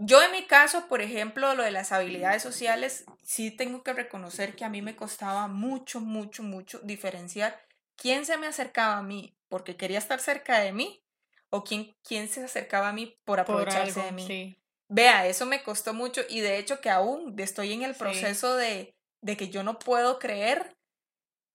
Yo 0.00 0.22
en 0.22 0.30
mi 0.30 0.46
caso, 0.46 0.86
por 0.88 1.02
ejemplo, 1.02 1.54
lo 1.54 1.64
de 1.64 1.72
las 1.72 1.90
habilidades 1.90 2.42
sociales, 2.42 3.04
sí 3.24 3.50
tengo 3.50 3.82
que 3.82 3.92
reconocer 3.92 4.54
que 4.54 4.64
a 4.64 4.68
mí 4.68 4.80
me 4.80 4.94
costaba 4.94 5.48
mucho, 5.48 6.00
mucho, 6.00 6.44
mucho 6.44 6.78
diferenciar 6.84 7.60
quién 7.96 8.24
se 8.24 8.36
me 8.36 8.46
acercaba 8.46 8.98
a 8.98 9.02
mí 9.02 9.36
porque 9.48 9.76
quería 9.76 9.98
estar 9.98 10.20
cerca 10.20 10.60
de 10.60 10.72
mí 10.72 11.02
o 11.50 11.64
quién, 11.64 11.96
quién 12.02 12.28
se 12.28 12.44
acercaba 12.44 12.90
a 12.90 12.92
mí 12.92 13.18
por 13.24 13.40
aprovecharse 13.40 14.00
de 14.00 14.12
mí. 14.12 14.60
Vea, 14.88 15.26
eso 15.26 15.46
me 15.46 15.62
costó 15.64 15.92
mucho 15.94 16.22
y 16.28 16.40
de 16.40 16.58
hecho 16.58 16.80
que 16.80 16.90
aún 16.90 17.34
estoy 17.38 17.72
en 17.72 17.82
el 17.82 17.94
proceso 17.94 18.54
de, 18.54 18.94
de 19.20 19.36
que 19.36 19.48
yo 19.48 19.64
no 19.64 19.78
puedo 19.80 20.18
creer 20.18 20.77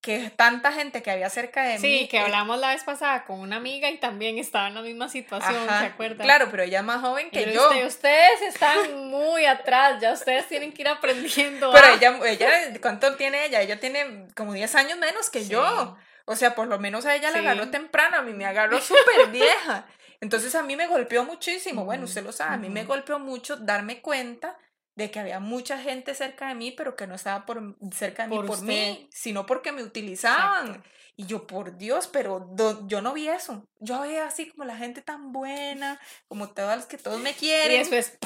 que 0.04 0.30
tanta 0.36 0.70
gente 0.70 1.02
que 1.02 1.10
había 1.10 1.30
cerca 1.30 1.62
de 1.62 1.74
mí. 1.74 1.78
Sí, 1.78 2.08
que 2.08 2.18
hablamos 2.18 2.58
la 2.58 2.68
vez 2.68 2.84
pasada 2.84 3.24
con 3.24 3.40
una 3.40 3.56
amiga 3.56 3.88
y 3.88 3.96
también 3.96 4.36
estaba 4.36 4.68
en 4.68 4.74
la 4.74 4.82
misma 4.82 5.08
situación, 5.08 5.66
¿se 5.66 5.86
acuerdan? 5.86 6.26
Claro, 6.26 6.48
pero 6.50 6.62
ella 6.62 6.80
es 6.80 6.84
más 6.84 7.00
joven 7.00 7.30
que 7.30 7.50
yo. 7.54 7.70
ustedes 7.86 8.42
están 8.42 9.08
muy 9.08 9.46
atrás, 9.46 10.02
ya 10.02 10.12
ustedes 10.12 10.46
tienen 10.46 10.74
que 10.74 10.82
ir 10.82 10.88
aprendiendo. 10.88 11.72
Pero 11.72 11.86
ella, 11.88 12.18
ella, 12.26 12.80
¿cuánto 12.82 13.16
tiene 13.16 13.46
ella? 13.46 13.62
Ella 13.62 13.80
tiene 13.80 14.26
como 14.36 14.52
10 14.52 14.74
años 14.74 14.98
menos 14.98 15.30
que 15.30 15.48
yo. 15.48 15.96
O 16.26 16.36
sea, 16.36 16.54
por 16.54 16.68
lo 16.68 16.78
menos 16.78 17.06
a 17.06 17.16
ella 17.16 17.30
la 17.30 17.38
agarró 17.38 17.70
temprano, 17.70 18.18
a 18.18 18.22
mí 18.22 18.34
me 18.34 18.44
agarró 18.44 18.78
súper 18.82 19.28
vieja. 19.30 19.86
Entonces 20.20 20.54
a 20.54 20.62
mí 20.62 20.76
me 20.76 20.86
golpeó 20.86 21.24
muchísimo, 21.24 21.86
bueno, 21.86 22.04
usted 22.04 22.22
lo 22.22 22.32
sabe, 22.32 22.54
a 22.54 22.58
mí 22.58 22.68
me 22.68 22.84
golpeó 22.84 23.18
mucho 23.18 23.56
darme 23.56 24.00
cuenta 24.02 24.56
de 24.96 25.10
que 25.10 25.20
había 25.20 25.40
mucha 25.40 25.78
gente 25.78 26.14
cerca 26.14 26.48
de 26.48 26.54
mí, 26.54 26.70
pero 26.70 26.96
que 26.96 27.06
no 27.06 27.14
estaba 27.14 27.46
por, 27.46 27.76
cerca 27.92 28.24
de 28.24 28.28
mí 28.28 28.46
por 28.46 28.62
mí, 28.62 29.08
sino 29.10 29.46
porque 29.46 29.72
me 29.72 29.82
utilizaban. 29.82 30.84
Y 31.16 31.26
yo, 31.26 31.46
por 31.46 31.76
Dios, 31.76 32.08
pero 32.08 32.50
yo 32.86 33.00
no 33.00 33.12
vi 33.12 33.28
eso. 33.28 33.68
Yo 33.78 34.00
veía 34.00 34.26
así 34.26 34.50
como 34.50 34.64
la 34.64 34.76
gente 34.76 35.00
tan 35.00 35.32
buena, 35.32 36.00
como 36.26 36.50
todas 36.50 36.76
las 36.76 36.86
que 36.86 36.98
todos 36.98 37.20
me 37.20 37.34
quieren. 37.34 37.78
Y 37.78 37.80
eso 37.80 37.94
es... 37.94 38.18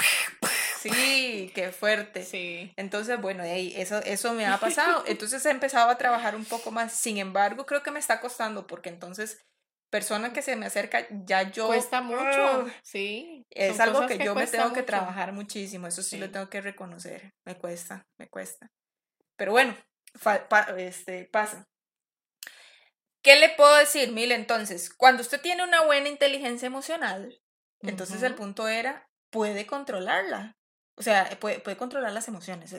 Sí, 0.80 1.50
qué 1.54 1.72
fuerte. 1.72 2.24
Sí. 2.24 2.72
Entonces, 2.76 3.20
bueno, 3.20 3.42
eso, 3.44 3.98
eso 3.98 4.32
me 4.32 4.46
ha 4.46 4.56
pasado. 4.60 5.04
Entonces 5.06 5.44
he 5.44 5.50
empezado 5.50 5.90
a 5.90 5.98
trabajar 5.98 6.36
un 6.36 6.44
poco 6.44 6.70
más. 6.70 6.92
Sin 6.92 7.18
embargo, 7.18 7.66
creo 7.66 7.82
que 7.82 7.90
me 7.90 7.98
está 7.98 8.20
costando 8.20 8.66
porque 8.66 8.88
entonces 8.88 9.44
persona 9.90 10.32
que 10.32 10.42
se 10.42 10.56
me 10.56 10.66
acerca, 10.66 11.06
ya 11.10 11.50
yo... 11.50 11.66
Cuesta 11.66 12.00
mucho, 12.00 12.66
sí. 12.82 13.46
Es 13.50 13.80
algo 13.80 14.06
que, 14.06 14.18
yo 14.18 14.34
me 14.34 14.46
tengo 14.46 14.72
que 14.72 14.82
trabajar 14.82 15.32
muchísimo, 15.32 15.86
eso 15.86 16.02
sí, 16.02 16.18
lo 16.18 16.30
tengo 16.30 16.48
que 16.48 16.60
reconocer, 16.60 17.34
me 17.44 17.56
cuesta, 17.56 18.06
me 18.18 18.28
cuesta. 18.28 18.70
Pero 19.36 19.52
bueno, 19.52 19.76
este, 20.76 21.24
pasa. 21.26 21.68
¿Qué 23.22 23.36
le 23.36 23.50
puedo 23.50 23.76
decir, 23.76 24.12
Mil? 24.12 24.32
Entonces, 24.32 24.92
cuando 24.94 25.22
usted 25.22 25.40
tiene 25.40 25.64
una 25.64 25.82
buena 25.82 26.08
inteligencia 26.08 26.66
emocional, 26.66 27.40
entonces 27.80 28.22
el 28.22 28.34
punto 28.34 28.68
era, 28.68 29.08
puede 29.30 29.66
controlarla. 29.66 30.56
O 30.96 31.02
sea, 31.02 31.28
puede, 31.38 31.60
puede 31.60 31.76
controlar 31.76 32.12
las 32.12 32.28
emociones. 32.28 32.74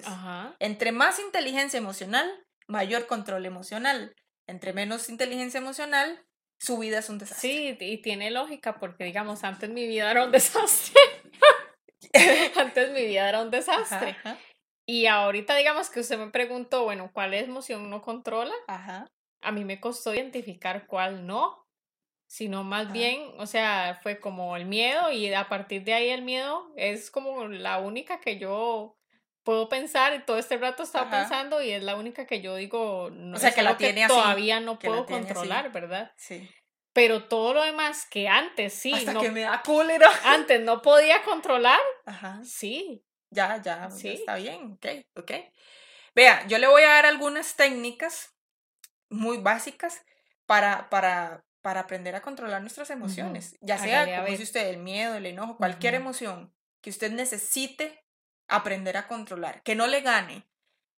Entre 0.59 0.91
más 0.91 1.19
inteligencia 1.19 1.77
emocional, 1.77 2.29
mayor 2.67 3.07
control 3.07 3.45
emocional. 3.45 4.15
Entre 4.45 4.73
menos 4.73 5.09
inteligencia 5.09 5.59
emocional, 5.59 6.25
su 6.59 6.77
vida 6.77 6.99
es 6.99 7.09
un 7.09 7.17
desastre. 7.17 7.49
Sí, 7.49 7.77
y 7.79 7.97
tiene 7.97 8.31
lógica 8.31 8.79
porque, 8.79 9.05
digamos, 9.05 9.43
antes 9.43 9.69
mi 9.69 9.87
vida 9.87 10.11
era 10.11 10.25
un 10.25 10.31
desastre. 10.31 10.99
antes 12.55 12.91
mi 12.91 13.05
vida 13.05 13.29
era 13.29 13.41
un 13.41 13.49
desastre. 13.51 14.17
Y 14.85 15.05
ahorita, 15.05 15.55
digamos 15.55 15.89
que 15.89 16.01
usted 16.01 16.17
me 16.17 16.31
preguntó, 16.31 16.83
bueno, 16.83 17.11
¿cuál 17.13 17.33
emoción 17.33 17.81
uno 17.81 18.01
controla? 18.01 18.53
Ajá. 18.67 19.07
A 19.41 19.51
mí 19.51 19.63
me 19.63 19.79
costó 19.79 20.13
identificar 20.13 20.85
cuál 20.87 21.25
no, 21.25 21.63
sino 22.27 22.63
más 22.63 22.91
bien, 22.91 23.31
o 23.37 23.45
sea, 23.45 23.99
fue 24.03 24.19
como 24.19 24.57
el 24.57 24.65
miedo 24.65 25.11
y 25.11 25.33
a 25.33 25.47
partir 25.47 25.83
de 25.83 25.93
ahí 25.93 26.09
el 26.09 26.23
miedo 26.23 26.73
es 26.75 27.09
como 27.09 27.47
la 27.47 27.79
única 27.79 28.19
que 28.19 28.37
yo 28.37 28.98
puedo 29.43 29.69
pensar 29.69 30.13
y 30.13 30.23
todo 30.23 30.37
este 30.37 30.57
rato 30.57 30.83
estaba 30.83 31.09
pensando 31.09 31.61
y 31.61 31.71
es 31.71 31.83
la 31.83 31.95
única 31.95 32.25
que 32.25 32.41
yo 32.41 32.55
digo, 32.55 33.09
no, 33.11 33.37
o 33.37 33.39
sea, 33.39 33.51
que 33.51 33.63
la 33.63 33.77
tiene 33.77 34.07
todavía 34.07 34.59
no 34.59 34.79
puedo 34.79 35.05
controlar, 35.05 35.71
¿verdad? 35.71 36.11
Sí. 36.17 36.49
Pero 36.93 37.25
todo 37.25 37.53
lo 37.53 37.63
demás 37.63 38.07
que 38.09 38.27
antes 38.27 38.73
sí. 38.73 38.93
Hasta 38.93 39.19
que 39.19 39.31
me 39.31 39.41
da 39.41 39.61
cólera. 39.61 40.09
Antes 40.25 40.59
no 40.61 40.81
podía 40.81 41.21
controlar. 41.23 41.79
Ajá. 42.05 42.41
Sí. 42.43 43.05
Ya, 43.31 43.61
ya, 43.61 43.91
sí. 43.91 44.09
está 44.09 44.35
bien, 44.35 44.73
ok, 44.73 44.87
ok. 45.15 45.31
Vea, 46.15 46.47
yo 46.47 46.57
le 46.57 46.67
voy 46.67 46.81
a 46.81 46.89
dar 46.89 47.05
algunas 47.05 47.55
técnicas 47.55 48.35
muy 49.09 49.37
básicas 49.37 50.03
para, 50.47 50.89
para, 50.89 51.45
para 51.61 51.81
aprender 51.81 52.15
a 52.15 52.21
controlar 52.21 52.61
nuestras 52.61 52.89
emociones. 52.89 53.55
Ya 53.61 53.77
sea, 53.77 54.17
como 54.17 54.27
dice 54.27 54.43
usted, 54.43 54.67
el 54.67 54.77
miedo, 54.77 55.15
el 55.15 55.27
enojo, 55.27 55.57
cualquier 55.57 55.93
emoción 55.93 56.51
que 56.81 56.89
usted 56.89 57.11
necesite 57.11 58.03
aprender 58.49 58.97
a 58.97 59.07
controlar, 59.07 59.61
que 59.63 59.75
no 59.75 59.87
le 59.87 60.01
gane, 60.01 60.45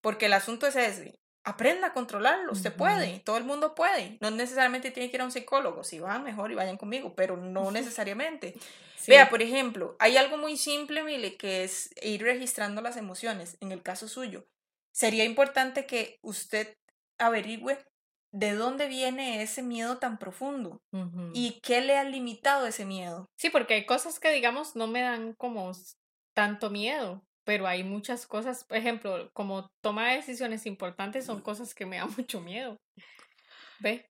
porque 0.02 0.26
el 0.26 0.34
asunto 0.34 0.68
es 0.68 0.76
ese, 0.76 1.20
aprenda 1.43 1.88
a 1.88 1.93
controlarlo, 1.93 2.52
usted 2.52 2.74
puede, 2.74 3.20
todo 3.20 3.38
el 3.38 3.43
mundo 3.43 3.76
puede, 3.76 4.18
no 4.22 4.32
necesariamente 4.32 4.91
tiene 4.91 5.10
que 5.10 5.18
ir 5.18 5.22
a 5.22 5.26
un 5.26 5.32
psicólogo, 5.32 5.84
si 5.84 5.99
va 5.99 6.20
mejor 6.20 6.52
y 6.52 6.56
vayan 6.56 6.78
conmigo, 6.78 7.16
pero 7.16 7.38
no 7.38 7.72
necesariamente. 7.72 8.56
Vea, 9.08 9.30
por 9.30 9.41
ejemplo, 9.41 9.95
hay 9.99 10.18
algo 10.18 10.38
muy 10.38 10.58
simple, 10.58 11.04
Mile, 11.04 11.36
que 11.36 11.64
es 11.64 11.89
ir 12.04 12.22
registrando 12.22 12.82
las 12.82 12.97
emociones, 12.97 13.58
en 13.60 13.72
el 13.72 13.82
caso 13.82 14.08
suyo. 14.08 14.45
Sería 14.91 15.24
importante 15.24 15.88
que 15.88 16.20
usted 16.22 16.78
averigüe 17.18 17.78
de 18.32 18.54
dónde 18.54 18.88
viene 18.88 19.41
ese 19.41 19.64
miedo 19.64 19.97
tan 19.97 20.18
profundo 20.18 20.82
y 21.34 21.60
qué 21.62 21.82
le 21.82 21.97
ha 21.97 22.04
limitado 22.04 22.68
ese 22.68 22.86
miedo. 22.86 23.30
Sí, 23.38 23.49
porque 23.49 23.74
hay 23.74 23.86
cosas 23.86 24.20
que, 24.20 24.32
digamos, 24.32 24.76
no 24.76 24.88
me 24.88 25.02
dan 25.02 25.34
como 25.34 25.72
tanto 26.34 26.70
miedo, 26.70 27.24
pero 27.52 27.68
hay 27.68 27.84
muchas 27.84 28.26
cosas, 28.26 28.64
por 28.64 28.78
ejemplo, 28.78 29.30
como 29.34 29.70
toma 29.84 30.08
de 30.08 30.16
decisiones 30.16 30.66
importantes 30.66 31.26
son 31.26 31.41
cosas 31.41 31.76
que 31.76 31.86
me 31.86 31.97
dan 31.97 32.10
mucho 32.18 32.39
miedo. 32.39 32.78
¿Ve? 33.80 34.10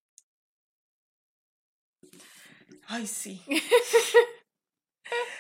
Ay, 2.85 3.07
sí. 3.07 3.41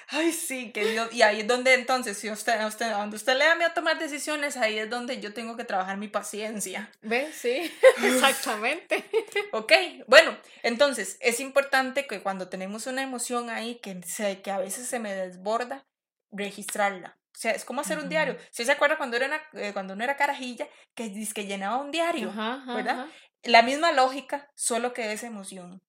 Ay, 0.07 0.31
sí, 0.31 0.71
que 0.71 0.83
Dios. 0.83 1.13
Y 1.13 1.21
ahí 1.21 1.41
es 1.41 1.47
donde 1.47 1.75
entonces, 1.75 2.17
si 2.17 2.31
usted, 2.31 2.65
usted, 2.65 2.89
donde 2.89 3.17
usted 3.17 3.37
le 3.37 3.45
da 3.45 3.67
a 3.67 3.73
tomar 3.75 3.99
decisiones, 3.99 4.57
ahí 4.57 4.79
es 4.79 4.89
donde 4.89 5.21
yo 5.21 5.35
tengo 5.35 5.55
que 5.55 5.63
trabajar 5.63 5.97
mi 5.97 6.07
paciencia. 6.07 6.91
¿Ves? 7.03 7.35
Sí, 7.35 7.71
exactamente. 8.03 9.05
ok, 9.51 9.73
bueno, 10.07 10.35
entonces 10.63 11.17
es 11.19 11.39
importante 11.39 12.07
que 12.07 12.23
cuando 12.23 12.49
tenemos 12.49 12.87
una 12.87 13.03
emoción 13.03 13.51
ahí 13.51 13.75
que, 13.75 14.01
se, 14.01 14.41
que 14.41 14.49
a 14.49 14.57
veces 14.57 14.87
se 14.87 14.97
me 14.97 15.13
desborda, 15.13 15.85
registrarla. 16.31 17.20
O 17.41 17.43
sea, 17.43 17.53
es 17.53 17.65
como 17.65 17.81
hacer 17.81 17.97
un 17.97 18.07
diario. 18.07 18.37
Si 18.51 18.63
se 18.65 18.71
acuerda 18.71 18.97
cuando, 18.97 19.17
era 19.17 19.41
eh, 19.53 19.73
cuando 19.73 19.95
uno 19.95 20.03
era 20.03 20.15
carajilla, 20.15 20.67
que, 20.93 21.11
que 21.33 21.47
llenaba 21.47 21.77
un 21.77 21.89
diario, 21.89 22.31
¿verdad? 22.67 23.07
La 23.41 23.63
misma 23.63 23.91
lógica, 23.91 24.47
solo 24.53 24.93
que 24.93 25.11
es 25.11 25.23
emoción. 25.23 25.81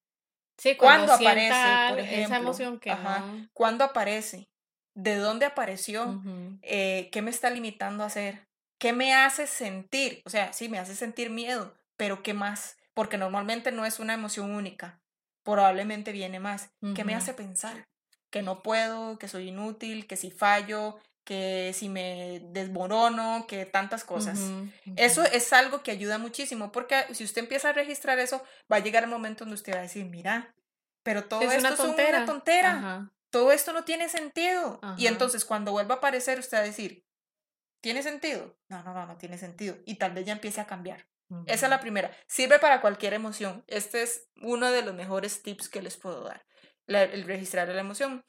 Sí, 0.57 0.77
cuando, 0.79 1.13
aparece, 1.13 1.53
por 1.91 1.99
ejemplo. 1.99 2.25
Esa 2.25 2.37
emoción 2.39 2.81
que 2.81 2.97
¿Cuándo 3.53 3.85
aparece? 3.85 4.49
¿De 4.95 5.17
dónde 5.17 5.45
apareció? 5.45 6.23
Eh, 6.63 7.11
¿Qué 7.13 7.21
me 7.21 7.31
está 7.31 7.51
limitando 7.51 8.03
a 8.03 8.07
hacer? 8.07 8.49
¿Qué 8.79 8.95
me 8.95 9.13
hace 9.13 9.47
sentir? 9.47 10.23
O 10.25 10.31
sea, 10.31 10.55
sí, 10.55 10.71
me 10.71 10.79
hace 10.79 10.95
sentir 10.95 11.29
miedo, 11.29 11.77
pero 11.99 12.23
¿qué 12.23 12.33
más? 12.33 12.79
Porque 12.95 13.19
normalmente 13.19 13.73
no 13.73 13.85
es 13.85 13.99
una 13.99 14.15
emoción 14.15 14.55
única. 14.55 15.03
Probablemente 15.43 16.13
viene 16.13 16.41
más. 16.41 16.71
¿Qué 16.95 17.05
me 17.05 17.15
hace 17.15 17.35
pensar? 17.35 17.85
Que 18.31 18.41
no 18.41 18.63
puedo, 18.63 19.19
que 19.19 19.29
soy 19.29 19.49
inútil, 19.49 20.07
que 20.07 20.17
si 20.17 20.31
fallo, 20.31 20.99
que 21.25 21.73
si 21.75 21.89
me 21.89 22.41
desmorono, 22.51 23.47
que 23.47 23.67
tantas 23.67 24.05
cosas. 24.05 24.41
Eso 24.97 25.23
es 25.23 25.53
algo 25.53 25.83
que 25.83 25.91
ayuda 25.91 26.19
muchísimo, 26.19 26.73
porque 26.73 27.05
si 27.13 27.25
usted 27.25 27.43
empieza 27.43 27.71
a 27.71 27.73
registrar 27.73 28.19
eso, 28.19 28.43
va 28.71 28.77
a 28.77 28.81
llegar 28.81 29.05
el 29.05 29.11
momento 29.11 29.45
donde 29.45 29.55
usted 29.55 29.75
va 29.75 29.79
a 29.79 29.83
decir, 29.83 30.05
mira, 30.07 30.55
pero 31.03 31.25
todo 31.25 31.43
esto 31.43 31.57
es 31.57 31.81
una 31.81 32.25
tontera, 32.27 33.11
todo 33.31 33.53
esto 33.53 33.73
no 33.73 33.85
tiene 33.85 34.09
sentido. 34.09 34.81
Y 34.97 35.07
entonces 35.07 35.45
cuando 35.45 35.73
vuelva 35.73 35.97
a 35.97 35.99
aparecer, 35.99 36.39
usted 36.39 36.59
va 36.59 36.63
a 36.63 36.67
decir, 36.67 37.05
¿tiene 37.81 38.03
sentido? 38.03 38.57
No, 38.69 38.83
no, 38.83 38.93
no, 38.93 39.07
no 39.07 39.17
tiene 39.17 39.39
sentido. 39.39 39.77
Y 39.87 39.97
tal 39.97 40.13
vez 40.13 40.27
ya 40.27 40.33
empiece 40.33 40.61
a 40.61 40.67
cambiar. 40.67 41.07
Esa 41.47 41.67
es 41.67 41.71
la 41.71 41.81
primera. 41.81 42.15
Sirve 42.27 42.59
para 42.59 42.81
cualquier 42.81 43.15
emoción. 43.15 43.65
Este 43.67 44.03
es 44.03 44.29
uno 44.43 44.71
de 44.71 44.83
los 44.83 44.95
mejores 44.95 45.43
tips 45.43 45.69
que 45.69 45.81
les 45.81 45.97
puedo 45.97 46.25
dar, 46.25 46.45
el 46.87 47.25
registrar 47.25 47.69
la 47.69 47.81
emoción. 47.81 48.23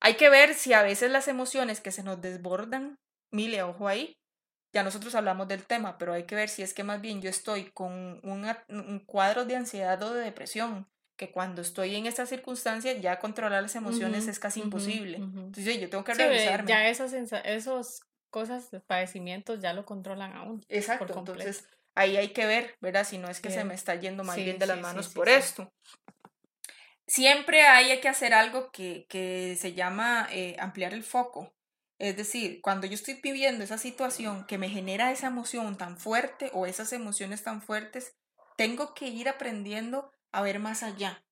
Hay 0.00 0.14
que 0.14 0.30
ver 0.30 0.54
si 0.54 0.72
a 0.72 0.82
veces 0.82 1.10
las 1.10 1.28
emociones 1.28 1.80
que 1.80 1.92
se 1.92 2.02
nos 2.02 2.20
desbordan, 2.20 2.98
mire, 3.30 3.62
ojo 3.62 3.86
ahí, 3.86 4.16
ya 4.72 4.82
nosotros 4.82 5.14
hablamos 5.14 5.48
del 5.48 5.64
tema, 5.64 5.98
pero 5.98 6.12
hay 6.12 6.24
que 6.24 6.34
ver 6.34 6.48
si 6.48 6.62
es 6.62 6.72
que 6.72 6.84
más 6.84 7.00
bien 7.00 7.20
yo 7.20 7.28
estoy 7.28 7.70
con 7.72 8.20
un 8.22 9.02
cuadro 9.06 9.44
de 9.44 9.56
ansiedad 9.56 10.02
o 10.02 10.14
de 10.14 10.24
depresión, 10.24 10.88
que 11.16 11.30
cuando 11.30 11.60
estoy 11.60 11.96
en 11.96 12.06
esta 12.06 12.24
circunstancia 12.24 12.92
ya 12.94 13.18
controlar 13.18 13.62
las 13.62 13.74
emociones 13.74 14.26
es 14.26 14.38
casi 14.38 14.60
imposible. 14.60 15.16
Entonces 15.18 15.80
yo 15.80 15.90
tengo 15.90 16.04
que 16.04 16.14
revisarme. 16.14 16.68
Ya 16.68 16.88
esas, 16.88 17.12
esos 17.44 18.00
cosas, 18.30 18.70
padecimientos 18.86 19.60
ya 19.60 19.74
lo 19.74 19.84
controlan 19.84 20.32
aún. 20.32 20.64
Exacto, 20.68 21.18
entonces 21.18 21.68
ahí 21.94 22.16
hay 22.16 22.28
que 22.28 22.46
ver, 22.46 22.76
¿verdad? 22.80 23.04
Si 23.04 23.18
no 23.18 23.28
es 23.28 23.40
que 23.40 23.50
se 23.50 23.64
me 23.64 23.74
está 23.74 23.96
yendo 23.96 24.24
más 24.24 24.36
bien 24.36 24.58
de 24.58 24.66
las 24.66 24.80
manos 24.80 25.08
por 25.08 25.28
esto 25.28 25.70
siempre 27.10 27.62
hay 27.62 28.00
que 28.00 28.08
hacer 28.08 28.32
algo 28.32 28.70
que, 28.70 29.06
que 29.08 29.56
se 29.58 29.74
llama 29.74 30.28
eh, 30.30 30.56
ampliar 30.60 30.94
el 30.94 31.02
foco. 31.02 31.52
Es 31.98 32.16
decir, 32.16 32.60
cuando 32.62 32.86
yo 32.86 32.94
estoy 32.94 33.14
viviendo 33.20 33.64
esa 33.64 33.78
situación 33.78 34.46
que 34.46 34.58
me 34.58 34.68
genera 34.68 35.10
esa 35.10 35.26
emoción 35.26 35.76
tan 35.76 35.98
fuerte 35.98 36.50
o 36.54 36.66
esas 36.66 36.92
emociones 36.92 37.42
tan 37.42 37.62
fuertes, 37.62 38.14
tengo 38.56 38.94
que 38.94 39.08
ir 39.08 39.28
aprendiendo 39.28 40.12
a 40.30 40.40
ver 40.40 40.60
más 40.60 40.84
allá. 40.84 41.24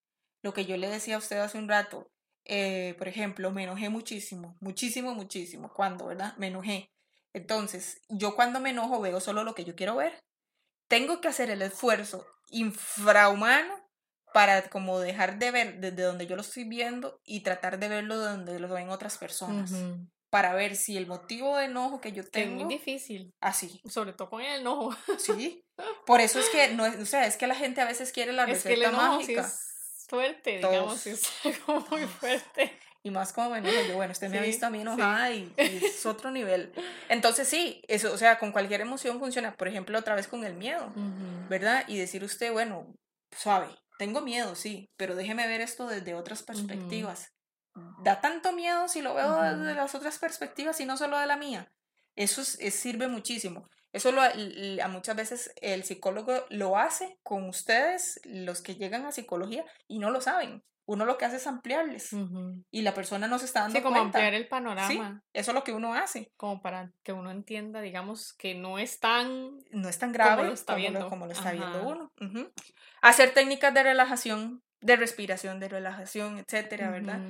Lo 0.42 0.52
que 0.52 0.66
yo 0.66 0.76
le 0.76 0.88
decía 0.88 1.14
a 1.14 1.18
usted 1.18 1.38
hace 1.38 1.58
un 1.58 1.68
rato, 1.68 2.10
eh, 2.44 2.96
por 2.98 3.06
ejemplo, 3.06 3.52
me 3.52 3.62
enojé 3.62 3.88
muchísimo, 3.88 4.56
muchísimo, 4.60 5.14
muchísimo. 5.14 5.72
¿Cuándo, 5.72 6.06
verdad? 6.06 6.36
Me 6.38 6.48
enojé. 6.48 6.90
Entonces, 7.32 8.02
yo 8.08 8.34
cuando 8.34 8.58
me 8.58 8.70
enojo 8.70 9.00
veo 9.00 9.20
solo 9.20 9.44
lo 9.44 9.54
que 9.54 9.64
yo 9.64 9.76
quiero 9.76 9.94
ver. 9.94 10.18
Tengo 10.88 11.20
que 11.20 11.28
hacer 11.28 11.50
el 11.50 11.62
esfuerzo 11.62 12.26
infrahumano 12.50 13.87
para 14.38 14.62
como 14.70 15.00
dejar 15.00 15.40
de 15.40 15.50
ver 15.50 15.80
desde 15.80 16.04
donde 16.04 16.28
yo 16.28 16.36
lo 16.36 16.42
estoy 16.42 16.62
viendo 16.62 17.20
y 17.24 17.40
tratar 17.40 17.80
de 17.80 17.88
verlo 17.88 18.20
de 18.20 18.30
donde 18.30 18.60
lo 18.60 18.68
ven 18.68 18.88
otras 18.88 19.18
personas. 19.18 19.72
Para 20.30 20.54
ver 20.54 20.76
si 20.76 20.96
el 20.96 21.08
motivo 21.08 21.56
de 21.56 21.64
enojo 21.64 22.00
que 22.00 22.12
yo 22.12 22.24
tengo. 22.24 22.60
Es 22.60 22.64
muy 22.64 22.72
difícil. 22.72 23.34
Así. 23.40 23.80
Sobre 23.88 24.12
todo 24.12 24.30
con 24.30 24.40
el 24.40 24.60
enojo. 24.60 24.96
Sí. 25.18 25.64
Por 26.06 26.20
eso 26.20 26.38
es 26.38 26.48
que, 26.50 26.68
no 26.68 26.86
es, 26.86 27.00
o 27.00 27.04
sea, 27.04 27.26
es 27.26 27.36
que 27.36 27.48
la 27.48 27.56
gente 27.56 27.80
a 27.80 27.84
veces 27.84 28.12
quiere 28.12 28.32
la 28.32 28.46
receta 28.46 28.68
que 28.68 28.84
el 28.84 28.92
mágica. 28.92 29.40
es 29.40 30.06
fuerte, 30.08 30.58
digamos, 30.58 31.04
es 31.08 31.28
algo 31.44 31.84
muy 31.90 32.06
fuerte. 32.06 32.78
Y 33.02 33.10
más 33.10 33.32
como 33.32 33.50
me 33.50 33.58
enojo 33.58 33.88
yo, 33.88 33.96
bueno, 33.96 34.12
usted 34.12 34.30
me 34.30 34.38
ha 34.38 34.42
visto 34.42 34.66
a 34.66 34.70
mí 34.70 34.82
enojada 34.82 35.32
y, 35.32 35.52
es 35.56 36.06
otro 36.06 36.30
nivel. 36.30 36.72
Entonces 37.08 37.48
sí, 37.48 37.82
eso, 37.88 38.12
o 38.12 38.16
sea, 38.16 38.38
con 38.38 38.52
cualquier 38.52 38.82
emoción 38.82 39.18
funciona. 39.18 39.56
Por 39.56 39.66
ejemplo, 39.66 39.98
otra 39.98 40.14
vez 40.14 40.28
con 40.28 40.44
el 40.44 40.54
miedo, 40.54 40.92
¿verdad? 41.48 41.82
Y 41.88 41.98
decir 41.98 42.22
usted, 42.22 42.52
bueno, 42.52 42.86
suave, 43.36 43.68
tengo 43.98 44.22
miedo, 44.22 44.54
sí, 44.54 44.90
pero 44.96 45.14
déjeme 45.14 45.46
ver 45.46 45.60
esto 45.60 45.86
desde 45.86 46.14
otras 46.14 46.42
perspectivas. 46.42 47.32
Da 48.02 48.20
tanto 48.20 48.52
miedo 48.52 48.88
si 48.88 49.02
lo 49.02 49.14
veo 49.14 49.42
desde 49.42 49.74
las 49.74 49.94
otras 49.94 50.18
perspectivas 50.18 50.80
y 50.80 50.86
no 50.86 50.96
solo 50.96 51.18
de 51.18 51.26
la 51.26 51.36
mía. 51.36 51.70
Eso 52.16 52.42
sirve 52.44 53.08
muchísimo. 53.08 53.68
Eso 53.92 54.12
lo, 54.12 54.22
a 54.22 54.88
muchas 54.88 55.16
veces 55.16 55.52
el 55.60 55.84
psicólogo 55.84 56.44
lo 56.50 56.78
hace 56.78 57.18
con 57.22 57.48
ustedes, 57.48 58.20
los 58.24 58.62
que 58.62 58.76
llegan 58.76 59.06
a 59.06 59.12
psicología, 59.12 59.64
y 59.86 59.98
no 59.98 60.10
lo 60.10 60.20
saben. 60.20 60.62
Uno 60.88 61.04
lo 61.04 61.18
que 61.18 61.26
hace 61.26 61.36
es 61.36 61.46
ampliarles 61.46 62.16
y 62.70 62.80
la 62.80 62.94
persona 62.94 63.28
no 63.28 63.38
se 63.38 63.44
está 63.44 63.60
dando 63.60 63.76
sí, 63.76 63.82
como 63.82 64.00
ampliar 64.00 64.32
el 64.32 64.48
panorama. 64.48 65.22
eso 65.34 65.50
es 65.50 65.54
lo 65.54 65.62
que 65.62 65.74
uno 65.74 65.92
hace. 65.92 66.32
Como 66.38 66.62
para 66.62 66.92
que 67.02 67.12
uno 67.12 67.30
entienda, 67.30 67.82
digamos, 67.82 68.32
que 68.32 68.54
no 68.54 68.78
es 68.78 68.98
tan... 68.98 69.58
No 69.70 69.90
es 69.90 69.98
tan 69.98 70.12
grave 70.12 70.36
como 70.36 70.48
lo 70.48 70.54
está 70.54 70.74
viendo, 70.76 71.10
como 71.10 71.26
lo, 71.26 71.32
está 71.32 71.52
viendo 71.52 71.86
uno. 71.86 72.10
Hacer 73.02 73.34
técnicas 73.34 73.74
de 73.74 73.82
relajación, 73.82 74.62
de 74.80 74.96
respiración, 74.96 75.60
de 75.60 75.68
relajación, 75.68 76.38
etcétera, 76.38 76.90
¿verdad? 76.90 77.20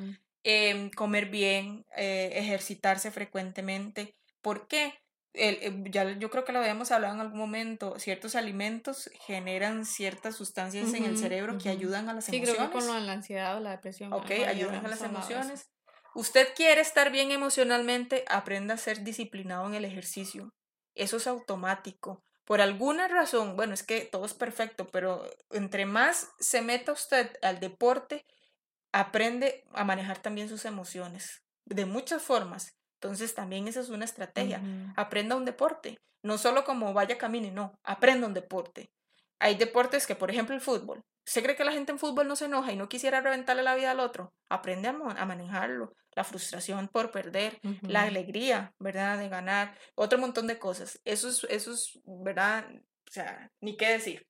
Em, 0.45 0.89
comer 0.91 1.27
bien, 1.27 1.85
eh, 1.97 2.31
ejercitarse 2.35 3.11
frecuentemente. 3.11 4.15
¿Por 4.41 4.69
qué? 4.69 4.95
El, 5.35 5.91
ya 5.91 6.11
yo 6.19 6.31
creo 6.31 6.45
que 6.45 6.53
lo 6.53 6.59
habíamos 6.59 6.91
hablado 6.91 7.15
en 7.15 7.21
algún 7.21 7.39
momento, 7.39 7.99
ciertos 7.99 8.35
alimentos 8.35 9.11
generan 9.27 9.85
ciertas 9.85 10.37
sustancias 10.37 10.95
en 10.95 11.05
el 11.05 11.17
cerebro 11.17 11.59
que 11.59 11.69
ayudan 11.69 12.09
a 12.09 12.15
las 12.15 12.29
emociones. 12.29 12.51
Sí, 12.51 12.57
creo 12.57 12.71
que 12.71 12.79
con 12.79 13.07
la 13.07 13.13
ansiedad 13.13 13.57
o 13.57 13.61
la 13.61 13.71
depresión. 13.71 14.13
Ok, 14.13 14.31
ayudan 14.47 14.85
a 14.85 14.89
las 14.89 15.03
emociones. 15.03 15.69
Usted 16.15 16.49
quiere 16.57 16.81
estar 16.81 17.13
bien 17.13 17.31
emocionalmente, 17.31 18.25
aprenda 18.29 18.75
a 18.75 18.79
ser 18.79 19.05
disciplinado 19.05 19.67
en 19.67 19.75
el 19.75 19.85
ejercicio. 19.85 20.51
Eso 20.95 21.19
es 21.19 21.27
automático 21.27 22.25
por 22.49 22.63
alguna 22.63 23.09
razón, 23.09 23.57
bueno, 23.57 23.75
es 23.75 23.83
que 23.83 24.07
todo 24.07 24.25
es 24.25 24.33
perfecto, 24.33 24.89
pero 24.89 25.23
entre 25.51 25.85
más 25.85 26.31
se 26.41 26.63
meta 26.63 26.93
usted 26.93 27.37
al 27.43 27.61
deporte, 27.61 28.25
aprende 28.91 29.67
a 29.75 29.85
manejar 29.85 30.23
también 30.23 30.49
sus 30.49 30.65
emociones 30.65 31.43
de 31.67 31.85
muchas 31.85 32.23
formas. 32.23 32.78
Entonces 33.01 33.35
también 33.35 33.69
esa 33.69 33.81
es 33.81 33.91
una 33.91 34.05
estrategia. 34.05 34.61
Aprenda 34.97 35.37
un 35.37 35.45
deporte, 35.45 35.99
no 36.23 36.37
solo 36.37 36.65
como 36.65 36.93
vaya 36.93 37.17
camine, 37.17 37.53
no, 37.53 37.79
aprenda 37.85 38.27
un 38.27 38.35
deporte. 38.35 38.91
Hay 39.39 39.55
deportes 39.55 40.07
que, 40.07 40.17
por 40.17 40.31
ejemplo, 40.31 40.55
el 40.55 40.61
fútbol. 40.61 41.05
¿Usted 41.25 41.45
cree 41.45 41.57
que 41.57 41.65
la 41.65 41.73
gente 41.73 41.93
en 41.93 42.01
fútbol 42.01 42.27
no 42.27 42.35
se 42.35 42.47
enoja 42.47 42.73
y 42.73 42.77
no 42.77 42.89
quisiera 42.89 43.21
reventarle 43.21 43.63
la 43.63 43.77
vida 43.77 43.93
al 43.93 44.01
otro? 44.01 44.33
Aprende 44.49 44.89
a, 44.89 44.93
manejarlo. 44.93 45.95
La 46.17 46.25
frustración 46.25 46.89
por 46.89 47.13
perder, 47.13 47.61
la 47.83 48.03
alegría, 48.03 48.75
¿verdad? 48.81 49.19
De 49.19 49.29
ganar, 49.29 49.79
otro 49.95 50.19
montón 50.19 50.49
de 50.49 50.59
cosas. 50.59 51.01
Eso 51.05 51.29
es, 51.29 51.45
eso 51.45 51.73
es, 51.73 52.01
¿verdad? 52.05 52.69
O 53.09 53.13
sea, 53.13 53.53
ni 53.61 53.77
qué 53.77 53.91
decir. 53.91 54.27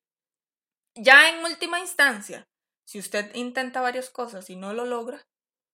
Ya 0.94 1.30
en 1.30 1.42
última 1.42 1.80
instancia, 1.80 2.46
si 2.84 2.98
usted 2.98 3.34
intenta 3.34 3.80
varias 3.80 4.10
cosas 4.10 4.50
y 4.50 4.56
no 4.56 4.74
lo 4.74 4.84
logra, 4.84 5.26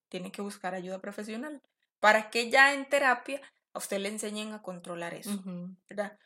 tiene 0.07 0.31
que 0.31 0.41
buscar 0.41 0.73
ayuda 0.73 1.01
profesional 1.01 1.61
para 1.99 2.29
que 2.29 2.49
ya 2.49 2.73
en 2.73 2.87
terapia 2.87 3.41
a 3.73 3.79
usted 3.79 3.99
le 3.99 4.09
enseñen 4.09 4.53
a 4.53 4.61
controlar 4.61 5.13
eso, 5.13 5.41
¿verdad? 5.89 6.17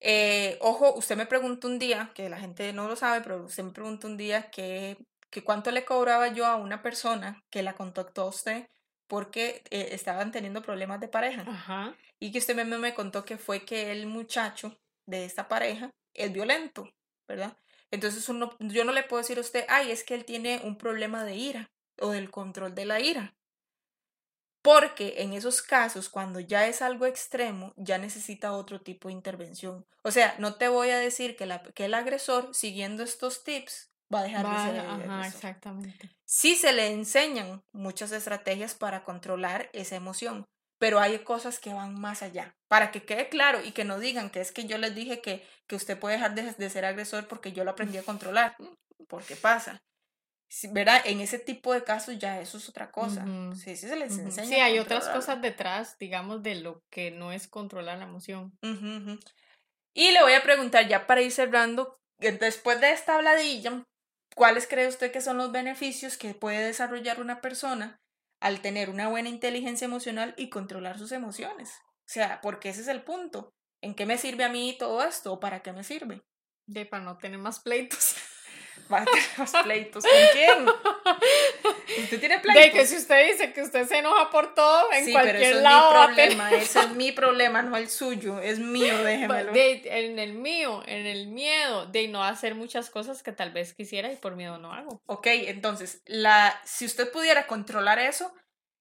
Eh, 0.00 0.58
ojo, 0.60 0.94
usted 0.94 1.16
me 1.16 1.26
preguntó 1.26 1.66
un 1.66 1.78
día, 1.78 2.12
que 2.14 2.28
la 2.28 2.38
gente 2.38 2.72
no 2.72 2.88
lo 2.88 2.96
sabe, 2.96 3.22
pero 3.22 3.44
usted 3.44 3.64
me 3.64 3.72
preguntó 3.72 4.06
un 4.06 4.16
día 4.16 4.50
que, 4.50 4.98
que 5.30 5.42
cuánto 5.42 5.70
le 5.70 5.84
cobraba 5.84 6.28
yo 6.28 6.46
a 6.46 6.56
una 6.56 6.82
persona 6.82 7.42
que 7.50 7.62
la 7.62 7.74
contactó 7.74 8.22
a 8.22 8.28
usted 8.28 8.68
porque 9.06 9.62
eh, 9.70 9.88
estaban 9.92 10.32
teniendo 10.32 10.62
problemas 10.62 11.00
de 11.00 11.08
pareja. 11.08 11.44
Y 12.20 12.32
que 12.32 12.38
usted 12.38 12.54
me, 12.54 12.64
me 12.64 12.94
contó 12.94 13.24
que 13.24 13.38
fue 13.38 13.64
que 13.64 13.92
el 13.92 14.06
muchacho 14.06 14.78
de 15.06 15.24
esta 15.24 15.48
pareja 15.48 15.90
es 16.14 16.32
violento, 16.32 16.88
¿verdad? 17.28 17.56
Entonces 17.90 18.28
uno, 18.28 18.56
yo 18.58 18.84
no 18.84 18.92
le 18.92 19.02
puedo 19.04 19.22
decir 19.22 19.38
a 19.38 19.42
usted, 19.42 19.64
ay, 19.68 19.90
es 19.90 20.04
que 20.04 20.14
él 20.14 20.24
tiene 20.24 20.60
un 20.64 20.76
problema 20.76 21.24
de 21.24 21.36
ira 21.36 21.70
o 22.00 22.10
del 22.10 22.30
control 22.30 22.74
de 22.74 22.84
la 22.86 23.00
ira. 23.00 23.34
Porque 24.64 25.16
en 25.18 25.34
esos 25.34 25.60
casos, 25.60 26.08
cuando 26.08 26.40
ya 26.40 26.66
es 26.66 26.80
algo 26.80 27.04
extremo, 27.04 27.74
ya 27.76 27.98
necesita 27.98 28.54
otro 28.54 28.80
tipo 28.80 29.08
de 29.08 29.12
intervención. 29.12 29.84
O 30.02 30.10
sea, 30.10 30.36
no 30.38 30.54
te 30.54 30.68
voy 30.68 30.88
a 30.88 30.98
decir 30.98 31.36
que, 31.36 31.44
la, 31.44 31.62
que 31.62 31.84
el 31.84 31.92
agresor, 31.92 32.54
siguiendo 32.54 33.02
estos 33.02 33.44
tips, 33.44 33.90
va 34.12 34.20
a 34.20 34.22
dejar 34.22 34.46
de 34.46 34.72
ser 34.72 34.80
ajá, 34.80 35.26
exactamente. 35.26 36.10
Sí 36.24 36.56
se 36.56 36.72
le 36.72 36.90
enseñan 36.92 37.62
muchas 37.72 38.10
estrategias 38.12 38.74
para 38.74 39.04
controlar 39.04 39.68
esa 39.74 39.96
emoción, 39.96 40.46
pero 40.78 40.98
hay 40.98 41.18
cosas 41.18 41.58
que 41.58 41.74
van 41.74 42.00
más 42.00 42.22
allá. 42.22 42.56
Para 42.66 42.90
que 42.90 43.04
quede 43.04 43.28
claro 43.28 43.62
y 43.62 43.72
que 43.72 43.84
no 43.84 43.98
digan 43.98 44.30
que 44.30 44.40
es 44.40 44.50
que 44.50 44.64
yo 44.64 44.78
les 44.78 44.94
dije 44.94 45.20
que, 45.20 45.46
que 45.66 45.76
usted 45.76 45.98
puede 45.98 46.14
dejar 46.14 46.34
de, 46.34 46.52
de 46.52 46.70
ser 46.70 46.86
agresor 46.86 47.28
porque 47.28 47.52
yo 47.52 47.64
lo 47.64 47.72
aprendí 47.72 47.98
a 47.98 48.02
controlar. 48.02 48.56
Porque 49.08 49.36
pasa. 49.36 49.82
¿Verdad? 50.70 51.02
En 51.04 51.20
ese 51.20 51.38
tipo 51.38 51.72
de 51.72 51.84
casos 51.84 52.18
ya 52.18 52.40
eso 52.40 52.58
es 52.58 52.68
otra 52.68 52.90
cosa. 52.90 53.24
Sí, 53.54 53.76
sí 53.76 53.88
se 53.88 53.96
les 53.96 54.16
enseña. 54.18 54.46
Sí, 54.46 54.54
hay 54.54 54.78
otras 54.78 55.08
cosas 55.08 55.40
detrás, 55.40 55.98
digamos, 55.98 56.42
de 56.42 56.56
lo 56.56 56.82
que 56.90 57.10
no 57.10 57.32
es 57.32 57.48
controlar 57.48 57.98
la 57.98 58.04
emoción. 58.04 58.56
y 59.94 60.10
le 60.10 60.22
voy 60.22 60.32
a 60.32 60.42
preguntar 60.42 60.88
ya 60.88 61.06
para 61.06 61.22
ir 61.22 61.32
cerrando, 61.32 61.98
después 62.18 62.80
de 62.80 62.92
esta 62.92 63.16
habladilla, 63.16 63.84
¿cuáles 64.34 64.66
cree 64.66 64.88
usted 64.88 65.12
que 65.12 65.20
son 65.20 65.36
los 65.36 65.52
beneficios 65.52 66.16
que 66.16 66.34
puede 66.34 66.64
desarrollar 66.64 67.20
una 67.20 67.40
persona 67.40 68.00
al 68.40 68.60
tener 68.60 68.90
una 68.90 69.08
buena 69.08 69.28
inteligencia 69.28 69.86
emocional 69.86 70.34
y 70.36 70.50
controlar 70.50 70.98
sus 70.98 71.12
emociones? 71.12 71.72
O 72.00 72.12
sea, 72.12 72.40
porque 72.42 72.68
ese 72.68 72.82
es 72.82 72.88
el 72.88 73.02
punto. 73.02 73.54
¿En 73.80 73.94
qué 73.94 74.06
me 74.06 74.18
sirve 74.18 74.44
a 74.44 74.48
mí 74.48 74.76
todo 74.78 75.02
esto 75.02 75.32
o 75.32 75.40
para 75.40 75.62
qué 75.62 75.72
me 75.72 75.84
sirve? 75.84 76.22
De 76.66 76.86
para 76.86 77.04
no 77.04 77.18
tener 77.18 77.38
más 77.38 77.60
pleitos. 77.60 78.16
Va 78.92 78.98
a 78.98 79.04
tener 79.04 79.22
más 79.38 79.52
pleitos. 79.62 80.04
¿Con 80.04 80.12
quién? 80.32 80.66
¿Usted 82.04 82.20
tiene 82.20 82.38
pleitos? 82.40 82.64
De 82.64 82.70
que 82.70 82.86
si 82.86 82.96
usted 82.96 83.30
dice 83.30 83.52
que 83.52 83.62
usted 83.62 83.86
se 83.86 83.98
enoja 83.98 84.30
por 84.30 84.54
todo, 84.54 84.92
en 84.92 85.06
sí, 85.06 85.12
cualquier 85.12 85.36
pero 85.36 85.48
eso 85.48 85.60
lado. 85.60 86.02
Es 86.02 86.08
mi 86.08 86.14
problema, 86.14 86.50
ese 86.50 86.80
es 86.80 86.90
mi 86.90 87.12
problema, 87.12 87.62
no 87.62 87.76
el 87.76 87.88
suyo. 87.88 88.40
Es 88.40 88.58
mío, 88.58 88.98
déjemelo. 89.04 89.52
De, 89.52 89.82
en 89.84 90.18
el 90.18 90.34
mío, 90.34 90.82
en 90.86 91.06
el 91.06 91.28
miedo 91.28 91.86
de 91.86 92.08
no 92.08 92.22
hacer 92.22 92.54
muchas 92.54 92.90
cosas 92.90 93.22
que 93.22 93.32
tal 93.32 93.52
vez 93.52 93.72
quisiera 93.72 94.12
y 94.12 94.16
por 94.16 94.36
miedo 94.36 94.58
no 94.58 94.72
hago. 94.72 95.00
Ok, 95.06 95.26
entonces, 95.28 96.02
la, 96.06 96.60
si 96.64 96.84
usted 96.84 97.10
pudiera 97.10 97.46
controlar 97.46 97.98
eso, 97.98 98.34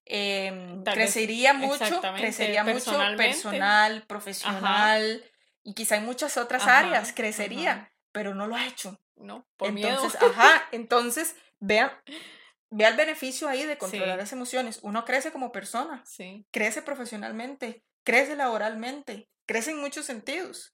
eh, 0.05 0.81
crecería 0.83 1.53
mucho, 1.53 2.01
crecería 2.17 2.63
mucho 2.63 2.97
personal, 3.15 4.03
profesional 4.05 5.23
y 5.63 5.73
quizá 5.73 5.95
en 5.95 6.05
muchas 6.05 6.35
otras 6.37 6.67
áreas 6.67 7.13
crecería, 7.13 7.91
pero 8.11 8.35
no 8.35 8.47
lo 8.47 8.55
ha 8.55 8.67
hecho. 8.67 8.99
No, 9.15 9.45
por 9.57 9.69
entonces, 9.69 10.21
ajá, 10.21 10.67
entonces 10.71 11.35
vea, 11.59 12.01
vea 12.69 12.89
el 12.89 12.97
beneficio 12.97 13.47
ahí 13.47 13.63
de 13.63 13.77
controlar 13.77 14.17
las 14.17 14.33
emociones. 14.33 14.79
Uno 14.81 15.05
crece 15.05 15.31
como 15.31 15.51
persona, 15.51 16.03
sí. 16.05 16.45
crece 16.51 16.81
profesionalmente, 16.81 17.83
crece 18.03 18.35
laboralmente, 18.35 19.29
crece 19.45 19.71
en 19.71 19.79
muchos 19.79 20.05
sentidos. 20.05 20.73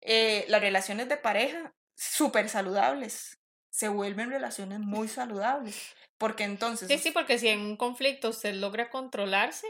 Eh, 0.00 0.44
las 0.48 0.60
relaciones 0.60 1.08
de 1.08 1.16
pareja, 1.16 1.74
súper 1.94 2.48
saludables, 2.48 3.40
se 3.70 3.88
vuelven 3.88 4.30
relaciones 4.30 4.80
muy 4.80 5.08
saludables. 5.08 5.94
Porque 6.18 6.44
entonces... 6.44 6.88
Sí, 6.88 6.98
sí, 6.98 7.10
porque 7.10 7.38
si 7.38 7.48
en 7.48 7.60
un 7.60 7.76
conflicto 7.76 8.32
se 8.32 8.52
logra 8.52 8.88
controlarse, 8.88 9.66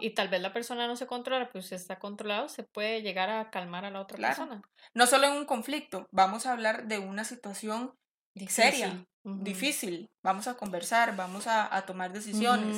y 0.00 0.10
tal 0.10 0.28
vez 0.28 0.40
la 0.40 0.52
persona 0.52 0.86
no 0.86 0.96
se 0.96 1.06
controla, 1.06 1.48
pero 1.52 1.62
si 1.62 1.74
está 1.74 1.98
controlado, 1.98 2.48
se 2.48 2.64
puede 2.64 3.02
llegar 3.02 3.30
a 3.30 3.50
calmar 3.50 3.84
a 3.84 3.90
la 3.90 4.00
otra 4.00 4.18
persona. 4.18 4.62
No 4.94 5.06
solo 5.06 5.28
en 5.28 5.34
un 5.34 5.44
conflicto, 5.44 6.08
vamos 6.10 6.46
a 6.46 6.52
hablar 6.52 6.88
de 6.88 6.98
una 6.98 7.24
situación 7.24 7.94
seria, 8.48 9.06
difícil. 9.22 10.10
Vamos 10.22 10.48
a 10.48 10.54
conversar, 10.54 11.14
vamos 11.16 11.46
a, 11.46 11.82
tomar 11.86 12.12
decisiones. 12.12 12.76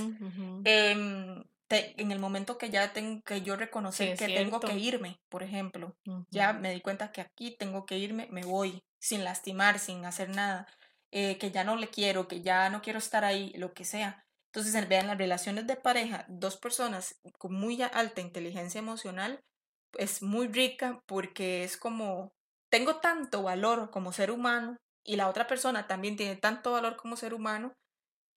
Em, 0.65 1.43
en 1.71 2.13
el 2.13 2.19
momento 2.19 2.59
que 2.59 2.69
ya 2.69 2.93
tengo 2.93 3.23
que 3.23 3.41
yo 3.41 3.57
reconocer 3.57 4.17
que 4.19 4.27
tengo 4.27 4.61
que 4.61 4.77
irme, 4.77 5.19
por 5.31 5.43
ejemplo, 5.43 5.97
ya 6.31 6.53
me 6.53 6.75
di 6.75 6.83
cuenta 6.83 7.13
que 7.13 7.23
aquí 7.23 7.57
tengo 7.59 7.87
que 7.87 7.97
irme, 7.99 8.29
me 8.31 8.45
voy 8.45 8.83
sin 8.99 9.25
lastimar, 9.25 9.79
sin 9.79 10.05
hacer 10.05 10.29
nada, 10.29 10.67
eh, 11.11 11.39
que 11.39 11.51
ya 11.51 11.65
no 11.65 11.77
le 11.77 11.89
quiero, 11.89 12.29
que 12.29 12.43
ya 12.43 12.69
no 12.69 12.83
quiero 12.83 12.99
estar 12.99 13.25
ahí, 13.25 13.53
lo 13.57 13.73
que 13.73 13.85
sea 13.85 14.27
entonces, 14.55 14.87
vean 14.87 15.07
las 15.07 15.17
relaciones 15.17 15.67
de 15.67 15.77
pareja, 15.77 16.27
dos 16.29 16.59
personas 16.59 17.19
con 17.39 17.55
muy 17.55 17.81
alta 17.81 18.21
inteligencia 18.21 18.81
emocional, 18.81 19.41
es 19.97 20.23
muy 20.23 20.47
rica 20.47 21.01
porque 21.07 21.65
es 21.65 21.79
como, 21.79 22.35
tengo 22.71 22.97
tanto 22.97 23.43
valor 23.43 23.91
como 23.91 24.13
ser 24.13 24.31
humano 24.31 24.77
y 25.05 25.17
la 25.17 25.29
otra 25.29 25.47
persona 25.47 25.87
también 25.87 26.17
tiene 26.17 26.37
tanto 26.37 26.73
valor 26.73 26.97
como 26.97 27.17
ser 27.17 27.33
humano 27.33 27.73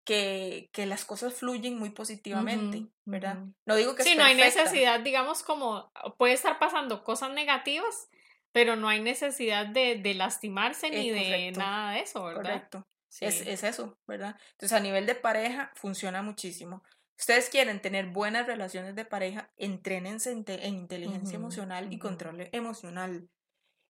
que, 0.06 0.70
que 0.72 0.86
las 0.86 1.04
cosas 1.04 1.34
fluyen 1.34 1.78
muy 1.78 1.90
positivamente, 1.90 2.88
¿verdad? 3.04 3.40
No 3.66 3.76
digo 3.76 3.94
que 3.96 4.04
sí, 4.04 4.16
no 4.16 4.24
hay 4.24 4.36
necesidad, 4.36 5.02
digamos, 5.02 5.44
como 5.44 5.92
puede 6.18 6.34
estar 6.34 6.60
pasando 6.60 7.04
cosas 7.04 7.32
negativas, 7.32 8.08
pero 8.54 8.78
no 8.78 8.88
hay 8.88 9.02
necesidad 9.02 9.66
de, 9.66 9.98
de 9.98 10.14
lastimarse 10.14 10.90
ni 10.92 11.10
de 11.10 11.52
nada 11.52 11.92
de 11.92 12.00
eso, 12.00 12.24
¿verdad? 12.24 12.42
Correcto. 12.42 12.88
Es, 13.22 13.42
es, 13.42 13.64
eso, 13.64 13.98
¿verdad? 14.08 14.38
Entonces 14.52 14.74
a 14.78 14.80
nivel 14.80 15.06
de 15.06 15.16
pareja 15.16 15.72
funciona 15.76 16.22
muchísimo. 16.22 16.84
Ustedes 17.18 17.50
quieren 17.50 17.82
tener 17.82 18.08
buenas 18.08 18.46
relaciones 18.46 18.96
de 18.96 19.06
pareja, 19.06 19.52
entrénense 19.56 20.32
en, 20.32 20.76
inteligencia 20.76 21.36
emocional 21.36 21.92
y 21.94 21.98
control 21.98 22.50
emocional. 22.52 23.30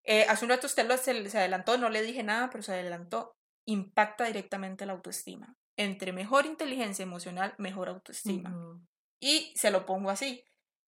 Eh, 0.03 0.25
hace 0.29 0.45
un 0.45 0.51
rato 0.51 0.67
usted 0.67 0.87
lo, 0.87 0.95
se, 0.97 1.29
se, 1.29 1.37
adelantó, 1.39 1.77
no 1.77 1.89
le 1.89 2.03
dije 2.03 2.21
nada, 2.21 2.49
pero 2.51 2.63
se 2.63 2.73
adelantó. 2.73 3.35
Impacta 3.65 4.25
directamente 4.25 4.85
la 4.85 4.93
autoestima. 4.93 5.57
Entre 5.75 6.13
mejor 6.13 6.45
inteligencia 6.45 7.01
emocional, 7.01 7.55
mejor 7.57 7.89
autoestima. 7.89 8.55
Y 9.19 9.51
se 9.55 9.71
lo 9.71 9.87
pongo 9.87 10.11
así. 10.11 10.43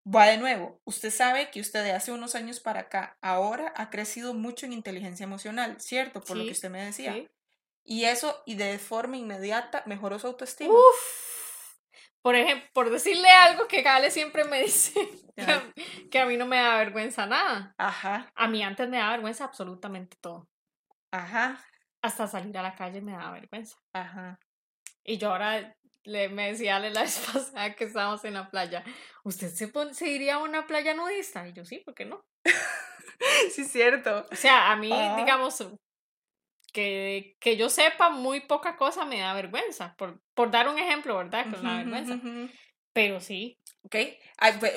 Va 0.08 0.28
de 0.28 0.38
nuevo, 0.38 0.80
usted 0.86 1.10
sabe 1.10 1.50
que 1.52 1.60
usted 1.60 1.84
de 1.84 1.92
hace 1.92 2.14
unos 2.14 2.36
años 2.36 2.62
para 2.62 2.82
acá, 2.82 3.18
ahora 3.20 3.74
ha 3.76 3.90
crecido 3.90 4.34
mucho 4.34 4.66
en 4.66 4.72
inteligencia 4.72 5.26
emocional, 5.26 5.82
¿cierto? 5.82 6.22
Por 6.22 6.38
lo 6.38 6.46
que 6.46 6.52
usted 6.52 6.70
me 6.70 6.86
decía. 6.86 7.14
Sí. 7.14 7.28
Y 7.90 8.04
eso, 8.04 8.44
y 8.46 8.56
de 8.56 8.78
forma 8.80 9.16
inmediata, 9.16 9.82
mejoró 9.86 10.20
su 10.20 10.28
autoestima. 10.28 10.74
Uf. 10.74 11.78
Por 12.22 12.36
ejemplo, 12.36 12.70
por 12.74 12.90
decirle 12.90 13.30
algo 13.30 13.70
que 13.70 13.82
Gale 13.82 14.12
siempre 14.12 14.44
me 14.44 14.62
dice, 14.64 15.10
que 16.12 16.20
a, 16.20 16.26
mí 16.26 16.36
no 16.36 16.46
me 16.46 16.58
da 16.58 16.80
vergüenza 16.80 17.26
nada. 17.26 17.74
Ajá. 17.78 18.30
A 18.36 18.50
mí 18.50 18.62
antes 18.62 18.90
me 18.90 18.98
da 18.98 19.12
vergüenza 19.12 19.46
absolutamente 19.46 20.18
todo. 20.20 20.50
Ajá. 21.12 21.64
Hasta 22.02 22.28
salir 22.28 22.58
a 22.58 22.62
la 22.62 22.76
calle 22.76 23.00
me 23.00 23.14
da 23.14 23.32
vergüenza. 23.32 23.78
Ajá. 23.94 24.38
Y 25.06 25.18
yo 25.18 25.32
ahora 25.32 25.74
le, 26.04 26.28
me 26.28 26.52
decía 26.52 26.76
a 26.76 26.80
la 26.80 26.90
vez 27.02 27.26
pasada 27.32 27.74
que 27.74 27.86
estábamos 27.86 28.26
en 28.26 28.34
la 28.34 28.52
playa, 28.52 28.84
¿usted 29.24 29.48
se, 29.48 29.72
se 29.94 30.10
iría 30.10 30.36
a 30.36 30.40
una 30.40 30.68
playa 30.68 30.94
nudista? 30.94 31.48
Y 31.48 31.54
yo 31.54 31.64
sí, 31.64 31.80
¿por 31.86 31.96
qué 31.96 32.04
no? 32.04 32.26
sí, 33.50 33.62
es 33.62 33.72
cierto. 33.72 34.26
O 34.30 34.36
sea, 34.36 34.74
a 34.74 34.76
mí, 34.76 34.92
digamos, 35.16 35.66
que, 36.74 37.36
que 37.40 37.58
yo 37.58 37.70
sepa 37.70 38.10
muy 38.10 38.42
poca 38.42 38.76
cosa 38.76 39.06
me 39.06 39.20
da 39.20 39.34
vergüenza, 39.34 39.96
por, 39.98 40.22
por 40.34 40.52
dar 40.52 40.68
un 40.68 40.78
ejemplo, 40.78 41.18
¿verdad? 41.18 41.44
Que 41.44 41.58
me 41.58 41.70
da 41.70 41.78
vergüenza. 41.78 42.20
Pero 42.94 43.20
sí. 43.20 43.60
Ok, 43.84 43.96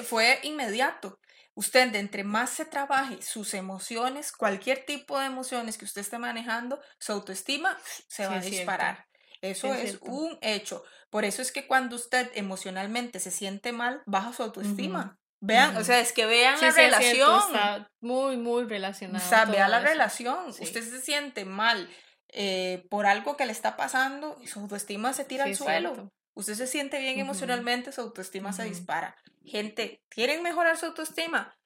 fue 0.04 0.38
inmediato. 0.42 1.18
Usted, 1.54 1.90
de 1.90 1.98
entre 1.98 2.24
más 2.24 2.50
se 2.50 2.64
trabaje 2.64 3.20
sus 3.22 3.54
emociones, 3.54 4.32
cualquier 4.32 4.86
tipo 4.86 5.18
de 5.18 5.26
emociones 5.26 5.76
que 5.76 5.84
usted 5.84 6.00
esté 6.00 6.18
manejando, 6.18 6.80
su 6.98 7.12
autoestima 7.12 7.76
se 8.08 8.26
va 8.26 8.36
a 8.36 8.40
disparar. 8.40 9.06
Eso 9.42 9.72
es, 9.74 9.98
un 10.02 10.38
hecho. 10.42 10.84
Por 11.08 11.24
eso 11.24 11.42
es 11.42 11.50
que 11.50 11.66
cuando 11.66 11.96
usted 11.96 12.30
emocionalmente 12.34 13.20
se 13.20 13.30
siente 13.30 13.72
mal, 13.72 14.02
baja 14.06 14.32
su 14.32 14.42
autoestima. 14.42 15.18
Vean, 15.40 15.76
o 15.76 15.84
sea, 15.84 16.00
es 16.00 16.12
que 16.12 16.26
vean 16.26 16.60
la 16.60 16.70
relación. 16.70 17.38
está 17.38 17.90
muy, 18.00 18.36
muy 18.36 18.64
relacionado. 18.64 19.24
O 19.24 19.28
sea, 19.28 19.46
vean 19.46 19.70
la 19.70 19.80
relación. 19.80 20.48
Usted 20.48 20.82
se 20.82 21.00
siente 21.00 21.44
mal 21.44 21.88
eh, 22.28 22.86
por 22.90 23.06
algo 23.06 23.36
que 23.36 23.46
le 23.46 23.52
está 23.52 23.76
pasando 23.76 24.38
y 24.40 24.46
su 24.46 24.60
autoestima 24.60 25.12
se 25.12 25.24
tira 25.24 25.44
al 25.44 25.56
suelo. 25.56 26.12
Usted 26.34 26.54
se 26.54 26.66
siente 26.66 26.98
bien 27.00 27.18
emocionalmente, 27.18 27.90
su 27.90 28.02
autoestima 28.02 28.52
se 28.52 28.64
dispara. 28.64 29.16
Gente, 29.44 30.02
¿quieren 30.08 30.42
mejorar 30.42 30.76
su 30.76 30.86
autoestima? 30.86 31.56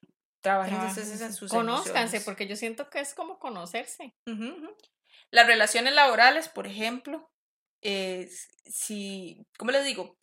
Trabajen 0.40 0.80
en 0.80 1.32
sus 1.32 1.50
Conózcanse, 1.50 2.20
porque 2.20 2.46
yo 2.46 2.56
siento 2.56 2.90
que 2.90 3.00
es 3.00 3.14
como 3.14 3.38
conocerse. 3.38 4.14
Las 5.30 5.46
relaciones 5.46 5.94
laborales, 5.94 6.48
por 6.48 6.66
ejemplo, 6.66 7.30
si, 7.82 9.46
¿cómo 9.58 9.70
les 9.72 9.84
digo? 9.84 10.16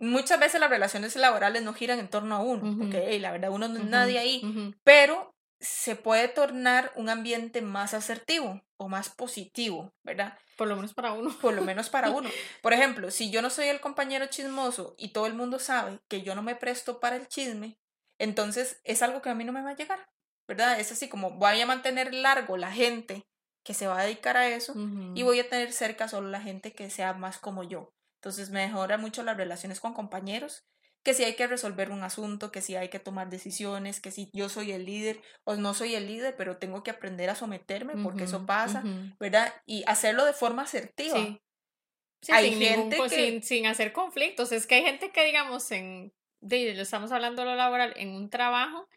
Muchas 0.00 0.38
veces 0.38 0.60
las 0.60 0.70
relaciones 0.70 1.16
laborales 1.16 1.62
no 1.62 1.74
giran 1.74 1.98
en 1.98 2.08
torno 2.08 2.36
a 2.36 2.40
uno, 2.40 2.76
porque 2.78 3.18
la 3.18 3.32
verdad 3.32 3.50
uno 3.50 3.68
no 3.68 3.78
es 3.78 3.84
nadie 3.84 4.18
ahí, 4.18 4.74
pero 4.84 5.34
se 5.60 5.96
puede 5.96 6.28
tornar 6.28 6.92
un 6.94 7.08
ambiente 7.08 7.62
más 7.62 7.94
asertivo 7.94 8.62
o 8.76 8.88
más 8.88 9.08
positivo, 9.08 9.92
¿verdad? 10.04 10.38
Por 10.56 10.68
lo 10.68 10.76
menos 10.76 10.94
para 10.94 11.12
uno. 11.12 11.36
Por 11.40 11.54
lo 11.54 11.62
menos 11.62 11.88
para 11.90 12.10
uno. 12.10 12.30
Por 12.62 12.72
ejemplo, 12.72 13.10
si 13.10 13.30
yo 13.30 13.42
no 13.42 13.50
soy 13.50 13.66
el 13.66 13.80
compañero 13.80 14.26
chismoso 14.26 14.94
y 14.98 15.12
todo 15.12 15.26
el 15.26 15.34
mundo 15.34 15.58
sabe 15.58 16.00
que 16.08 16.22
yo 16.22 16.34
no 16.34 16.42
me 16.42 16.54
presto 16.54 17.00
para 17.00 17.16
el 17.16 17.26
chisme, 17.26 17.78
entonces 18.18 18.80
es 18.84 19.02
algo 19.02 19.20
que 19.20 19.30
a 19.30 19.34
mí 19.34 19.44
no 19.44 19.52
me 19.52 19.62
va 19.62 19.70
a 19.70 19.76
llegar, 19.76 20.08
¿verdad? 20.46 20.78
Es 20.78 20.92
así 20.92 21.08
como 21.08 21.32
voy 21.32 21.60
a 21.60 21.66
mantener 21.66 22.14
largo 22.14 22.56
la 22.56 22.70
gente 22.70 23.26
que 23.64 23.74
se 23.74 23.86
va 23.86 23.98
a 24.00 24.04
dedicar 24.04 24.36
a 24.36 24.48
eso 24.48 24.74
y 25.14 25.22
voy 25.22 25.40
a 25.40 25.48
tener 25.48 25.72
cerca 25.72 26.08
solo 26.08 26.28
la 26.28 26.40
gente 26.40 26.72
que 26.72 26.88
sea 26.88 27.12
más 27.14 27.38
como 27.38 27.64
yo. 27.64 27.92
Entonces 28.18 28.50
mejora 28.50 28.98
mucho 28.98 29.22
las 29.22 29.36
relaciones 29.36 29.80
con 29.80 29.94
compañeros 29.94 30.64
que 31.02 31.14
si 31.14 31.24
hay 31.24 31.34
que 31.34 31.46
resolver 31.46 31.90
un 31.90 32.02
asunto, 32.02 32.50
que 32.52 32.60
si 32.60 32.76
hay 32.76 32.88
que 32.88 32.98
tomar 32.98 33.30
decisiones, 33.30 34.00
que 34.00 34.10
si 34.10 34.30
yo 34.32 34.48
soy 34.48 34.72
el 34.72 34.84
líder 34.84 35.22
o 35.44 35.56
no 35.56 35.72
soy 35.72 35.94
el 35.94 36.06
líder, 36.06 36.36
pero 36.36 36.58
tengo 36.58 36.82
que 36.82 36.90
aprender 36.90 37.30
a 37.30 37.34
someterme 37.34 37.94
porque 38.02 38.24
eso 38.24 38.44
pasa, 38.46 38.82
¿verdad? 39.18 39.54
Y 39.64 39.84
hacerlo 39.86 40.24
de 40.24 40.32
forma 40.32 40.62
asertiva. 40.62 41.16
Sí. 41.16 42.32
hay 42.32 42.50
sin 42.50 42.60
gente 42.60 42.98
que... 43.08 43.42
sin, 43.42 43.66
hacer 43.66 43.92
conflictos. 43.92 44.52
Es 44.52 44.66
que 44.66 44.74
hay 44.74 44.82
gente 44.82 45.10
que, 45.10 45.24
digamos, 45.24 45.70
en, 45.70 46.12
de, 46.40 46.74
lo 46.74 46.82
estamos 46.82 47.12
hablando 47.12 47.42
de 47.42 47.48
lo 47.48 47.54
laboral, 47.54 47.94
en 47.96 48.10
un 48.10 48.28
trabajo, 48.28 48.88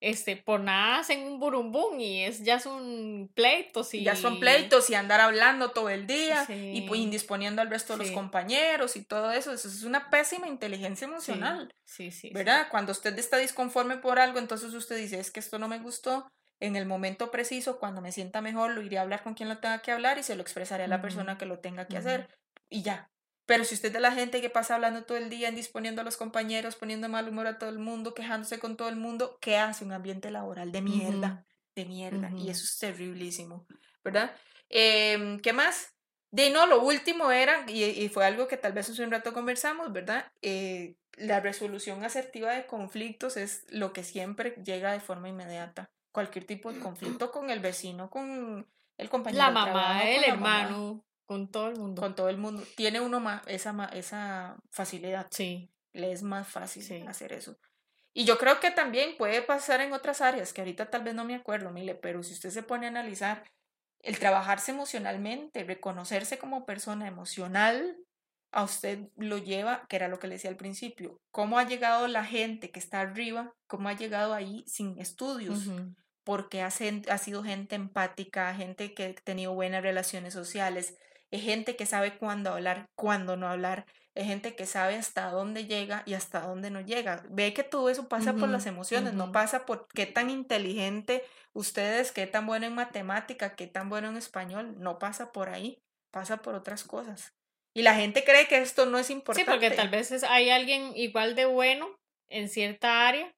este, 0.00 0.36
por 0.36 0.60
nada 0.60 1.00
hacen 1.00 1.24
un 1.24 1.40
burumbum 1.40 1.98
y 1.98 2.22
es, 2.22 2.44
ya 2.44 2.60
son 2.60 3.30
pleitos 3.34 3.92
y... 3.94 4.04
Ya 4.04 4.14
son 4.14 4.38
pleitos 4.38 4.88
y 4.90 4.94
andar 4.94 5.20
hablando 5.20 5.72
todo 5.72 5.88
el 5.88 6.06
día 6.06 6.46
y 6.48 6.82
pues, 6.82 7.00
indisponiendo 7.00 7.62
al 7.62 7.70
resto 7.70 7.96
de 7.96 8.04
los 8.04 8.12
compañeros 8.12 8.96
y 8.96 9.04
todo 9.04 9.32
eso. 9.32 9.52
Eso 9.52 9.68
es 9.68 9.82
una 9.82 10.08
pésima 10.10 10.46
inteligencia 10.46 11.06
emocional. 11.06 11.72
Sí, 11.84 12.12
sí. 12.12 12.30
¿Verdad? 12.32 12.68
Cuando 12.70 12.92
usted 12.92 13.18
está 13.18 13.38
disconforme 13.38 13.96
por 13.96 14.20
algo, 14.20 14.38
entonces 14.38 14.72
usted 14.72 14.96
dice, 14.96 15.18
es 15.18 15.30
que 15.30 15.40
esto 15.40 15.58
no 15.58 15.68
me 15.68 15.78
gustó. 15.78 16.28
En 16.60 16.76
el 16.76 16.86
momento 16.86 17.30
preciso, 17.30 17.78
cuando 17.78 18.00
me 18.00 18.12
sienta 18.12 18.40
mejor, 18.40 18.72
lo 18.72 18.82
iré 18.82 18.98
a 18.98 19.02
hablar 19.02 19.22
con 19.22 19.34
quien 19.34 19.48
lo 19.48 19.58
tenga 19.58 19.80
que 19.80 19.92
hablar 19.92 20.18
y 20.18 20.22
se 20.22 20.34
lo 20.34 20.42
expresaré 20.42 20.84
a 20.84 20.88
la 20.88 21.00
persona 21.00 21.38
que 21.38 21.46
lo 21.46 21.60
tenga 21.60 21.86
que 21.86 21.96
hacer. 21.96 22.28
Y 22.68 22.82
ya, 22.82 23.10
pero 23.48 23.64
si 23.64 23.74
usted 23.74 23.88
es 23.88 23.94
de 23.94 24.00
la 24.00 24.12
gente 24.12 24.42
que 24.42 24.50
pasa 24.50 24.74
hablando 24.74 25.04
todo 25.04 25.16
el 25.16 25.30
día, 25.30 25.48
indisponiendo 25.48 26.02
a 26.02 26.04
los 26.04 26.18
compañeros, 26.18 26.76
poniendo 26.76 27.08
mal 27.08 27.26
humor 27.30 27.46
a 27.46 27.56
todo 27.56 27.70
el 27.70 27.78
mundo, 27.78 28.12
quejándose 28.12 28.58
con 28.58 28.76
todo 28.76 28.90
el 28.90 28.96
mundo, 28.96 29.38
¿qué 29.40 29.56
hace 29.56 29.86
un 29.86 29.92
ambiente 29.92 30.30
laboral 30.30 30.70
de 30.70 30.82
mierda? 30.82 31.46
De 31.74 31.86
mierda. 31.86 32.30
Y 32.36 32.50
eso 32.50 32.64
es 32.64 32.76
terriblísimo, 32.76 33.66
¿verdad? 34.04 34.36
Em, 34.68 35.40
¿Qué 35.40 35.54
más? 35.54 35.94
De 36.30 36.50
no, 36.50 36.66
lo 36.66 36.82
último 36.82 37.30
era, 37.30 37.64
y, 37.70 38.06
fue 38.10 38.26
algo 38.26 38.48
que 38.48 38.58
tal 38.58 38.74
vez 38.74 38.90
hace 38.90 39.02
un 39.02 39.10
rato 39.10 39.32
conversamos, 39.32 39.94
¿verdad? 39.94 40.30
Eh, 40.42 40.96
la 41.16 41.40
resolución 41.40 42.04
asertiva 42.04 42.52
de 42.52 42.66
conflictos 42.66 43.38
es 43.38 43.64
lo 43.70 43.94
que 43.94 44.04
siempre 44.04 44.56
llega 44.62 44.92
de 44.92 45.00
forma 45.00 45.30
inmediata. 45.30 45.90
Cualquier 46.12 46.44
tipo 46.44 46.70
de 46.70 46.80
conflicto 46.80 47.30
con 47.30 47.48
el 47.48 47.60
vecino, 47.60 48.10
con 48.10 48.68
el 48.98 49.08
compañero. 49.08 49.44
La 49.44 49.50
mamá, 49.50 50.06
el 50.06 50.24
hermano. 50.24 51.02
Con 51.28 51.50
todo 51.50 51.68
el 51.68 51.76
mundo. 51.76 52.00
Con 52.00 52.14
todo 52.14 52.30
el 52.30 52.38
mundo. 52.38 52.62
Tiene 52.74 53.02
uno 53.02 53.20
más 53.20 53.42
esa, 53.46 53.90
esa 53.92 54.56
facilidad. 54.70 55.26
Sí. 55.30 55.70
Le 55.92 56.10
es 56.10 56.22
más 56.22 56.48
fácil 56.48 57.06
hacer 57.06 57.34
eso. 57.34 57.58
Y 58.14 58.24
yo 58.24 58.38
creo 58.38 58.60
que 58.60 58.70
también 58.70 59.14
puede 59.18 59.42
pasar 59.42 59.82
en 59.82 59.92
otras 59.92 60.22
áreas, 60.22 60.54
que 60.54 60.62
ahorita 60.62 60.88
tal 60.88 61.04
vez 61.04 61.14
no 61.14 61.26
me 61.26 61.34
acuerdo, 61.34 61.70
Mile, 61.70 61.94
pero 61.96 62.22
si 62.22 62.32
usted 62.32 62.48
se 62.48 62.62
pone 62.62 62.86
a 62.86 62.88
analizar 62.88 63.44
el 64.00 64.18
trabajarse 64.18 64.70
emocionalmente, 64.70 65.64
reconocerse 65.64 66.38
como 66.38 66.64
persona 66.64 67.06
emocional, 67.06 67.98
a 68.50 68.64
usted 68.64 69.10
lo 69.16 69.36
lleva, 69.36 69.84
que 69.86 69.96
era 69.96 70.08
lo 70.08 70.18
que 70.18 70.28
le 70.28 70.36
decía 70.36 70.48
al 70.48 70.56
principio, 70.56 71.20
cómo 71.30 71.58
ha 71.58 71.68
llegado 71.68 72.08
la 72.08 72.24
gente 72.24 72.70
que 72.70 72.78
está 72.78 73.00
arriba, 73.00 73.52
cómo 73.66 73.90
ha 73.90 73.92
llegado 73.92 74.32
ahí 74.32 74.64
sin 74.66 74.98
estudios, 74.98 75.66
porque 76.24 76.62
ha, 76.62 76.68
ha 76.68 77.18
sido 77.18 77.44
gente 77.44 77.74
empática, 77.74 78.54
gente 78.54 78.94
que 78.94 79.04
ha 79.04 79.14
tenido 79.14 79.52
buenas 79.52 79.82
relaciones 79.82 80.32
sociales, 80.32 80.96
es 81.30 81.42
gente 81.42 81.76
que 81.76 81.86
sabe 81.86 82.16
cuándo 82.16 82.50
hablar, 82.50 82.88
cuándo 82.94 83.36
no 83.36 83.48
hablar, 83.48 83.84
es 84.14 84.26
gente 84.26 84.56
que 84.56 84.66
sabe 84.66 84.96
hasta 84.96 85.30
dónde 85.30 85.66
llega 85.66 86.02
y 86.06 86.14
hasta 86.14 86.40
dónde 86.40 86.70
no 86.70 86.80
llega. 86.80 87.22
Ve 87.30 87.52
que 87.52 87.62
todo 87.62 87.90
eso 87.90 88.08
pasa 88.08 88.34
por 88.34 88.48
las 88.48 88.66
emociones, 88.66 89.14
no 89.14 89.30
pasa 89.30 89.64
por 89.66 89.86
qué 89.88 90.06
tan 90.06 90.30
inteligente 90.30 91.22
ustedes, 91.52 92.10
qué 92.12 92.26
tan 92.26 92.46
bueno 92.46 92.66
en 92.66 92.74
matemática, 92.74 93.54
qué 93.54 93.66
tan 93.66 93.88
bueno 93.88 94.08
en 94.08 94.16
español, 94.16 94.74
no 94.78 94.98
pasa 94.98 95.32
por 95.32 95.50
ahí, 95.50 95.78
pasa 96.10 96.38
por 96.38 96.54
otras 96.54 96.84
cosas. 96.84 97.34
Y 97.74 97.82
la 97.82 97.94
gente 97.94 98.24
cree 98.24 98.48
que 98.48 98.58
esto 98.58 98.86
no 98.86 98.98
es 98.98 99.10
importante. 99.10 99.48
Sí, 99.48 99.56
porque 99.56 99.70
tal 99.70 99.88
vez 99.88 100.10
hay 100.24 100.50
alguien 100.50 100.96
igual 100.96 101.36
de 101.36 101.44
bueno 101.44 101.88
en 102.28 102.48
cierta 102.48 103.06
área, 103.06 103.32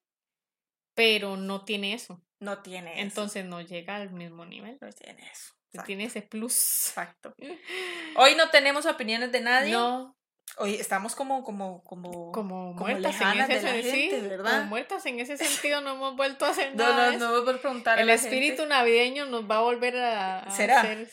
pero 0.95 1.37
no 1.37 1.63
tiene 1.63 1.93
eso. 1.93 2.19
No 2.39 2.63
tiene 2.63 2.93
eso. 2.93 3.01
Entonces 3.01 3.45
no 3.45 3.61
llega 3.61 3.97
al 3.97 4.11
mismo 4.11 4.45
nivel. 4.45 4.79
No 4.81 4.89
tiene 4.91 5.21
eso. 5.31 5.53
Tiene 5.85 6.05
ese 6.05 6.21
plus. 6.21 6.89
Exacto. 6.89 7.33
Hoy 8.15 8.35
no 8.35 8.49
tenemos 8.49 8.85
opiniones 8.85 9.31
de 9.31 9.41
nadie. 9.41 9.71
No. 9.71 10.17
Hoy 10.57 10.75
estamos 10.75 11.15
como, 11.15 11.43
como, 11.43 11.81
como, 11.83 12.33
como, 12.33 12.73
muertas 12.73 13.21
en 13.21 13.39
ese 13.39 13.61
sentido, 13.61 14.29
¿verdad? 14.29 14.51
Como 14.57 14.65
muertas 14.65 15.05
en 15.05 15.19
ese 15.21 15.37
sentido, 15.37 15.79
no 15.79 15.93
hemos 15.93 16.15
vuelto 16.17 16.45
a 16.45 16.49
hacer 16.49 16.75
nada. 16.75 17.11
No, 17.13 17.17
no, 17.17 17.31
no 17.31 17.41
hemos 17.41 17.61
preguntar. 17.61 17.99
El 17.99 18.09
espíritu 18.09 18.65
navideño 18.65 19.25
nos 19.27 19.49
va 19.49 19.57
a 19.57 19.61
volver 19.61 19.95
a, 19.97 20.51
¿Será? 20.51 20.81
hacer 20.81 21.07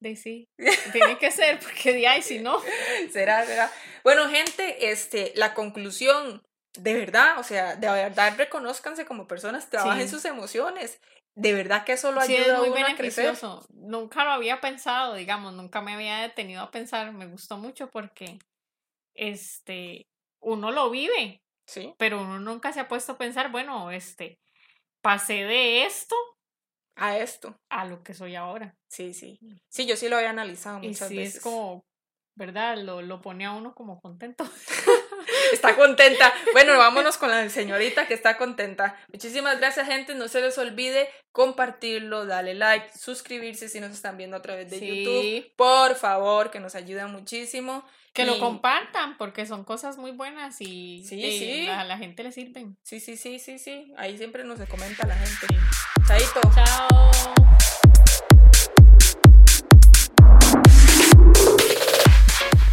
de 0.00 0.16
sí. 0.16 0.48
Tiene 0.92 1.18
que 1.18 1.30
ser, 1.30 1.60
porque 1.60 1.92
de 1.92 2.08
ahí 2.08 2.22
si 2.22 2.40
no. 2.40 2.60
será, 3.12 3.44
será. 3.46 3.70
Bueno, 4.02 4.28
gente, 4.28 4.90
este, 4.90 5.32
la 5.36 5.54
conclusión, 5.54 6.42
de 6.76 6.94
verdad, 6.94 7.38
o 7.38 7.44
sea, 7.44 7.76
de 7.76 7.88
verdad 7.88 8.34
reconozcanse 8.36 9.04
como 9.04 9.28
personas, 9.28 9.68
trabajen 9.70 10.08
sus 10.08 10.24
emociones 10.24 10.98
de 11.40 11.54
verdad 11.54 11.84
que 11.84 11.92
eso 11.92 12.12
lo 12.12 12.20
ayuda 12.20 12.58
a 12.58 12.62
uno 12.62 12.86
a 12.86 12.94
crecer. 12.94 13.34
Nunca 13.70 14.24
lo 14.24 14.30
había 14.30 14.60
pensado, 14.60 15.14
digamos, 15.14 15.54
nunca 15.54 15.80
me 15.80 15.94
había 15.94 16.18
detenido 16.18 16.62
a 16.62 16.70
pensar, 16.70 17.12
me 17.12 17.26
gustó 17.26 17.56
mucho 17.56 17.88
porque 17.90 18.38
este 19.14 20.06
uno 20.42 20.70
lo 20.70 20.90
vive. 20.90 21.40
Sí. 21.66 21.94
Pero 21.98 22.20
uno 22.20 22.40
nunca 22.40 22.72
se 22.72 22.80
ha 22.80 22.88
puesto 22.88 23.12
a 23.12 23.18
pensar, 23.18 23.50
bueno, 23.50 23.90
este 23.90 24.38
pasé 25.02 25.44
de 25.44 25.86
esto 25.86 26.14
a 26.96 27.16
esto, 27.16 27.56
a 27.70 27.86
lo 27.86 28.02
que 28.02 28.12
soy 28.12 28.34
ahora. 28.34 28.74
Sí, 28.90 29.14
sí. 29.14 29.38
Mm. 29.40 29.56
Sí, 29.70 29.86
yo 29.86 29.96
sí 29.96 30.10
lo 30.10 30.16
había 30.16 30.30
analizado 30.30 30.80
muchas 30.80 31.10
y 31.10 31.14
sí, 31.14 31.20
es 31.22 31.40
como 31.40 31.84
¿verdad? 32.34 32.78
Lo, 32.78 33.02
lo 33.02 33.20
pone 33.20 33.44
a 33.44 33.52
uno 33.52 33.74
como 33.74 34.00
contento. 34.00 34.44
está 35.54 35.76
contenta. 35.76 36.32
Bueno, 36.52 36.76
vámonos 36.78 37.18
con 37.18 37.30
la 37.30 37.48
señorita 37.48 38.06
que 38.06 38.14
está 38.14 38.36
contenta. 38.36 38.96
Muchísimas 39.12 39.58
gracias, 39.58 39.86
gente. 39.86 40.14
No 40.14 40.28
se 40.28 40.40
les 40.40 40.56
olvide 40.58 41.08
compartirlo, 41.32 42.26
darle 42.26 42.54
like, 42.54 42.86
suscribirse 42.98 43.68
si 43.68 43.80
nos 43.80 43.92
están 43.92 44.16
viendo 44.16 44.36
a 44.36 44.42
través 44.42 44.70
de 44.70 44.80
YouTube. 44.80 45.52
Por 45.56 45.94
favor, 45.94 46.50
que 46.50 46.60
nos 46.60 46.74
ayudan 46.74 47.12
muchísimo. 47.12 47.84
Que 48.12 48.26
lo 48.26 48.40
compartan, 48.40 49.16
porque 49.18 49.46
son 49.46 49.62
cosas 49.62 49.96
muy 49.96 50.10
buenas 50.10 50.60
y, 50.60 51.04
sí, 51.08 51.68
A, 51.68 51.84
la 51.84 51.96
gente 51.96 52.24
le 52.24 52.32
sirven. 52.32 52.76
Sí, 52.82 52.98
sí, 52.98 53.16
sí, 53.16 53.38
sí, 53.38 53.58
sí. 53.60 53.92
Ahí 53.96 54.18
siempre 54.18 54.42
nos 54.42 54.58
comenta 54.68 55.06
la 55.06 55.14
gente. 55.14 55.46
Chaito. 56.08 56.40
Chao. 56.52 56.88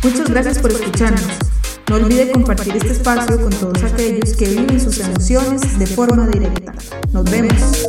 Muchas 0.01 0.30
gracias 0.30 0.59
por 0.59 0.71
escucharnos. 0.71 1.47
No 1.89 1.95
olvide 1.95 2.31
compartir 2.31 2.75
este 2.75 2.91
espacio 2.91 3.41
con 3.41 3.49
todos 3.49 3.81
aquellos 3.83 4.33
que 4.35 4.45
viven 4.49 4.79
sus 4.79 4.99
emociones 4.99 5.79
de 5.79 5.88
forma 5.88 6.27
directa. 6.27 6.73
Nos 7.13 7.23
vemos. 7.31 7.88